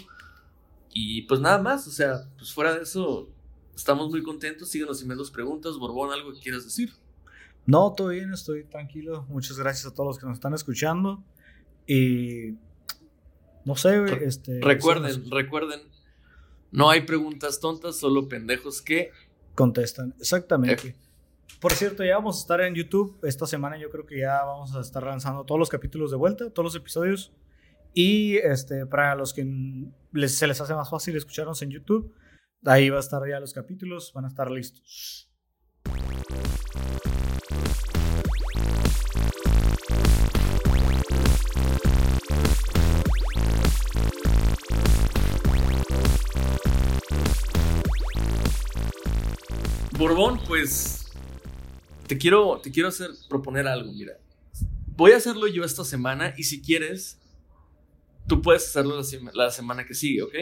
Y 0.93 1.23
pues 1.23 1.41
nada 1.41 1.59
más, 1.59 1.87
o 1.87 1.91
sea, 1.91 2.29
pues 2.39 2.53
fuera 2.53 2.75
de 2.75 2.83
eso, 2.83 3.29
estamos 3.75 4.11
muy 4.11 4.23
contentos. 4.23 4.71
Síguenos 4.71 5.01
enviando 5.03 5.25
preguntas. 5.33 5.77
Borbón, 5.77 6.13
¿algo 6.13 6.33
que 6.33 6.41
quieras 6.41 6.65
decir? 6.65 6.93
No, 7.67 7.93
todo 7.93 8.09
bien, 8.09 8.33
estoy 8.33 8.65
tranquilo. 8.65 9.27
Muchas 9.29 9.59
gracias 9.59 9.87
a 9.87 9.95
todos 9.95 10.07
los 10.07 10.19
que 10.19 10.27
nos 10.27 10.35
están 10.35 10.55
escuchando. 10.55 11.23
Y 11.87 12.55
no 13.65 13.77
sé, 13.77 14.05
este. 14.25 14.61
Recuerden, 14.61 15.31
recuerden, 15.31 15.81
no 16.71 16.91
hay 16.91 17.03
preguntas 17.03 17.61
tontas, 17.61 17.97
solo 17.97 18.29
pendejos 18.29 18.81
que 18.81 19.11
contestan. 19.55 20.15
Exactamente. 20.19 20.97
Por 21.61 21.73
cierto, 21.73 22.05
ya 22.05 22.17
vamos 22.17 22.39
a 22.39 22.41
estar 22.41 22.61
en 22.61 22.75
YouTube. 22.75 23.19
Esta 23.23 23.47
semana 23.47 23.79
yo 23.79 23.91
creo 23.91 24.07
que 24.07 24.19
ya 24.21 24.45
vamos 24.45 24.75
a 24.75 24.81
estar 24.81 25.03
lanzando 25.03 25.45
todos 25.45 25.59
los 25.59 25.69
capítulos 25.69 26.11
de 26.11 26.17
vuelta, 26.17 26.51
todos 26.51 26.65
los 26.65 26.77
episodios. 26.77 27.33
Y 27.99 28.37
este, 28.37 28.87
para 28.87 29.15
los 29.15 29.33
que 29.33 29.43
se 30.29 30.47
les 30.47 30.61
hace 30.61 30.75
más 30.75 30.91
fácil 30.91 31.17
escucharnos 31.17 31.63
en 31.63 31.71
YouTube, 31.71 32.15
Ahí 32.69 32.91
va 32.91 32.97
a 32.97 33.01
estar 33.01 33.23
ya 33.29 33.39
los 33.39 33.53
capítulos, 33.53 34.13
van 34.13 34.25
a 34.25 34.29
estar 34.29 34.51
listos. 34.51 35.29
Borbón, 49.97 50.41
pues 50.49 51.07
te 52.09 52.19
quiero, 52.19 52.61
te 52.61 52.73
quiero 52.73 52.89
hacer 52.89 53.11
proponer 53.29 53.69
algo, 53.69 53.93
mira. 53.93 54.19
Voy 54.97 55.13
a 55.13 55.19
hacerlo 55.19 55.47
yo 55.47 55.63
esta 55.63 55.85
semana 55.85 56.35
y 56.37 56.43
si 56.43 56.61
quieres, 56.61 57.21
tú 58.27 58.43
puedes 58.43 58.67
hacerlo 58.67 59.01
la, 59.35 59.51
semana 59.51 59.87
que 59.87 59.95
sigue, 59.95 60.23
¿ok? 60.23 60.35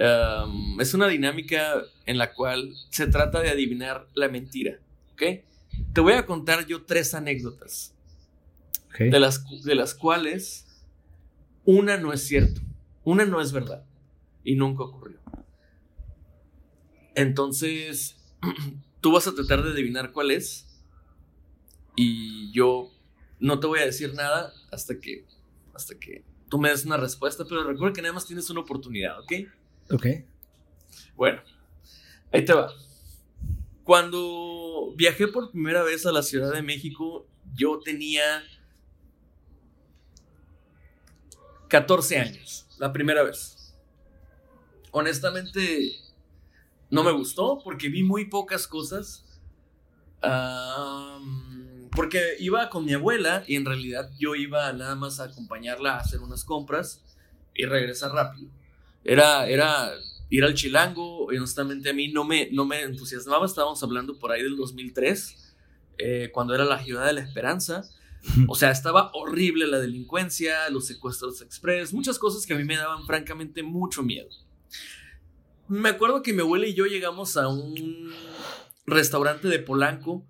Um, 0.00 0.80
es 0.80 0.94
una 0.94 1.08
dinámica 1.08 1.82
en 2.06 2.18
la 2.18 2.32
cual 2.32 2.72
se 2.90 3.06
trata 3.08 3.40
de 3.40 3.50
adivinar 3.50 4.08
la 4.14 4.28
mentira, 4.28 4.78
¿ok? 5.12 5.22
Te 5.92 6.00
voy 6.00 6.14
a 6.14 6.26
contar 6.26 6.66
yo 6.66 6.84
tres 6.84 7.14
anécdotas, 7.14 7.94
de, 8.98 9.20
las, 9.20 9.44
de 9.64 9.74
las 9.74 9.94
cuales 9.94 10.66
una 11.64 11.96
no 11.98 12.12
es 12.12 12.26
cierto, 12.26 12.60
una 13.04 13.24
no 13.24 13.40
es 13.40 13.52
verdad 13.52 13.84
y 14.44 14.54
nunca 14.54 14.84
ocurrió. 14.84 15.18
Entonces, 17.14 18.16
tú 19.00 19.12
vas 19.12 19.26
a 19.26 19.34
tratar 19.34 19.62
de 19.62 19.72
adivinar 19.72 20.12
cuál 20.12 20.30
es 20.30 20.66
y 21.96 22.52
yo 22.52 22.90
no 23.40 23.58
te 23.60 23.66
voy 23.66 23.80
a 23.80 23.84
decir 23.84 24.14
nada 24.14 24.52
hasta 24.70 24.98
que, 25.00 25.26
hasta 25.74 25.98
que 25.98 26.24
tú 26.48 26.58
me 26.58 26.70
des 26.70 26.84
una 26.84 26.96
respuesta, 26.96 27.44
pero 27.44 27.64
recuerda 27.64 27.94
que 27.94 28.02
nada 28.02 28.14
más 28.14 28.26
tienes 28.26 28.48
una 28.50 28.60
oportunidad, 28.60 29.18
¿ok? 29.20 29.32
Ok. 29.90 30.06
Bueno, 31.16 31.40
ahí 32.32 32.44
te 32.44 32.52
va. 32.52 32.70
Cuando 33.84 34.92
viajé 34.96 35.28
por 35.28 35.50
primera 35.50 35.82
vez 35.82 36.04
a 36.06 36.12
la 36.12 36.22
Ciudad 36.22 36.52
de 36.52 36.62
México, 36.62 37.26
yo 37.54 37.80
tenía 37.80 38.42
14 41.68 42.18
años, 42.18 42.66
la 42.78 42.92
primera 42.92 43.22
vez. 43.22 43.74
Honestamente, 44.90 45.92
no 46.90 47.04
me 47.04 47.12
gustó 47.12 47.60
porque 47.62 47.88
vi 47.88 48.02
muy 48.02 48.26
pocas 48.26 48.66
cosas. 48.66 49.24
Porque 51.98 52.36
iba 52.38 52.70
con 52.70 52.84
mi 52.84 52.94
abuela 52.94 53.42
y 53.48 53.56
en 53.56 53.64
realidad 53.64 54.08
yo 54.20 54.36
iba 54.36 54.72
nada 54.72 54.94
más 54.94 55.18
a 55.18 55.24
acompañarla 55.24 55.94
a 55.94 55.98
hacer 55.98 56.20
unas 56.20 56.44
compras 56.44 57.02
y 57.56 57.64
regresar 57.64 58.12
rápido. 58.12 58.48
Era, 59.02 59.48
era 59.48 59.90
ir 60.30 60.44
al 60.44 60.54
chilango 60.54 61.32
y 61.32 61.38
honestamente 61.38 61.90
a 61.90 61.92
mí 61.92 62.06
no 62.06 62.22
me, 62.22 62.50
no 62.52 62.64
me 62.64 62.82
entusiasmaba. 62.82 63.46
Estábamos 63.46 63.82
hablando 63.82 64.16
por 64.16 64.30
ahí 64.30 64.44
del 64.44 64.56
2003, 64.56 65.56
eh, 65.98 66.30
cuando 66.32 66.54
era 66.54 66.64
la 66.64 66.84
ciudad 66.84 67.04
de 67.04 67.14
la 67.14 67.20
esperanza. 67.20 67.82
O 68.46 68.54
sea, 68.54 68.70
estaba 68.70 69.10
horrible 69.12 69.66
la 69.66 69.80
delincuencia, 69.80 70.70
los 70.70 70.86
secuestros 70.86 71.42
express, 71.42 71.92
muchas 71.92 72.16
cosas 72.20 72.46
que 72.46 72.52
a 72.52 72.56
mí 72.56 72.62
me 72.62 72.76
daban 72.76 73.06
francamente 73.06 73.64
mucho 73.64 74.04
miedo. 74.04 74.28
Me 75.66 75.88
acuerdo 75.88 76.22
que 76.22 76.32
mi 76.32 76.42
abuela 76.42 76.68
y 76.68 76.74
yo 76.74 76.86
llegamos 76.86 77.36
a 77.36 77.48
un 77.48 78.12
restaurante 78.86 79.48
de 79.48 79.58
Polanco. 79.58 80.24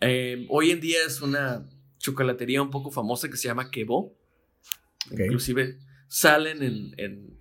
Eh, 0.00 0.46
hoy 0.48 0.70
en 0.70 0.80
día 0.80 0.98
es 1.06 1.20
una 1.20 1.68
chocolatería 1.98 2.62
un 2.62 2.70
poco 2.70 2.90
famosa 2.90 3.28
que 3.28 3.36
se 3.36 3.48
llama 3.48 3.70
Quebo. 3.70 4.16
Inclusive 5.10 5.78
salen 6.08 6.62
en, 6.96 7.38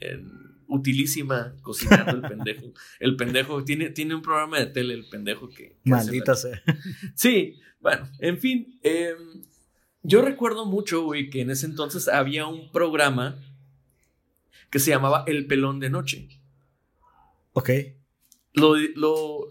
utilísima 0.68 1.56
cocinando 1.62 2.12
el 2.12 2.22
pendejo. 2.22 2.74
El 3.00 3.16
pendejo 3.16 3.64
tiene, 3.64 3.90
tiene 3.90 4.16
un 4.16 4.22
programa 4.22 4.60
de 4.60 4.68
tele, 4.68 4.94
el 4.94 5.08
pendejo 5.10 5.50
que... 5.50 5.78
Maldita 5.84 6.36
sea. 6.36 6.62
Sí, 7.16 7.60
bueno, 7.80 8.08
en 8.20 8.38
fin. 8.40 8.80
Em, 8.84 9.42
yo 10.04 10.22
recuerdo 10.22 10.66
mucho, 10.66 11.04
güey, 11.04 11.30
que 11.30 11.42
en 11.42 11.50
ese 11.50 11.66
entonces 11.66 12.08
había 12.08 12.46
un 12.46 12.72
programa 12.72 13.40
que 14.70 14.80
se 14.80 14.92
llamaba 14.92 15.24
El 15.26 15.48
Pelón 15.48 15.80
de 15.80 15.90
Noche. 15.90 16.30
Ok. 17.54 17.70
Lo, 18.54 18.76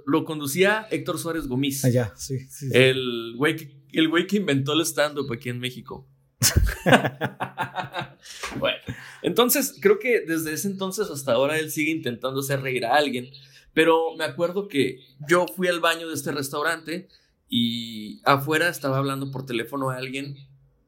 lo, 0.04 0.24
conducía 0.24 0.86
Héctor 0.90 1.18
Suárez 1.18 1.46
Gomis. 1.46 1.84
Allá, 1.84 2.12
ah, 2.12 2.16
sí, 2.16 2.38
El, 2.72 3.34
güey 3.36 3.56
que, 3.56 3.70
el 3.92 4.08
güey 4.08 4.26
que 4.26 4.38
inventó 4.38 4.72
el 4.72 4.80
stand-up 4.82 5.32
aquí 5.32 5.48
en 5.48 5.60
México. 5.60 6.08
bueno, 8.58 8.78
entonces 9.22 9.76
creo 9.80 9.98
que 9.98 10.20
desde 10.20 10.52
ese 10.52 10.68
entonces 10.68 11.10
hasta 11.10 11.32
ahora 11.32 11.58
él 11.58 11.70
sigue 11.70 11.90
intentando 11.90 12.40
hacer 12.40 12.60
reír 12.60 12.86
a 12.86 12.96
alguien. 12.96 13.30
Pero 13.72 14.16
me 14.16 14.24
acuerdo 14.24 14.66
que 14.66 15.00
yo 15.28 15.46
fui 15.46 15.68
al 15.68 15.80
baño 15.80 16.08
de 16.08 16.14
este 16.14 16.32
restaurante 16.32 17.08
y 17.48 18.20
afuera 18.24 18.68
estaba 18.68 18.98
hablando 18.98 19.30
por 19.30 19.46
teléfono 19.46 19.90
a 19.90 19.96
alguien. 19.96 20.36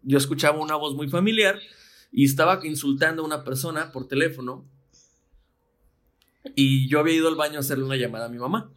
Yo 0.03 0.19
escuchaba 0.19 0.61
una 0.61 0.77
voz 0.77 0.95
muy 0.95 1.09
familiar 1.09 1.61
y 2.11 2.25
estaba 2.25 2.61
insultando 2.65 3.23
a 3.23 3.27
una 3.27 3.45
persona 3.45 3.93
por 3.93 4.09
teléfono 4.09 4.69
y 6.55 6.89
yo 6.89 7.01
había 7.01 7.15
ido 7.15 7.29
al 7.29 7.37
baño 7.37 7.57
a 7.57 7.61
hacerle 7.61 7.85
una 7.85 7.97
llamada 7.97 8.27
a 8.27 8.29
mi 8.29 8.39
mamá 8.39 8.71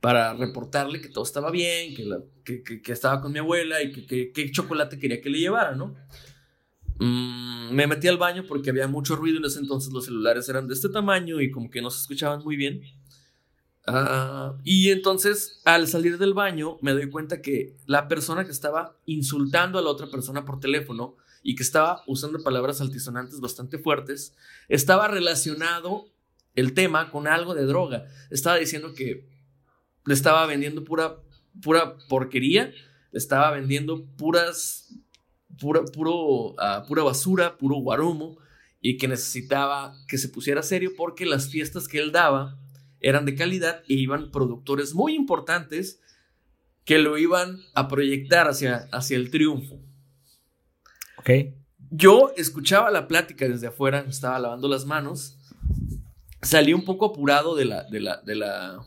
para 0.00 0.34
reportarle 0.34 1.00
que 1.00 1.08
todo 1.08 1.24
estaba 1.24 1.50
bien, 1.50 1.94
que, 2.44 2.62
que, 2.62 2.92
estaba 2.92 3.22
con 3.22 3.32
mi 3.32 3.38
abuela 3.38 3.82
y 3.82 3.90
que, 3.90 4.32
qué 4.32 4.50
chocolate 4.50 4.98
quería 4.98 5.22
que 5.22 5.30
le 5.30 5.38
llevara, 5.38 5.74
¿no? 5.74 5.94
Mm, 6.98 7.72
me 7.72 7.86
metí 7.86 8.06
al 8.06 8.18
baño 8.18 8.44
porque 8.46 8.70
había 8.70 8.86
mucho 8.86 9.16
ruido 9.16 9.38
en 9.38 9.46
ese 9.46 9.60
entonces, 9.60 9.92
los 9.92 10.04
celulares 10.04 10.48
eran 10.48 10.68
de 10.68 10.74
este 10.74 10.90
tamaño 10.90 11.40
y 11.40 11.50
como 11.50 11.70
que 11.70 11.80
no 11.80 11.90
se 11.90 12.00
escuchaban 12.00 12.44
muy 12.44 12.56
bien. 12.56 12.82
Ah, 13.86 14.56
y 14.62 14.90
entonces 14.90 15.60
al 15.64 15.88
salir 15.88 16.16
del 16.18 16.32
baño 16.32 16.78
me 16.80 16.92
doy 16.92 17.10
cuenta 17.10 17.42
que 17.42 17.76
la 17.86 18.08
persona 18.08 18.44
que 18.44 18.50
estaba 18.50 18.98
insultando 19.04 19.78
a 19.78 19.82
la 19.82 19.90
otra 19.90 20.06
persona 20.06 20.44
por 20.44 20.60
teléfono 20.60 21.16
y 21.42 21.54
que 21.54 21.62
estaba 21.62 22.02
usando 22.06 22.42
palabras 22.42 22.80
altisonantes 22.80 23.40
bastante 23.40 23.78
fuertes, 23.78 24.34
estaba 24.68 25.08
relacionado 25.08 26.06
el 26.54 26.74
tema 26.74 27.10
con 27.10 27.26
algo 27.26 27.54
de 27.54 27.64
droga. 27.64 28.06
Estaba 28.30 28.56
diciendo 28.56 28.94
que 28.94 29.28
le 30.04 30.14
estaba 30.14 30.46
vendiendo 30.46 30.84
pura, 30.84 31.16
pura 31.62 31.96
porquería, 32.08 32.72
le 33.10 33.18
estaba 33.18 33.50
vendiendo 33.50 34.06
puras, 34.16 34.94
pura, 35.58 35.84
puro, 35.84 36.54
ah, 36.58 36.84
pura 36.86 37.02
basura, 37.02 37.56
puro 37.56 37.76
guarumo, 37.76 38.38
y 38.80 38.98
que 38.98 39.08
necesitaba 39.08 39.96
que 40.08 40.18
se 40.18 40.28
pusiera 40.28 40.62
serio 40.62 40.92
porque 40.96 41.24
las 41.24 41.48
fiestas 41.48 41.88
que 41.88 41.98
él 41.98 42.12
daba 42.12 42.58
eran 43.00 43.24
de 43.24 43.34
calidad 43.34 43.82
e 43.88 43.94
iban 43.94 44.30
productores 44.30 44.94
muy 44.94 45.14
importantes 45.14 46.00
que 46.84 46.98
lo 46.98 47.16
iban 47.16 47.60
a 47.74 47.88
proyectar 47.88 48.46
hacia, 48.46 48.88
hacia 48.92 49.16
el 49.16 49.30
triunfo. 49.30 49.80
Ok. 51.16 51.30
Yo 51.90 52.32
escuchaba 52.36 52.90
la 52.90 53.08
plática 53.08 53.48
desde 53.48 53.68
afuera, 53.68 54.04
estaba 54.06 54.38
lavando 54.38 54.68
las 54.68 54.84
manos 54.84 55.38
salí 56.44 56.72
un 56.72 56.84
poco 56.84 57.06
apurado 57.06 57.54
de 57.54 57.64
la, 57.64 57.84
de 57.84 58.00
la, 58.00 58.20
de 58.22 58.34
la... 58.34 58.80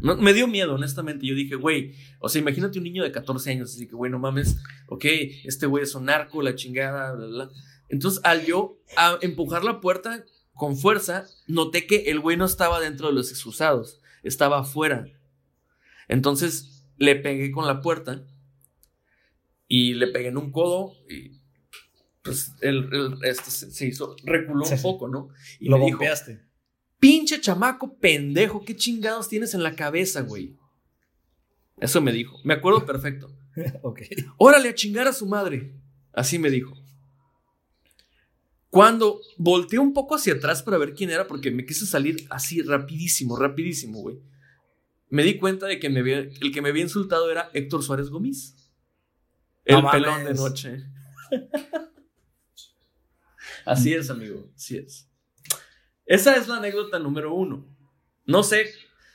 me 0.00 0.32
dio 0.32 0.46
miedo, 0.46 0.74
honestamente. 0.74 1.26
Yo 1.26 1.34
dije, 1.34 1.56
güey, 1.56 1.94
o 2.18 2.28
sea, 2.28 2.40
imagínate 2.40 2.78
un 2.78 2.84
niño 2.84 3.02
de 3.02 3.12
14 3.12 3.50
años, 3.50 3.74
así 3.74 3.86
que, 3.86 3.94
güey, 3.94 4.10
no 4.10 4.18
mames, 4.18 4.58
ok, 4.88 5.04
este 5.44 5.66
güey 5.66 5.84
es 5.84 5.94
un 5.94 6.06
narco, 6.06 6.42
la 6.42 6.54
chingada, 6.54 7.12
bla, 7.12 7.26
bla. 7.26 7.50
Entonces, 7.88 8.20
al 8.24 8.44
yo 8.44 8.78
a 8.96 9.18
empujar 9.20 9.64
la 9.64 9.80
puerta 9.80 10.24
con 10.54 10.76
fuerza, 10.76 11.26
noté 11.46 11.86
que 11.86 12.10
el 12.10 12.20
güey 12.20 12.36
no 12.36 12.44
estaba 12.44 12.80
dentro 12.80 13.08
de 13.08 13.14
los 13.14 13.30
excusados, 13.30 14.00
estaba 14.22 14.60
afuera. 14.60 15.06
Entonces, 16.08 16.86
le 16.96 17.16
pegué 17.16 17.50
con 17.50 17.66
la 17.66 17.80
puerta 17.80 18.22
y 19.66 19.94
le 19.94 20.08
pegué 20.08 20.28
en 20.28 20.36
un 20.36 20.52
codo 20.52 20.94
y 21.08 21.40
pues 22.22 22.52
el, 22.60 23.18
este 23.22 23.50
se, 23.50 23.86
hizo, 23.86 24.14
reculó 24.24 24.66
un 24.68 24.82
poco, 24.82 25.08
¿no? 25.08 25.30
Y 25.58 25.68
Lo 25.68 25.78
golpeaste. 25.78 26.49
Pinche 27.00 27.40
chamaco 27.40 27.98
pendejo, 27.98 28.62
¿qué 28.62 28.76
chingados 28.76 29.28
tienes 29.28 29.54
en 29.54 29.62
la 29.62 29.74
cabeza, 29.74 30.20
güey? 30.20 30.54
Eso 31.78 32.02
me 32.02 32.12
dijo. 32.12 32.38
Me 32.44 32.54
acuerdo 32.54 32.84
perfecto. 32.84 33.34
ok. 33.82 34.02
Órale 34.36 34.68
a 34.68 34.74
chingar 34.74 35.08
a 35.08 35.14
su 35.14 35.26
madre. 35.26 35.74
Así 36.12 36.38
me 36.38 36.50
dijo. 36.50 36.74
Cuando 38.68 39.20
volteé 39.36 39.78
un 39.78 39.94
poco 39.94 40.14
hacia 40.14 40.34
atrás 40.34 40.62
para 40.62 40.78
ver 40.78 40.94
quién 40.94 41.10
era, 41.10 41.26
porque 41.26 41.50
me 41.50 41.64
quise 41.64 41.86
salir 41.86 42.26
así 42.30 42.62
rapidísimo, 42.62 43.36
rapidísimo, 43.36 44.00
güey. 44.00 44.20
Me 45.08 45.24
di 45.24 45.38
cuenta 45.38 45.66
de 45.66 45.80
que 45.80 45.88
me 45.88 46.00
el 46.00 46.52
que 46.52 46.62
me 46.62 46.68
había 46.68 46.84
insultado 46.84 47.30
era 47.30 47.50
Héctor 47.52 47.82
Suárez 47.82 48.10
Gómez. 48.10 48.54
El 49.64 49.82
pelón 49.90 50.24
de 50.24 50.34
noche. 50.34 50.84
así 53.64 53.92
es, 53.92 54.10
amigo. 54.10 54.48
Así 54.54 54.76
es. 54.76 55.09
Esa 56.10 56.34
es 56.34 56.48
la 56.48 56.56
anécdota 56.56 56.98
número 56.98 57.32
uno. 57.32 57.64
No 58.26 58.42
sé, 58.42 58.68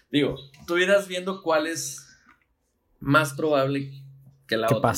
digo, 0.10 0.38
tú 0.66 0.78
irás 0.78 1.10
viendo 1.10 1.44
cuál 1.44 1.68
es 1.68 2.08
más 3.02 3.34
probable 3.34 3.92
que 4.48 4.56
la 4.56 4.68
otra. 4.72 4.94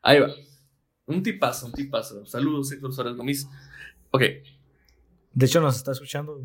Ahí 0.00 0.20
va. 0.20 0.30
Un 1.04 1.22
tipazo, 1.22 1.66
un 1.66 1.72
tipazo. 1.72 2.24
Saludos, 2.24 2.72
Héctor 2.72 2.94
Suárez 2.94 3.16
Gómez. 3.16 3.46
Ok. 4.12 4.22
De 5.34 5.44
hecho, 5.44 5.60
nos 5.60 5.76
está 5.76 5.92
escuchando. 5.92 6.40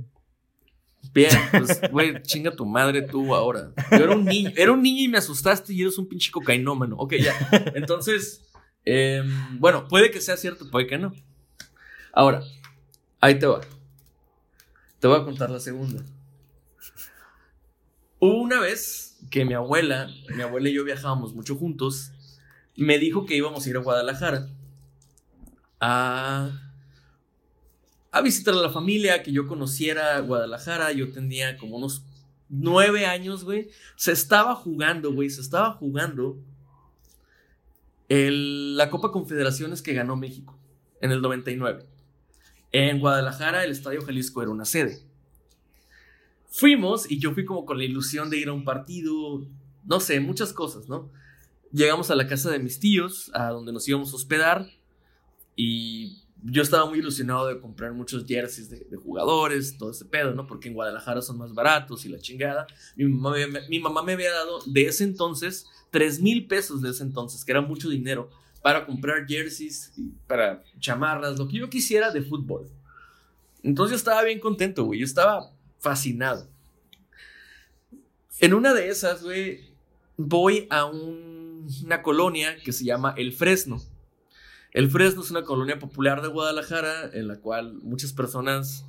Bien, 1.13 1.31
pues, 1.49 1.79
güey, 1.89 2.21
chinga 2.23 2.53
tu 2.53 2.65
madre 2.65 3.01
tú 3.01 3.33
ahora. 3.33 3.71
Yo 3.91 4.03
era 4.03 4.13
un 4.13 4.25
niño, 4.25 4.51
era 4.57 4.73
un 4.73 4.83
niño 4.83 5.03
y 5.03 5.07
me 5.07 5.19
asustaste 5.19 5.73
y 5.73 5.83
eres 5.83 5.97
un 5.97 6.09
pinche 6.09 6.29
cocainómano. 6.31 6.97
Ok, 6.97 7.13
ya. 7.13 7.33
Entonces, 7.75 8.45
em, 8.83 9.57
bueno, 9.57 9.87
puede 9.87 10.11
que 10.11 10.19
sea 10.19 10.35
cierto, 10.35 10.69
puede 10.69 10.85
que 10.85 10.97
no. 10.97 11.13
Ahora, 12.11 12.43
ahí 13.21 13.39
te 13.39 13.45
va. 13.45 13.61
Te 15.03 15.09
voy 15.09 15.19
a 15.19 15.25
contar 15.25 15.49
la 15.49 15.59
segunda. 15.59 16.01
Hubo 18.19 18.41
una 18.41 18.61
vez 18.61 19.19
que 19.29 19.43
mi 19.43 19.53
abuela, 19.53 20.09
mi 20.33 20.41
abuela 20.41 20.69
y 20.69 20.73
yo 20.75 20.85
viajábamos 20.85 21.33
mucho 21.33 21.57
juntos, 21.57 22.13
me 22.77 22.97
dijo 22.97 23.25
que 23.25 23.35
íbamos 23.35 23.65
a 23.65 23.69
ir 23.69 23.75
a 23.75 23.81
Guadalajara 23.81 24.47
a, 25.81 26.57
a 28.11 28.21
visitar 28.21 28.53
a 28.53 28.61
la 28.61 28.69
familia, 28.69 29.23
que 29.23 29.33
yo 29.33 29.45
conociera 29.45 30.17
Guadalajara. 30.21 30.93
Yo 30.93 31.11
tenía 31.11 31.57
como 31.57 31.75
unos 31.75 32.05
nueve 32.47 33.05
años, 33.05 33.43
güey. 33.43 33.71
Se 33.97 34.13
estaba 34.13 34.55
jugando, 34.55 35.11
güey, 35.11 35.29
se 35.29 35.41
estaba 35.41 35.73
jugando 35.73 36.37
el, 38.07 38.77
la 38.77 38.89
Copa 38.89 39.11
Confederaciones 39.11 39.81
que 39.81 39.93
ganó 39.93 40.15
México 40.15 40.57
en 41.01 41.11
el 41.11 41.21
99. 41.21 41.92
En 42.73 42.99
Guadalajara, 42.99 43.63
el 43.63 43.71
Estadio 43.71 44.01
Jalisco 44.01 44.41
era 44.41 44.49
una 44.49 44.65
sede. 44.65 45.03
Fuimos 46.47 47.09
y 47.09 47.19
yo 47.19 47.31
fui 47.33 47.45
como 47.45 47.65
con 47.65 47.77
la 47.77 47.83
ilusión 47.83 48.31
de 48.31 48.37
ir 48.37 48.49
a 48.49 48.53
un 48.53 48.65
partido, 48.65 49.47
no 49.85 49.99
sé, 49.99 50.19
muchas 50.19 50.53
cosas, 50.53 50.89
¿no? 50.89 51.11
Llegamos 51.71 52.09
a 52.09 52.15
la 52.15 52.27
casa 52.27 52.49
de 52.49 52.57
mis 52.57 52.79
tíos, 52.79 53.29
a 53.35 53.49
donde 53.49 53.71
nos 53.71 53.87
íbamos 53.87 54.11
a 54.11 54.15
hospedar, 54.15 54.67
y 55.55 56.23
yo 56.41 56.63
estaba 56.63 56.87
muy 56.87 56.97
ilusionado 56.97 57.47
de 57.47 57.59
comprar 57.61 57.93
muchos 57.93 58.25
jerseys 58.25 58.69
de, 58.71 58.97
jugadores, 58.97 59.77
todo 59.77 59.91
ese 59.91 60.05
pedo, 60.05 60.33
¿no? 60.33 60.47
Porque 60.47 60.67
en 60.67 60.73
Guadalajara 60.73 61.21
son 61.21 61.37
más 61.37 61.53
baratos 61.53 62.05
y 62.05 62.09
la 62.09 62.19
chingada. 62.19 62.65
Mi 62.95 63.05
mamá, 63.05 63.35
mi 63.69 63.79
mamá 63.79 64.01
me 64.01 64.13
había 64.13 64.31
dado 64.31 64.61
de 64.65 64.85
ese 64.87 65.03
entonces 65.03 65.67
3 65.91 66.21
mil 66.21 66.47
pesos 66.47 66.81
de 66.81 66.89
ese 66.89 67.03
entonces, 67.03 67.45
que 67.45 67.51
era 67.51 67.61
mucho 67.61 67.87
dinero, 67.87 68.31
para 68.63 68.85
comprar 68.85 69.27
jerseys, 69.27 69.91
para 70.25 70.63
chamarras, 70.79 71.37
lo 71.37 71.49
que 71.49 71.57
yo 71.57 71.69
quisiera 71.69 72.11
de 72.11 72.21
fútbol. 72.21 72.71
Entonces 73.61 73.91
yo 73.91 73.97
estaba 73.97 74.23
bien 74.23 74.39
contento, 74.39 74.85
güey. 74.85 75.01
Yo 75.01 75.05
estaba 75.05 75.51
fascinado. 75.79 76.49
En 78.39 78.53
una 78.53 78.73
de 78.73 78.87
esas, 78.87 79.21
güey, 79.21 79.75
voy 80.15 80.65
a 80.69 80.85
una 80.85 82.01
colonia 82.01 82.55
que 82.63 82.71
se 82.71 82.85
llama 82.85 83.13
El 83.17 83.33
Fresno. 83.33 83.81
El 84.71 84.89
Fresno 84.89 85.21
es 85.21 85.29
una 85.29 85.43
colonia 85.43 85.77
popular 85.77 86.21
de 86.21 86.29
Guadalajara 86.29 87.09
en 87.11 87.27
la 87.27 87.41
cual 87.41 87.73
muchas 87.83 88.13
personas 88.13 88.85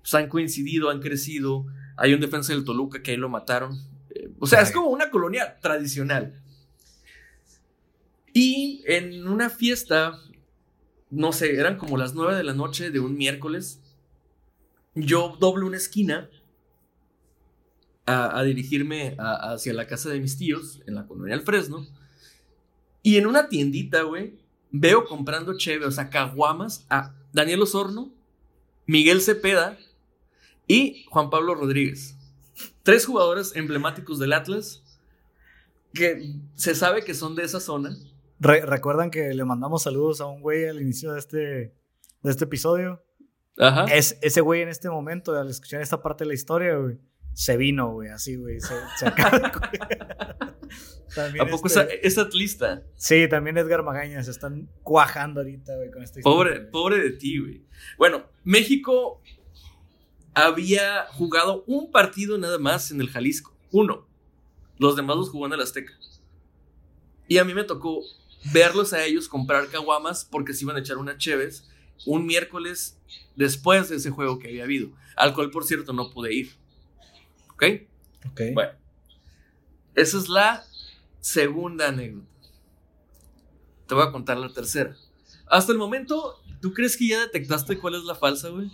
pues, 0.00 0.14
han 0.14 0.30
coincidido, 0.30 0.88
han 0.88 1.00
crecido. 1.00 1.66
Hay 1.98 2.14
un 2.14 2.20
defensa 2.20 2.54
del 2.54 2.64
Toluca 2.64 3.02
que 3.02 3.10
ahí 3.10 3.18
lo 3.18 3.28
mataron. 3.28 3.78
Eh, 4.08 4.30
o 4.38 4.46
sea, 4.46 4.62
es 4.62 4.72
como 4.72 4.88
una 4.88 5.10
colonia 5.10 5.58
tradicional. 5.60 6.42
Y 8.40 8.84
en 8.86 9.26
una 9.26 9.50
fiesta, 9.50 10.22
no 11.10 11.32
sé, 11.32 11.56
eran 11.56 11.76
como 11.76 11.96
las 11.96 12.14
nueve 12.14 12.36
de 12.36 12.44
la 12.44 12.54
noche 12.54 12.92
de 12.92 13.00
un 13.00 13.16
miércoles, 13.16 13.80
yo 14.94 15.36
doblo 15.40 15.66
una 15.66 15.76
esquina 15.76 16.30
a, 18.06 18.40
dirigirme 18.44 19.16
hacia 19.18 19.74
la 19.74 19.88
casa 19.88 20.10
de 20.10 20.20
mis 20.20 20.38
tíos 20.38 20.80
en 20.86 20.94
la 20.94 21.08
colonia 21.08 21.34
del 21.34 21.44
Fresno. 21.44 21.84
Y 23.02 23.16
en 23.16 23.26
una 23.26 23.48
tiendita, 23.48 24.02
güey, 24.02 24.38
veo 24.70 25.04
comprando 25.06 25.58
cheve, 25.58 25.86
o 25.86 25.90
sea, 25.90 26.08
caguamas 26.08 26.86
a 26.88 27.16
Daniel 27.32 27.62
Osorno, 27.62 28.12
Miguel 28.86 29.20
Cepeda 29.20 29.76
y 30.68 31.06
Juan 31.10 31.28
Pablo 31.28 31.56
Rodríguez. 31.56 32.16
Tres 32.84 33.04
jugadores 33.04 33.56
emblemáticos 33.56 34.20
del 34.20 34.32
Atlas 34.32 34.84
que 35.92 36.36
se 36.54 36.76
sabe 36.76 37.02
que 37.02 37.14
son 37.14 37.34
de 37.34 37.42
esa 37.42 37.58
zona. 37.58 37.96
Recuerdan 38.40 39.10
que 39.10 39.34
le 39.34 39.44
mandamos 39.44 39.82
saludos 39.82 40.20
a 40.20 40.26
un 40.26 40.40
güey 40.40 40.66
al 40.66 40.80
inicio 40.80 41.12
de 41.12 41.18
este, 41.18 41.38
de 41.38 42.30
este 42.30 42.44
episodio. 42.44 43.04
Ajá. 43.58 43.86
Es, 43.86 44.18
ese 44.22 44.40
güey 44.40 44.62
en 44.62 44.68
este 44.68 44.88
momento, 44.88 45.36
al 45.36 45.50
escuchar 45.50 45.80
esta 45.80 46.00
parte 46.00 46.24
de 46.24 46.28
la 46.28 46.34
historia, 46.34 46.76
güey, 46.76 46.98
se 47.32 47.56
vino, 47.56 47.92
güey, 47.92 48.10
así, 48.10 48.36
güey. 48.36 48.60
Se, 48.60 49.06
acaba. 49.06 49.52
¿A 51.40 51.46
poco 51.46 51.66
este 51.66 52.06
es 52.06 52.18
atlista? 52.18 52.82
Sí, 52.94 53.28
también 53.28 53.56
Edgar 53.58 53.82
Magaña 53.82 54.22
se 54.22 54.30
están 54.30 54.68
cuajando 54.82 55.40
ahorita, 55.40 55.74
güey, 55.76 55.90
con 55.90 56.02
esta 56.02 56.20
historia. 56.20 56.36
Pobre, 56.36 56.60
pobre 56.60 56.98
de 57.02 57.10
ti, 57.12 57.38
güey. 57.38 57.64
Bueno, 57.96 58.24
México 58.44 59.20
había 60.34 61.06
jugado 61.12 61.64
un 61.66 61.90
partido 61.90 62.38
nada 62.38 62.58
más 62.58 62.90
en 62.90 63.00
el 63.00 63.08
Jalisco. 63.08 63.56
Uno. 63.72 64.06
Los 64.78 64.94
demás 64.94 65.16
los 65.16 65.30
jugó 65.30 65.46
en 65.46 65.54
el 65.54 65.60
Azteca. 65.60 65.92
Y 67.26 67.38
a 67.38 67.44
mí 67.44 67.54
me 67.54 67.64
tocó 67.64 68.02
verlos 68.52 68.92
a 68.92 69.04
ellos 69.04 69.28
comprar 69.28 69.68
caguamas 69.68 70.24
porque 70.24 70.54
se 70.54 70.64
iban 70.64 70.76
a 70.76 70.80
echar 70.80 70.98
una 70.98 71.18
Cheves 71.18 71.68
un 72.06 72.26
miércoles 72.26 72.98
después 73.36 73.88
de 73.88 73.96
ese 73.96 74.10
juego 74.10 74.38
que 74.38 74.48
había 74.48 74.64
habido, 74.64 74.90
al 75.16 75.34
cual 75.34 75.50
por 75.50 75.64
cierto 75.64 75.92
no 75.92 76.10
pude 76.10 76.34
ir. 76.34 76.52
¿Ok? 77.52 77.64
Ok. 78.30 78.40
Bueno, 78.54 78.72
esa 79.94 80.18
es 80.18 80.28
la 80.28 80.64
segunda 81.20 81.88
anécdota. 81.88 82.26
Te 83.86 83.94
voy 83.94 84.04
a 84.06 84.12
contar 84.12 84.36
la 84.38 84.52
tercera. 84.52 84.94
Hasta 85.46 85.72
el 85.72 85.78
momento, 85.78 86.42
¿tú 86.60 86.72
crees 86.72 86.96
que 86.96 87.08
ya 87.08 87.20
detectaste 87.20 87.78
cuál 87.78 87.94
es 87.94 88.04
la 88.04 88.14
falsa, 88.14 88.50
güey? 88.50 88.70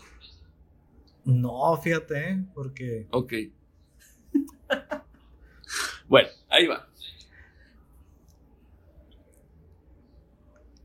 No, 1.25 1.81
fíjate, 1.83 2.31
¿eh? 2.31 2.45
porque... 2.53 3.07
Ok. 3.11 3.33
bueno, 6.09 6.29
ahí 6.49 6.67
va. 6.67 6.89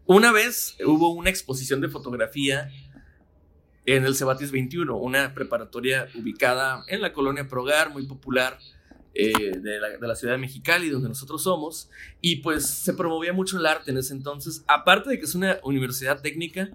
Una 0.10 0.32
vez 0.32 0.76
hubo 0.88 1.10
una 1.10 1.30
exposición 1.30 1.82
de 1.82 1.88
fotografía 1.88 2.72
en 3.86 4.05
el 4.05 4.16
Cebatis 4.16 4.49
21, 4.49 4.97
una 4.97 5.36
preparatoria 5.36 6.07
ubicada 6.16 6.84
en 6.88 7.01
la 7.01 7.14
colonia 7.14 7.47
Progar, 7.47 7.91
muy 7.91 8.07
popular 8.07 8.57
eh, 9.14 9.60
de, 9.60 9.80
la, 9.80 10.16
ciudad 10.16 10.34
de 10.34 10.39
Mexicali, 10.39 10.89
donde 10.89 11.10
nosotros 11.10 11.43
somos, 11.43 11.91
y 12.22 12.38
pues 12.38 12.66
se 12.66 12.95
promovía 12.95 13.34
mucho 13.34 13.60
el 13.60 13.68
arte 13.68 13.91
en 13.91 13.99
ese 13.99 14.16
entonces, 14.16 14.64
aparte 14.66 15.12
de 15.12 15.20
que 15.20 15.26
es 15.26 15.36
una 15.36 15.60
universidad 15.62 16.24
técnica, 16.24 16.72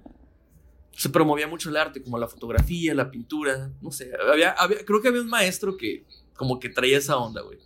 se 0.93 1.09
promovía 1.09 1.49
mucho 1.49 1.71
el 1.71 1.77
arte, 1.77 2.05
como 2.05 2.19
la 2.19 2.29
fotografía, 2.29 2.95
la 2.95 3.11
pintura, 3.11 3.73
no 3.83 3.91
sé, 3.91 4.13
había, 4.31 4.55
creo 4.87 5.03
que 5.03 5.09
había 5.09 5.23
un 5.23 5.29
maestro 5.29 5.77
que 5.77 6.05
como 6.37 6.61
que 6.61 6.69
traía 6.69 6.99
esa 6.99 7.17
onda, 7.17 7.43
güey. 7.43 7.59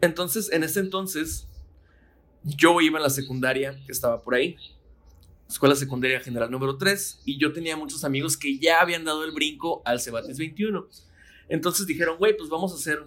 Entonces, 0.00 0.52
en 0.52 0.62
ese 0.62 0.78
entonces, 0.78 1.48
yo 2.44 2.80
iba 2.80 2.98
en 2.98 3.02
la 3.02 3.10
secundaria, 3.10 3.80
que 3.86 3.92
estaba 3.92 4.22
por 4.22 4.34
ahí, 4.34 4.56
Escuela 5.48 5.76
Secundaria 5.76 6.20
General 6.20 6.50
número 6.50 6.76
3, 6.76 7.22
y 7.24 7.38
yo 7.38 7.52
tenía 7.52 7.76
muchos 7.76 8.04
amigos 8.04 8.36
que 8.36 8.58
ya 8.58 8.80
habían 8.80 9.04
dado 9.04 9.24
el 9.24 9.32
brinco 9.32 9.82
al 9.84 10.00
Cebatis 10.00 10.38
21. 10.38 10.86
Entonces 11.48 11.86
dijeron, 11.86 12.16
güey, 12.18 12.36
pues 12.36 12.48
vamos 12.48 12.72
a 12.72 12.76
hacer 12.76 13.04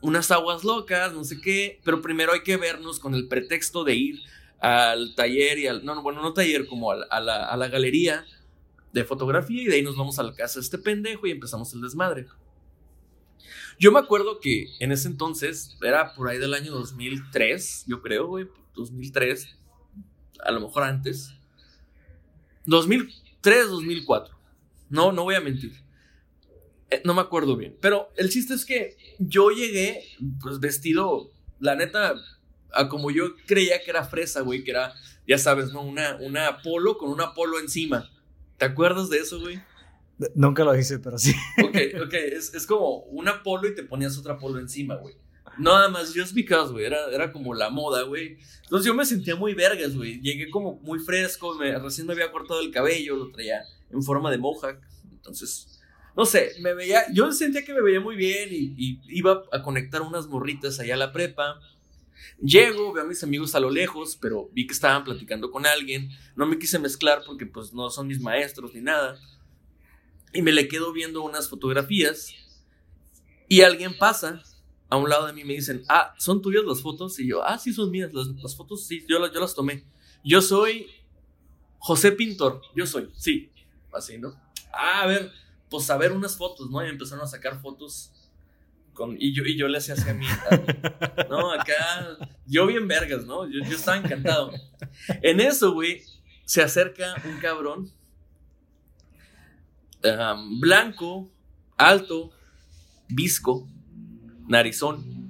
unas 0.00 0.30
aguas 0.30 0.64
locas, 0.64 1.14
no 1.14 1.24
sé 1.24 1.40
qué, 1.40 1.80
pero 1.84 2.02
primero 2.02 2.32
hay 2.32 2.42
que 2.42 2.56
vernos 2.56 2.98
con 2.98 3.14
el 3.14 3.26
pretexto 3.26 3.84
de 3.84 3.94
ir 3.94 4.20
al 4.60 5.14
taller 5.14 5.58
y 5.58 5.66
al, 5.66 5.84
no, 5.84 6.00
bueno, 6.02 6.22
no 6.22 6.32
taller, 6.32 6.66
como 6.66 6.92
a, 6.92 7.20
la, 7.20 7.46
a 7.46 7.56
la 7.56 7.68
galería 7.68 8.24
de 8.92 9.04
fotografía 9.04 9.62
y 9.62 9.66
de 9.66 9.74
ahí 9.76 9.82
nos 9.82 9.96
vamos 9.96 10.18
a 10.18 10.22
la 10.22 10.34
casa 10.34 10.60
de 10.60 10.64
este 10.64 10.78
pendejo 10.78 11.26
y 11.26 11.32
empezamos 11.32 11.72
el 11.74 11.80
desmadre. 11.80 12.26
Yo 13.78 13.92
me 13.92 13.98
acuerdo 13.98 14.40
que 14.40 14.68
en 14.78 14.92
ese 14.92 15.08
entonces, 15.08 15.76
era 15.82 16.14
por 16.14 16.28
ahí 16.28 16.38
del 16.38 16.54
año 16.54 16.72
2003, 16.72 17.84
yo 17.86 18.00
creo, 18.02 18.26
güey, 18.26 18.48
2003, 18.74 19.48
a 20.44 20.50
lo 20.52 20.60
mejor 20.60 20.84
antes. 20.84 21.34
2003, 22.66 23.68
2004. 23.68 24.34
No, 24.90 25.12
no 25.12 25.24
voy 25.24 25.34
a 25.34 25.40
mentir. 25.40 25.72
Eh, 26.90 27.02
no 27.04 27.14
me 27.14 27.20
acuerdo 27.20 27.56
bien. 27.56 27.76
Pero 27.80 28.10
el 28.16 28.30
chiste 28.30 28.54
es 28.54 28.64
que 28.64 28.96
yo 29.18 29.50
llegué, 29.50 30.04
pues 30.40 30.60
vestido, 30.60 31.30
la 31.60 31.74
neta, 31.74 32.14
a 32.72 32.88
como 32.88 33.10
yo 33.10 33.34
creía 33.46 33.82
que 33.82 33.90
era 33.90 34.04
fresa, 34.04 34.40
güey, 34.42 34.64
que 34.64 34.70
era, 34.70 34.94
ya 35.26 35.38
sabes, 35.38 35.72
¿no? 35.72 35.82
Una, 35.82 36.16
una 36.20 36.62
polo 36.62 36.98
con 36.98 37.10
una 37.10 37.34
polo 37.34 37.58
encima. 37.58 38.10
¿Te 38.58 38.66
acuerdas 38.66 39.10
de 39.10 39.18
eso, 39.18 39.40
güey? 39.40 39.60
Nunca 40.34 40.64
lo 40.64 40.76
hice, 40.76 40.98
pero 40.98 41.18
sí. 41.18 41.32
Ok, 41.62 41.76
ok, 42.04 42.14
es, 42.14 42.54
es 42.54 42.66
como 42.66 42.98
una 43.04 43.42
polo 43.42 43.68
y 43.68 43.74
te 43.74 43.82
ponías 43.82 44.16
otra 44.18 44.38
polo 44.38 44.58
encima, 44.58 44.96
güey. 44.96 45.16
Nada 45.58 45.88
más, 45.88 46.12
just 46.14 46.34
because, 46.34 46.72
güey, 46.72 46.84
era, 46.84 47.10
era 47.12 47.32
como 47.32 47.54
la 47.54 47.70
moda, 47.70 48.02
güey. 48.02 48.38
Entonces 48.62 48.86
yo 48.86 48.94
me 48.94 49.06
sentía 49.06 49.36
muy 49.36 49.54
vergas, 49.54 49.94
güey. 49.94 50.20
Llegué 50.20 50.50
como 50.50 50.76
muy 50.80 50.98
fresco, 50.98 51.56
recién 51.58 52.06
me 52.06 52.12
había 52.12 52.32
cortado 52.32 52.60
el 52.60 52.70
cabello, 52.70 53.16
lo 53.16 53.30
traía 53.30 53.62
en 53.90 54.02
forma 54.02 54.30
de 54.30 54.38
mohawk. 54.38 54.78
Entonces, 55.12 55.80
no 56.16 56.24
sé, 56.24 56.52
me 56.60 56.74
veía, 56.74 57.04
yo 57.12 57.30
sentía 57.32 57.64
que 57.64 57.74
me 57.74 57.82
veía 57.82 58.00
muy 58.00 58.16
bien 58.16 58.48
y, 58.52 58.74
y 58.76 59.00
iba 59.08 59.44
a 59.52 59.62
conectar 59.62 60.02
unas 60.02 60.26
morritas 60.26 60.80
allá 60.80 60.94
a 60.94 60.98
la 60.98 61.12
prepa. 61.12 61.60
Llego, 62.40 62.92
veo 62.92 63.04
a 63.04 63.06
mis 63.06 63.22
amigos 63.22 63.54
a 63.54 63.60
lo 63.60 63.70
lejos, 63.70 64.18
pero 64.20 64.48
vi 64.52 64.66
que 64.66 64.72
estaban 64.72 65.04
platicando 65.04 65.50
con 65.50 65.66
alguien. 65.66 66.10
No 66.36 66.46
me 66.46 66.58
quise 66.58 66.78
mezclar 66.78 67.22
porque 67.24 67.46
pues 67.46 67.72
no 67.72 67.90
son 67.90 68.08
mis 68.08 68.20
maestros 68.20 68.74
ni 68.74 68.80
nada. 68.80 69.18
Y 70.34 70.42
me 70.42 70.52
le 70.52 70.68
quedo 70.68 70.92
viendo 70.92 71.22
unas 71.22 71.48
fotografías 71.48 72.34
y 73.48 73.62
alguien 73.62 73.96
pasa 73.96 74.42
a 74.90 74.96
un 74.96 75.08
lado 75.08 75.26
de 75.26 75.32
mí 75.32 75.42
y 75.42 75.44
me 75.44 75.54
dicen, 75.54 75.84
ah, 75.88 76.14
¿son 76.18 76.42
tuyas 76.42 76.64
las 76.64 76.82
fotos? 76.82 77.18
Y 77.18 77.28
yo, 77.28 77.44
ah, 77.44 77.58
sí, 77.58 77.72
son 77.72 77.90
mías, 77.90 78.12
las, 78.12 78.26
las 78.28 78.56
fotos, 78.56 78.84
sí, 78.84 79.04
yo, 79.08 79.18
yo 79.32 79.40
las 79.40 79.54
tomé. 79.54 79.84
Yo 80.24 80.42
soy 80.42 80.88
José 81.78 82.12
Pintor, 82.12 82.62
yo 82.74 82.86
soy, 82.86 83.10
sí, 83.14 83.50
así, 83.92 84.18
¿no? 84.18 84.34
Ah, 84.72 85.02
a 85.02 85.06
ver, 85.06 85.30
pues 85.70 85.88
a 85.90 85.96
ver 85.96 86.12
unas 86.12 86.36
fotos, 86.36 86.70
¿no? 86.70 86.84
Y 86.84 86.88
empezaron 86.88 87.24
a 87.24 87.28
sacar 87.28 87.60
fotos 87.60 88.10
con, 88.92 89.16
y, 89.18 89.34
yo, 89.34 89.44
y 89.44 89.56
yo 89.56 89.68
le 89.68 89.78
hacía 89.78 89.94
así 89.94 90.08
a 90.08 90.14
mí, 90.14 90.26
a 90.26 90.56
mí, 90.56 90.64
¿no? 91.28 91.52
Acá, 91.52 92.18
yo 92.46 92.66
bien 92.66 92.88
vergas, 92.88 93.24
¿no? 93.24 93.46
Yo, 93.46 93.60
yo 93.64 93.76
estaba 93.76 93.98
encantado. 93.98 94.52
En 95.22 95.40
eso, 95.40 95.72
güey, 95.72 96.02
se 96.44 96.62
acerca 96.62 97.16
un 97.24 97.38
cabrón 97.38 97.92
um, 100.04 100.60
blanco, 100.60 101.30
alto, 101.76 102.30
visco, 103.08 103.66
narizón, 104.48 105.24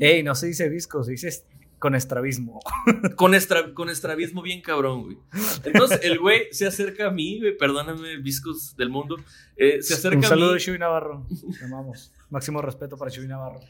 Ey, 0.00 0.22
no 0.22 0.34
se 0.36 0.46
dice 0.46 0.68
visco, 0.68 1.02
se 1.02 1.10
dice 1.12 1.44
con 1.80 1.94
estrabismo. 1.96 2.60
con, 3.16 3.34
estra- 3.34 3.72
con 3.74 3.88
estrabismo 3.90 4.42
bien 4.42 4.60
cabrón, 4.62 5.02
güey. 5.04 5.18
Entonces 5.64 6.00
el 6.04 6.18
güey 6.20 6.42
se 6.52 6.66
acerca 6.66 7.06
a 7.08 7.10
mí, 7.10 7.38
güey, 7.40 7.56
perdóname, 7.56 8.18
viscos 8.18 8.76
del 8.76 8.90
mundo, 8.90 9.16
eh, 9.56 9.82
se 9.82 9.94
acerca 9.94 10.18
Un 10.18 10.24
a 10.24 10.28
saludo 10.28 10.48
mí. 10.48 10.54
de 10.54 10.60
Chuy 10.60 10.78
Navarro. 10.78 11.26
Te 11.58 11.64
amamos. 11.64 12.12
Máximo 12.30 12.62
respeto 12.62 12.96
para 12.96 13.10
Chuy 13.10 13.26
Navarro. 13.26 13.60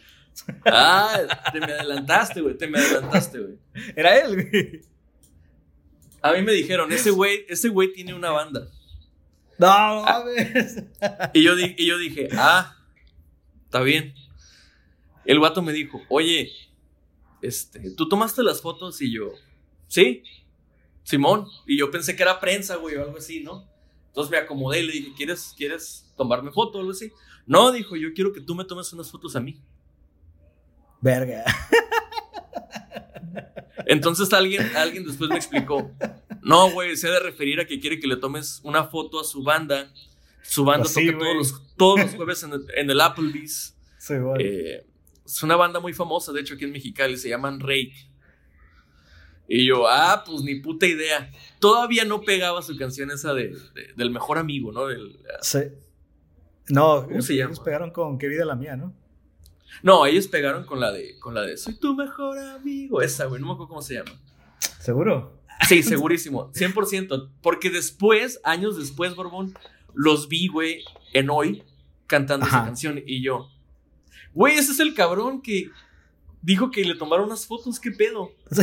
Ah, 0.67 1.19
te 1.53 1.61
me 1.61 1.73
adelantaste, 1.73 2.41
güey, 2.43 2.57
te 2.57 2.67
me 2.69 2.79
adelantaste, 2.79 3.39
güey. 3.41 3.59
Era 3.97 4.19
él, 4.19 4.35
güey. 4.51 4.81
A 6.21 6.33
mí 6.33 6.43
me 6.43 6.53
dijeron, 6.53 6.93
ese 6.93 7.11
güey, 7.11 7.47
ese 7.49 7.69
güey 7.71 7.93
tiene 7.93 8.13
una 8.15 8.31
banda. 8.31 8.69
No, 9.59 10.03
mames. 10.03 10.85
Y 11.35 11.43
yo, 11.43 11.53
y 11.59 11.87
yo 11.87 11.99
dije, 11.99 12.29
ah, 12.33 12.77
está 13.65 13.81
bien. 13.81 14.15
El 15.25 15.39
guato 15.39 15.63
me 15.63 15.73
dijo, 15.73 16.01
oye, 16.09 16.51
este, 17.43 17.91
¿tú 17.91 18.09
tomaste 18.09 18.43
las 18.43 18.63
fotos? 18.63 19.03
Y 19.03 19.13
yo, 19.13 19.33
sí, 19.89 20.23
Simón. 21.03 21.47
Y 21.67 21.79
yo 21.79 21.91
pensé 21.91 22.17
que 22.17 22.23
era 22.23 22.41
prensa, 22.41 22.77
güey, 22.77 22.97
o 22.97 23.03
algo 23.03 23.19
así, 23.19 23.43
¿no? 23.43 23.69
Entonces 24.07 24.31
me 24.31 24.39
acomodé 24.39 24.81
y 24.81 24.87
le 24.87 24.93
dije, 24.93 25.13
¿quieres, 25.17 25.55
¿quieres 25.57 26.13
tomarme 26.17 26.51
foto 26.51 26.79
o 26.79 26.81
algo 26.81 26.93
así? 26.93 27.13
No, 27.47 27.73
dijo, 27.73 27.97
yo 27.97 28.13
quiero 28.15 28.33
que 28.33 28.41
tú 28.41 28.55
me 28.55 28.65
tomes 28.65 28.93
unas 28.93 29.11
fotos 29.11 29.37
a 29.37 29.41
mí. 29.41 29.61
Verga. 31.01 31.45
Entonces 33.87 34.33
alguien, 34.33 34.71
alguien 34.77 35.05
después 35.05 35.31
me 35.31 35.37
explicó, 35.37 35.91
no, 36.43 36.71
güey, 36.71 36.97
se 36.97 37.09
ha 37.09 37.13
de 37.13 37.21
referir 37.21 37.61
a 37.61 37.67
que 37.67 37.81
quiere 37.81 37.99
que 38.01 38.07
le 38.07 38.17
tomes 38.17 38.61
una 38.65 38.85
foto 38.85 39.21
a 39.21 39.25
su 39.25 39.43
banda. 39.43 39.93
Su 40.43 40.65
banda 40.65 40.89
toca 40.89 41.19
todos 41.19 41.37
los, 41.37 41.77
todos 41.77 42.01
los 42.01 42.15
jueves 42.15 42.43
en 42.43 42.53
el, 42.53 42.67
en 42.77 42.91
el 42.91 43.01
Applebee's. 43.01 43.77
Sí. 43.99 44.15
Eh, 44.39 44.87
es 45.25 45.43
una 45.43 45.57
banda 45.57 45.79
muy 45.81 45.93
famosa, 45.93 46.33
de 46.33 46.41
hecho, 46.41 46.55
aquí 46.55 46.65
en 46.65 46.73
Mexicali, 46.73 47.17
se 47.17 47.29
llaman 47.29 47.61
Rake. 47.61 47.93
Y 49.47 49.67
yo, 49.67 49.89
ah, 49.89 50.23
pues 50.27 50.43
ni 50.43 50.57
puta 50.57 50.87
idea. 50.87 51.31
Todavía 51.59 52.05
no 52.05 52.21
pegaba 52.23 52.61
su 52.63 52.77
canción 52.77 53.11
esa 53.11 53.33
de, 53.35 53.49
de- 53.49 53.93
del 53.97 54.11
mejor 54.11 54.37
amigo, 54.39 54.73
¿no? 54.73 54.87
Del- 54.87 55.19
Sí. 55.41 55.61
No, 56.69 57.07
¿Cómo 57.07 57.23
se 57.23 57.33
ellos 57.35 57.49
llama? 57.53 57.65
pegaron 57.65 57.91
con 57.91 58.19
Qué 58.19 58.29
vida 58.29 58.45
la 58.45 58.55
mía, 58.57 58.77
¿no? 58.77 58.95
no, 59.83 60.05
ellos 60.07 60.27
pegaron 60.29 60.65
con 60.65 60.81
la 60.81 60.93
de, 60.93 61.19
con 61.19 61.35
la 61.35 61.43
de 61.43 61.57
Soy 61.57 61.79
tu 61.79 61.95
mejor 61.95 62.39
amigo. 62.39 63.01
Esa, 63.01 63.25
güey, 63.27 63.41
no 63.41 63.47
me 63.49 63.53
acuerdo 63.55 63.69
cómo 63.69 63.83
se 63.83 63.95
llama. 63.95 64.11
¿Seguro? 64.81 65.38
Sí, 65.67 65.83
segurísimo, 65.83 66.53
100%. 66.53 67.31
Porque 67.43 67.71
después, 67.71 68.41
años 68.45 68.77
después, 68.79 69.15
Borbón, 69.17 69.55
los 69.95 70.29
vi, 70.29 70.49
güey, 70.49 70.85
en 71.13 71.31
hoy 71.31 71.63
cantando 72.07 72.47
esa 72.47 72.65
canción. 72.65 73.03
Y 73.07 73.23
yo, 73.23 73.49
güey, 74.35 74.57
ese 74.57 74.73
es 74.73 74.81
el 74.81 74.95
cabrón 74.95 75.43
que 75.43 75.71
dijo 76.43 76.71
que 76.71 76.85
le 76.85 76.95
tomaron 76.95 77.27
unas 77.27 77.47
fotos, 77.47 77.81
¿qué 77.81 77.91
pedo? 77.91 78.31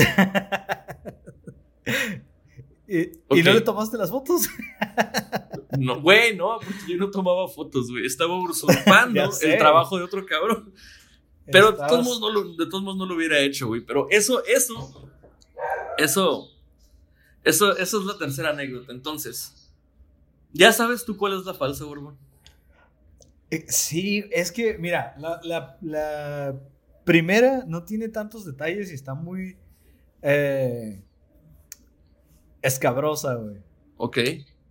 ¿Y, 2.88 3.02
Ok. 3.28 3.38
¿Y 3.38 3.44
no 3.44 3.54
le 3.54 3.62
tomaste 3.62 3.98
las 3.98 4.10
fotos? 4.10 4.48
No, 5.78 6.00
güey, 6.00 6.38
no, 6.38 6.58
porque 6.60 6.80
yo 6.94 6.96
no 6.98 7.12
tomaba 7.12 7.50
fotos, 7.50 7.92
güey. 7.92 8.06
Estaba 8.06 8.34
usurpando 8.50 9.30
el 9.42 9.58
trabajo 9.58 9.98
de 9.98 10.06
otro 10.06 10.26
cabrón. 10.26 10.74
Pero 11.52 11.66
de 11.66 11.72
Estabas- 11.74 11.90
todos, 11.90 12.06
modos 12.06 12.22
no 12.22 12.30
lo, 12.30 12.54
de 12.56 12.66
todos 12.70 12.82
modos 12.82 12.98
no 12.98 13.06
lo 13.06 13.16
hubiera 13.16 13.40
hecho, 13.40 13.68
güey. 13.68 13.82
Pero 13.82 14.08
eso, 14.10 14.42
eso, 14.46 15.10
eso, 15.98 16.48
eso, 17.46 17.78
eso 17.78 18.00
es 18.02 18.06
la 18.06 18.18
tercera 18.18 18.50
anécdota. 18.50 18.92
Entonces, 18.92 19.72
¿ya 20.52 20.72
sabes 20.74 21.06
tú 21.06 21.16
cuál 21.18 21.40
es 21.40 21.46
la 21.46 21.54
falsa, 21.54 21.86
Borbón? 21.86 22.18
Eh, 23.52 23.66
Sí, 23.70 24.26
es 24.32 24.52
que, 24.52 24.78
mira, 24.78 25.16
la, 25.18 25.40
la- 25.44 25.78
la 25.82 26.56
primera 27.06 27.64
no 27.68 27.84
tiene 27.84 28.10
tantos 28.10 28.44
detalles 28.46 28.92
y 28.92 28.96
está 28.96 29.14
muy 29.14 29.58
eh, 30.22 31.04
escabrosa, 32.62 33.36
güey. 33.36 33.58
Ok. 33.98 34.18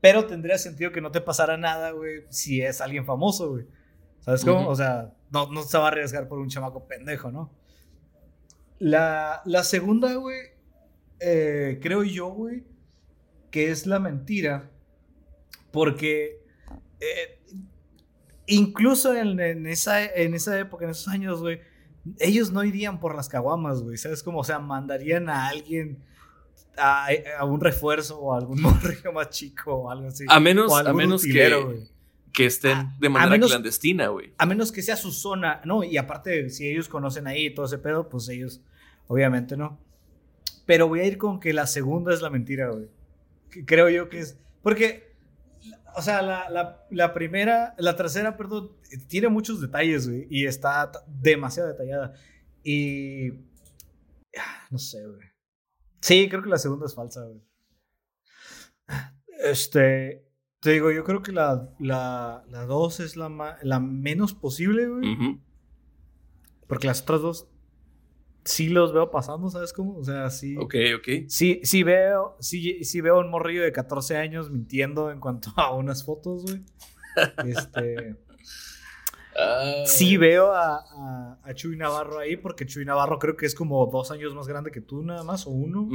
Pero 0.00 0.26
tendría 0.26 0.58
sentido 0.58 0.92
que 0.92 1.00
no 1.00 1.10
te 1.10 1.20
pasara 1.20 1.56
nada, 1.56 1.92
güey, 1.92 2.24
si 2.28 2.60
es 2.60 2.80
alguien 2.80 3.06
famoso, 3.06 3.50
güey. 3.50 3.66
¿Sabes 4.20 4.44
cómo? 4.44 4.68
O 4.68 4.74
sea, 4.74 5.14
no, 5.30 5.50
no 5.50 5.62
se 5.62 5.78
va 5.78 5.84
a 5.84 5.88
arriesgar 5.88 6.28
por 6.28 6.38
un 6.38 6.48
chamaco 6.48 6.86
pendejo, 6.86 7.30
¿no? 7.30 7.50
La, 8.78 9.42
la 9.44 9.62
segunda, 9.64 10.14
güey, 10.14 10.38
eh, 11.20 11.78
creo 11.82 12.02
yo, 12.04 12.26
güey, 12.28 12.64
que 13.50 13.70
es 13.70 13.86
la 13.86 13.98
mentira. 13.98 14.70
Porque 15.70 16.38
eh, 17.00 17.40
incluso 18.46 19.14
en, 19.14 19.38
en 19.40 19.66
esa, 19.66 20.04
en 20.04 20.34
esa 20.34 20.58
época, 20.58 20.84
en 20.84 20.90
esos 20.92 21.08
años, 21.08 21.40
güey, 21.40 21.60
ellos 22.18 22.52
no 22.52 22.62
irían 22.64 23.00
por 23.00 23.14
las 23.16 23.28
caguamas, 23.28 23.82
güey. 23.82 23.96
¿Sabes 23.96 24.22
cómo? 24.22 24.40
O 24.40 24.44
sea, 24.44 24.58
mandarían 24.58 25.28
a 25.28 25.48
alguien 25.48 25.98
a, 26.76 27.08
a 27.38 27.44
un 27.44 27.60
refuerzo 27.60 28.18
o 28.20 28.34
a 28.34 28.38
algún 28.38 28.60
morrillo 28.62 29.12
más 29.12 29.30
chico 29.30 29.74
o 29.74 29.90
algo 29.90 30.08
así. 30.08 30.24
A 30.28 30.38
menos, 30.40 30.72
a 30.72 30.92
menos 30.92 31.22
utilero, 31.24 31.70
que, 31.72 31.84
que 32.32 32.46
estén 32.46 32.76
A- 32.78 32.96
de 33.00 33.08
manera 33.08 33.30
menos- 33.30 33.50
clandestina, 33.50 34.08
güey. 34.08 34.32
A 34.38 34.46
menos 34.46 34.70
que 34.70 34.82
sea 34.82 34.96
su 34.96 35.10
zona, 35.12 35.60
¿no? 35.64 35.82
Y 35.82 35.96
aparte, 35.96 36.50
si 36.50 36.68
ellos 36.68 36.88
conocen 36.88 37.26
ahí 37.26 37.52
todo 37.54 37.66
ese 37.66 37.78
pedo, 37.78 38.08
pues 38.08 38.28
ellos, 38.28 38.60
obviamente, 39.06 39.56
¿no? 39.56 39.78
Pero 40.66 40.88
voy 40.88 41.00
a 41.00 41.04
ir 41.04 41.18
con 41.18 41.40
que 41.40 41.52
la 41.52 41.66
segunda 41.66 42.12
es 42.14 42.22
la 42.22 42.30
mentira, 42.30 42.70
güey. 42.70 42.88
Creo 43.66 43.88
yo 43.90 44.08
que 44.08 44.20
es. 44.20 44.38
Porque, 44.62 45.14
o 45.96 46.02
sea, 46.02 46.22
la, 46.22 46.48
la- 46.50 46.86
la 46.90 47.12
primera, 47.14 47.74
la 47.78 47.96
tercera, 47.96 48.36
perdón, 48.36 48.72
tiene 49.08 49.28
muchos 49.28 49.60
detalles, 49.60 50.08
güey. 50.08 50.26
Y 50.30 50.46
está 50.46 50.90
demasiado 51.06 51.68
detallada. 51.68 52.14
Y. 52.62 53.30
ah, 54.38 54.66
No 54.70 54.78
sé, 54.78 55.06
güey. 55.06 55.28
Sí, 56.00 56.28
creo 56.28 56.42
que 56.42 56.48
la 56.50 56.58
segunda 56.58 56.86
es 56.86 56.94
falsa, 56.94 57.22
güey. 57.24 57.40
Este. 59.42 60.24
Te 60.60 60.70
digo, 60.70 60.90
yo 60.90 61.04
creo 61.04 61.20
que 61.22 61.32
la, 61.32 61.68
la, 61.78 62.42
la 62.48 62.64
dos 62.64 62.98
es 63.00 63.16
la, 63.16 63.58
la 63.62 63.80
menos 63.80 64.32
posible, 64.32 64.88
güey. 64.88 65.38
Porque 66.66 66.86
las 66.86 67.02
otras 67.02 67.20
dos 67.20 67.48
sí 68.44 68.68
los 68.68 68.92
veo 68.92 69.10
pasando, 69.10 69.48
¿sabes 69.50 69.72
cómo? 69.72 69.96
O 69.96 70.04
sea, 70.04 70.30
sí. 70.30 70.56
Ok, 70.56 70.74
ok. 70.98 71.08
Sí, 71.28 71.60
sí 71.64 71.82
veo, 71.82 72.36
sí, 72.40 72.84
sí 72.84 73.00
veo 73.00 73.18
un 73.20 73.30
morrillo 73.30 73.62
de 73.62 73.72
14 73.72 74.16
años 74.16 74.50
mintiendo 74.50 75.10
en 75.10 75.20
cuanto 75.20 75.50
a 75.56 75.74
unas 75.74 76.04
fotos, 76.04 76.42
güey. 76.44 76.62
Este, 77.48 78.16
Ah, 79.36 79.82
sí 79.84 80.16
veo 80.16 80.52
a, 80.52 80.76
a, 80.76 81.38
a 81.42 81.54
Chuy 81.54 81.76
Navarro 81.76 82.20
ahí, 82.20 82.36
porque 82.36 82.66
Chuy 82.66 82.84
Navarro 82.84 83.18
creo 83.18 83.36
que 83.36 83.46
es 83.46 83.54
como 83.56 83.84
dos 83.86 84.12
años 84.12 84.32
más 84.32 84.46
grande 84.46 84.70
que 84.70 84.80
tú, 84.80 85.02
nada 85.02 85.24
más, 85.24 85.46
o 85.48 85.50
uno. 85.50 85.88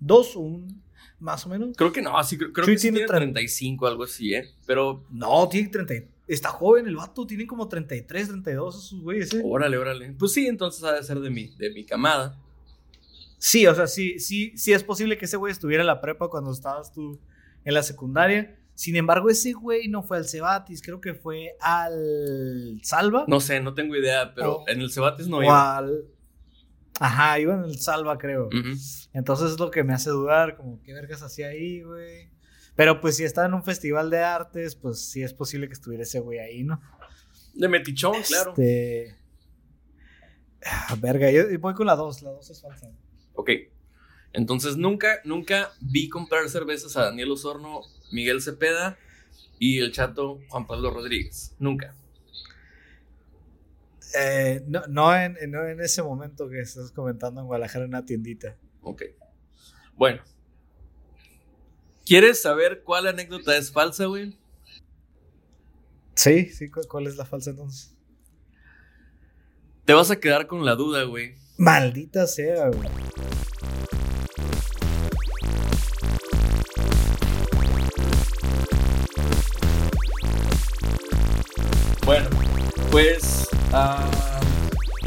Dos 0.00 0.34
o 0.36 0.40
un, 0.40 0.82
más 1.20 1.44
o 1.44 1.50
menos. 1.50 1.76
Creo 1.76 1.92
que 1.92 2.00
no, 2.00 2.22
sí, 2.24 2.38
creo, 2.38 2.50
creo 2.50 2.64
Chuy 2.64 2.74
que 2.76 2.78
sí 2.78 2.82
tiene 2.90 2.98
tiene 3.06 3.12
tre- 3.12 3.16
35, 3.32 3.86
algo 3.86 4.04
así, 4.04 4.32
¿eh? 4.34 4.48
Pero, 4.66 5.04
No, 5.10 5.46
tiene 5.50 5.68
30. 5.68 5.94
Está 6.28 6.50
joven 6.50 6.86
el 6.86 6.96
vato, 6.96 7.26
tiene 7.26 7.46
como 7.46 7.66
33, 7.68 8.28
32 8.28 8.76
esos 8.86 9.00
güeyes, 9.00 9.32
¿eh? 9.34 9.40
órale, 9.44 9.78
órale. 9.78 10.12
Pues 10.12 10.32
sí, 10.32 10.46
entonces 10.46 10.84
ha 10.84 10.92
de 10.92 11.02
ser 11.02 11.20
de 11.20 11.30
mi, 11.30 11.48
de 11.56 11.70
mi 11.70 11.84
camada. 11.84 12.38
Sí, 13.38 13.66
o 13.66 13.74
sea, 13.74 13.86
sí, 13.86 14.18
sí, 14.18 14.52
sí 14.56 14.72
es 14.72 14.84
posible 14.84 15.16
que 15.16 15.24
ese 15.24 15.36
güey 15.36 15.52
estuviera 15.52 15.82
en 15.82 15.86
la 15.86 16.00
prepa 16.00 16.28
cuando 16.28 16.52
estabas 16.52 16.92
tú 16.92 17.18
en 17.64 17.72
la 17.74 17.82
secundaria. 17.82 18.56
Sin 18.74 18.94
embargo, 18.96 19.28
ese 19.30 19.52
güey 19.54 19.88
no 19.88 20.02
fue 20.02 20.18
al 20.18 20.28
Cebatis, 20.28 20.82
creo 20.82 21.00
que 21.00 21.14
fue 21.14 21.52
al 21.60 22.78
Salva. 22.82 23.24
No 23.26 23.40
sé, 23.40 23.60
no 23.60 23.74
tengo 23.74 23.96
idea, 23.96 24.34
pero 24.34 24.56
O- 24.58 24.68
en 24.68 24.80
el 24.80 24.92
Cebatis 24.92 25.26
no 25.28 25.38
o 25.38 25.42
iba. 25.42 25.78
al. 25.78 26.04
Ajá, 27.00 27.38
iba 27.38 27.54
en 27.54 27.64
el 27.64 27.78
Salva, 27.78 28.18
creo. 28.18 28.48
Entonces 29.12 29.52
es 29.52 29.58
lo 29.58 29.70
que 29.70 29.84
me 29.84 29.94
hace 29.94 30.10
dudar, 30.10 30.56
como, 30.56 30.82
¿qué 30.82 30.92
vergas 30.92 31.22
hacía 31.22 31.48
ahí, 31.48 31.82
güey? 31.82 32.28
Pero 32.78 33.00
pues 33.00 33.16
si 33.16 33.24
está 33.24 33.44
en 33.44 33.54
un 33.54 33.64
festival 33.64 34.08
de 34.08 34.20
artes, 34.20 34.76
pues 34.76 35.00
sí 35.00 35.24
es 35.24 35.34
posible 35.34 35.66
que 35.66 35.72
estuviera 35.72 36.04
ese 36.04 36.20
güey 36.20 36.38
ahí, 36.38 36.62
¿no? 36.62 36.80
De 37.54 37.66
Metichón, 37.66 38.22
claro. 38.22 38.50
Este. 38.52 39.16
Ah, 40.64 40.96
verga, 41.00 41.28
yo 41.32 41.42
voy 41.58 41.74
con 41.74 41.88
la 41.88 41.96
2, 41.96 42.22
la 42.22 42.30
2 42.30 42.50
es 42.50 42.62
falsa. 42.62 42.88
Ok. 43.34 43.50
Entonces 44.32 44.76
nunca, 44.76 45.18
nunca 45.24 45.72
vi 45.80 46.08
comprar 46.08 46.48
cervezas 46.48 46.96
a 46.96 47.06
Daniel 47.06 47.32
Osorno, 47.32 47.80
Miguel 48.12 48.40
Cepeda 48.40 48.96
y 49.58 49.80
el 49.80 49.90
chato 49.90 50.38
Juan 50.48 50.68
Pablo 50.68 50.92
Rodríguez. 50.92 51.56
Nunca. 51.58 51.96
Eh, 54.20 54.62
no, 54.68 54.82
no, 54.86 55.12
en, 55.16 55.36
no 55.50 55.66
en 55.66 55.80
ese 55.80 56.04
momento 56.04 56.48
que 56.48 56.60
estás 56.60 56.92
comentando 56.92 57.40
en 57.40 57.48
Guadalajara 57.48 57.86
en 57.86 57.90
una 57.90 58.04
tiendita. 58.04 58.56
Ok. 58.82 59.02
Bueno. 59.96 60.22
¿Quieres 62.08 62.40
saber 62.40 62.80
cuál 62.84 63.06
anécdota 63.06 63.54
es 63.54 63.70
falsa, 63.70 64.06
güey? 64.06 64.34
Sí, 66.14 66.46
sí, 66.48 66.70
¿cu- 66.70 66.80
¿cuál 66.88 67.06
es 67.06 67.18
la 67.18 67.26
falsa 67.26 67.50
entonces? 67.50 67.94
Te 69.84 69.92
vas 69.92 70.10
a 70.10 70.18
quedar 70.18 70.46
con 70.46 70.64
la 70.64 70.74
duda, 70.74 71.02
güey. 71.02 71.34
Maldita 71.58 72.26
sea, 72.26 72.70
güey. 72.70 72.88
Bueno, 82.04 82.28
pues 82.90 83.46
ah, 83.72 84.08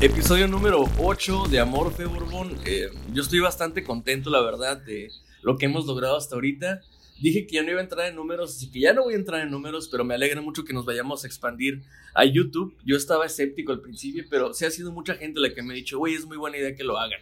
episodio 0.01 0.47
número 0.47 0.83
8 0.99 1.45
de 1.49 1.59
Amor 1.59 1.91
Fe 1.93 2.05
Borbón. 2.05 2.55
Eh, 2.65 2.89
yo 3.11 3.21
estoy 3.23 3.39
bastante 3.39 3.83
contento, 3.83 4.29
la 4.29 4.41
verdad, 4.41 4.77
de 4.77 5.09
lo 5.41 5.57
que 5.57 5.65
hemos 5.65 5.85
logrado 5.85 6.17
hasta 6.17 6.35
ahorita. 6.35 6.81
Dije 7.21 7.45
que 7.45 7.55
ya 7.55 7.63
no 7.63 7.69
iba 7.69 7.79
a 7.79 7.83
entrar 7.83 8.07
en 8.07 8.15
números, 8.15 8.55
así 8.55 8.71
que 8.71 8.79
ya 8.79 8.93
no 8.93 9.03
voy 9.03 9.13
a 9.13 9.17
entrar 9.17 9.41
en 9.41 9.51
números, 9.51 9.87
pero 9.89 10.03
me 10.03 10.15
alegra 10.15 10.41
mucho 10.41 10.63
que 10.63 10.73
nos 10.73 10.85
vayamos 10.85 11.23
a 11.23 11.27
expandir 11.27 11.83
a 12.15 12.25
YouTube. 12.25 12.75
Yo 12.83 12.97
estaba 12.97 13.25
escéptico 13.25 13.71
al 13.71 13.81
principio, 13.81 14.23
pero 14.29 14.53
sí 14.53 14.65
ha 14.65 14.71
sido 14.71 14.91
mucha 14.91 15.15
gente 15.15 15.39
la 15.39 15.53
que 15.53 15.61
me 15.61 15.73
ha 15.73 15.75
dicho, 15.75 15.99
güey, 15.99 16.15
es 16.15 16.25
muy 16.25 16.37
buena 16.37 16.57
idea 16.57 16.75
que 16.75 16.83
lo 16.83 16.97
hagan. 16.97 17.21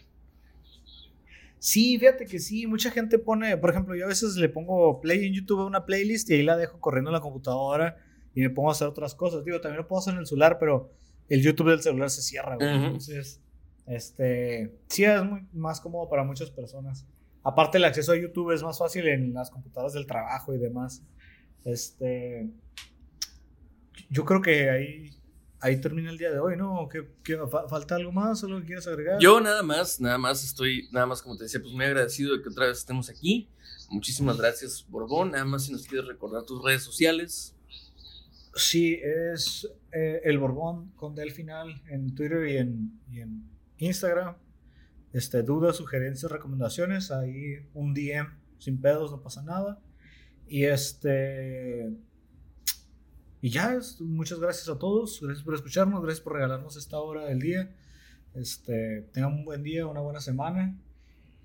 Sí, 1.59 1.99
fíjate 1.99 2.25
que 2.25 2.39
sí, 2.39 2.65
mucha 2.65 2.89
gente 2.89 3.19
pone, 3.19 3.57
por 3.57 3.71
ejemplo, 3.71 3.93
yo 3.93 4.05
a 4.05 4.07
veces 4.07 4.37
le 4.37 4.47
pongo 4.47 5.01
play 5.01 5.25
en 5.25 5.33
YouTube 5.33 5.59
a 5.59 5.65
una 5.65 5.85
playlist 5.85 6.29
y 6.29 6.35
ahí 6.35 6.43
la 6.43 6.55
dejo 6.55 6.79
corriendo 6.79 7.09
en 7.09 7.15
la 7.15 7.21
computadora 7.21 7.97
y 8.33 8.39
me 8.39 8.49
pongo 8.49 8.69
a 8.69 8.71
hacer 8.71 8.87
otras 8.87 9.13
cosas. 9.13 9.43
Digo, 9.43 9.59
también 9.59 9.81
lo 9.81 9.87
puedo 9.87 9.99
hacer 9.99 10.13
en 10.13 10.21
el 10.21 10.25
celular, 10.25 10.57
pero 10.57 10.93
el 11.27 11.43
YouTube 11.43 11.71
del 11.71 11.81
celular 11.81 12.09
se 12.09 12.21
cierra, 12.21 12.55
güey. 12.55 12.73
Entonces, 12.73 13.41
este, 13.85 14.71
sí 14.87 15.03
es 15.03 15.23
muy 15.25 15.41
más 15.51 15.81
cómodo 15.81 16.07
para 16.09 16.23
muchas 16.23 16.49
personas. 16.49 17.05
Aparte, 17.49 17.77
el 17.77 17.85
acceso 17.85 18.11
a 18.11 18.17
YouTube 18.17 18.51
es 18.51 18.61
más 18.63 18.77
fácil 18.77 19.07
en 19.07 19.33
las 19.33 19.49
computadoras 19.49 19.93
del 19.93 20.05
trabajo 20.05 20.53
y 20.53 20.57
demás. 20.59 21.03
Este, 21.65 22.49
yo 24.09 24.25
creo 24.25 24.41
que 24.41 24.69
ahí, 24.69 25.09
ahí 25.59 25.79
termina 25.81 26.09
el 26.09 26.17
día 26.17 26.31
de 26.31 26.39
hoy, 26.39 26.55
¿no? 26.57 26.87
¿Qué, 26.89 27.07
qué- 27.23 27.37
fa- 27.49 27.67
¿Falta 27.67 27.95
algo 27.95 28.11
más? 28.11 28.43
¿Algo 28.43 28.59
que 28.59 28.65
quieras 28.67 28.87
agregar? 28.87 29.19
Yo 29.19 29.39
nada 29.41 29.63
más, 29.63 29.99
nada 29.99 30.17
más 30.17 30.43
estoy, 30.43 30.87
nada 30.91 31.05
más 31.05 31.21
como 31.21 31.37
te 31.37 31.43
decía, 31.45 31.59
pues 31.61 31.73
muy 31.73 31.85
agradecido 31.85 32.35
de 32.35 32.41
que 32.43 32.49
otra 32.49 32.67
vez 32.67 32.77
estemos 32.79 33.09
aquí. 33.09 33.49
Muchísimas 33.89 34.37
gracias, 34.37 34.85
Borbón. 34.87 35.31
Nada 35.31 35.45
más 35.45 35.65
si 35.65 35.71
nos 35.71 35.85
quieres 35.87 36.07
recordar 36.07 36.43
tus 36.43 36.63
redes 36.63 36.83
sociales. 36.83 37.55
Sí, 38.55 38.99
es 39.03 39.67
eh, 39.91 40.21
el 40.23 40.37
Borbón 40.37 40.91
con 40.95 41.15
D 41.15 41.21
al 41.23 41.31
final 41.31 41.81
en 41.89 42.13
Twitter 42.13 42.47
y 42.47 42.57
en, 42.57 42.99
y 43.11 43.21
en 43.21 43.43
Instagram. 43.77 44.35
Este, 45.13 45.41
dudas, 45.43 45.77
sugerencias, 45.77 46.31
recomendaciones, 46.31 47.11
ahí 47.11 47.65
un 47.73 47.93
DM 47.93 48.27
sin 48.59 48.79
pedos, 48.79 49.11
no 49.11 49.21
pasa 49.21 49.41
nada. 49.41 49.79
Y 50.47 50.65
este. 50.65 51.91
Y 53.41 53.49
ya, 53.49 53.79
muchas 54.01 54.39
gracias 54.39 54.67
a 54.67 54.77
todos, 54.77 55.19
gracias 55.21 55.43
por 55.43 55.55
escucharnos, 55.55 56.01
gracias 56.01 56.21
por 56.21 56.33
regalarnos 56.33 56.75
esta 56.75 56.99
hora 56.99 57.25
del 57.25 57.39
día. 57.39 57.73
Este, 58.35 59.07
tengan 59.13 59.33
un 59.33 59.45
buen 59.45 59.63
día, 59.63 59.87
una 59.87 60.01
buena 60.01 60.19
semana 60.19 60.77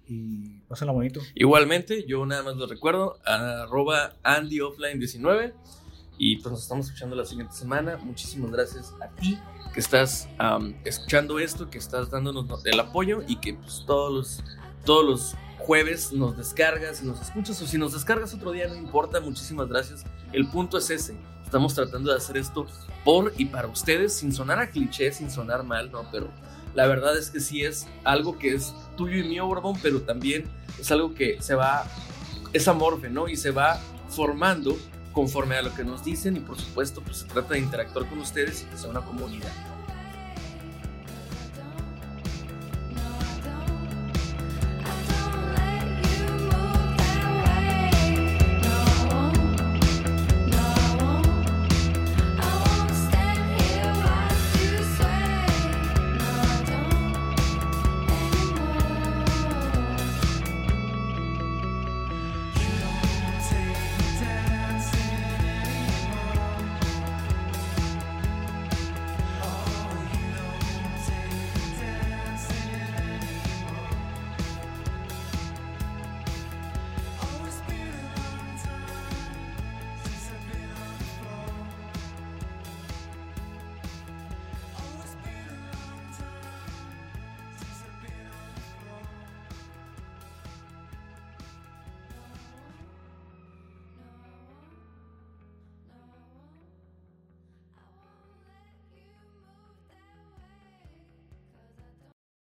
y 0.06 0.58
pásenla 0.68 0.92
bonito. 0.92 1.20
Igualmente, 1.34 2.04
yo 2.06 2.26
nada 2.26 2.42
más 2.42 2.56
lo 2.56 2.66
recuerdo, 2.66 3.18
arroba 3.24 4.16
AndyOffline19. 4.22 5.54
Y 6.18 6.36
pues 6.36 6.52
nos 6.52 6.62
estamos 6.62 6.86
escuchando 6.86 7.16
la 7.16 7.24
siguiente 7.24 7.54
semana. 7.54 7.96
Muchísimas 7.96 8.50
gracias 8.50 8.94
a 9.00 9.08
ti 9.16 9.38
que 9.72 9.80
estás 9.80 10.28
am, 10.38 10.74
escuchando 10.84 11.38
esto, 11.38 11.68
que 11.68 11.78
estás 11.78 12.10
dándonos 12.10 12.64
el 12.64 12.78
apoyo 12.78 13.22
y 13.26 13.36
que 13.36 13.54
pues, 13.54 13.82
todos 13.86 14.12
los, 14.12 14.44
todos 14.84 15.04
los 15.04 15.34
jueves 15.58 16.12
nos 16.12 16.36
descargas 16.36 17.02
y 17.02 17.06
nos 17.06 17.20
escuchas. 17.20 17.60
O 17.60 17.66
si 17.66 17.78
nos 17.78 17.92
descargas 17.92 18.32
otro 18.34 18.52
día, 18.52 18.68
no 18.68 18.76
importa. 18.76 19.20
Muchísimas 19.20 19.68
gracias. 19.68 20.04
El 20.32 20.48
punto 20.48 20.78
es 20.78 20.90
ese. 20.90 21.16
Estamos 21.44 21.74
tratando 21.74 22.10
de 22.10 22.16
hacer 22.16 22.36
esto 22.36 22.66
por 23.04 23.32
y 23.36 23.46
para 23.46 23.68
ustedes, 23.68 24.14
sin 24.14 24.32
sonar 24.32 24.58
a 24.60 24.70
cliché, 24.70 25.12
sin 25.12 25.30
sonar 25.30 25.62
mal, 25.62 25.90
¿no? 25.90 26.08
Pero 26.10 26.28
la 26.74 26.86
verdad 26.86 27.16
es 27.16 27.30
que 27.30 27.40
sí 27.40 27.62
es 27.62 27.86
algo 28.02 28.38
que 28.38 28.54
es 28.54 28.74
tuyo 28.96 29.18
y 29.18 29.28
mío, 29.28 29.46
Borbón, 29.46 29.78
pero 29.82 30.02
también 30.02 30.44
es 30.80 30.90
algo 30.90 31.14
que 31.14 31.40
se 31.40 31.54
va, 31.54 31.86
es 32.52 32.66
amorfe, 32.66 33.10
¿no? 33.10 33.28
Y 33.28 33.36
se 33.36 33.50
va 33.50 33.80
formando 34.08 34.76
conforme 35.14 35.56
a 35.56 35.62
lo 35.62 35.72
que 35.74 35.84
nos 35.84 36.04
dicen 36.04 36.36
y 36.36 36.40
por 36.40 36.60
supuesto 36.60 37.00
pues 37.00 37.18
se 37.18 37.26
trata 37.26 37.54
de 37.54 37.60
interactuar 37.60 38.06
con 38.06 38.18
ustedes 38.18 38.62
y 38.62 38.64
que 38.66 38.76
sea 38.76 38.90
una 38.90 39.00
comunidad. 39.00 39.73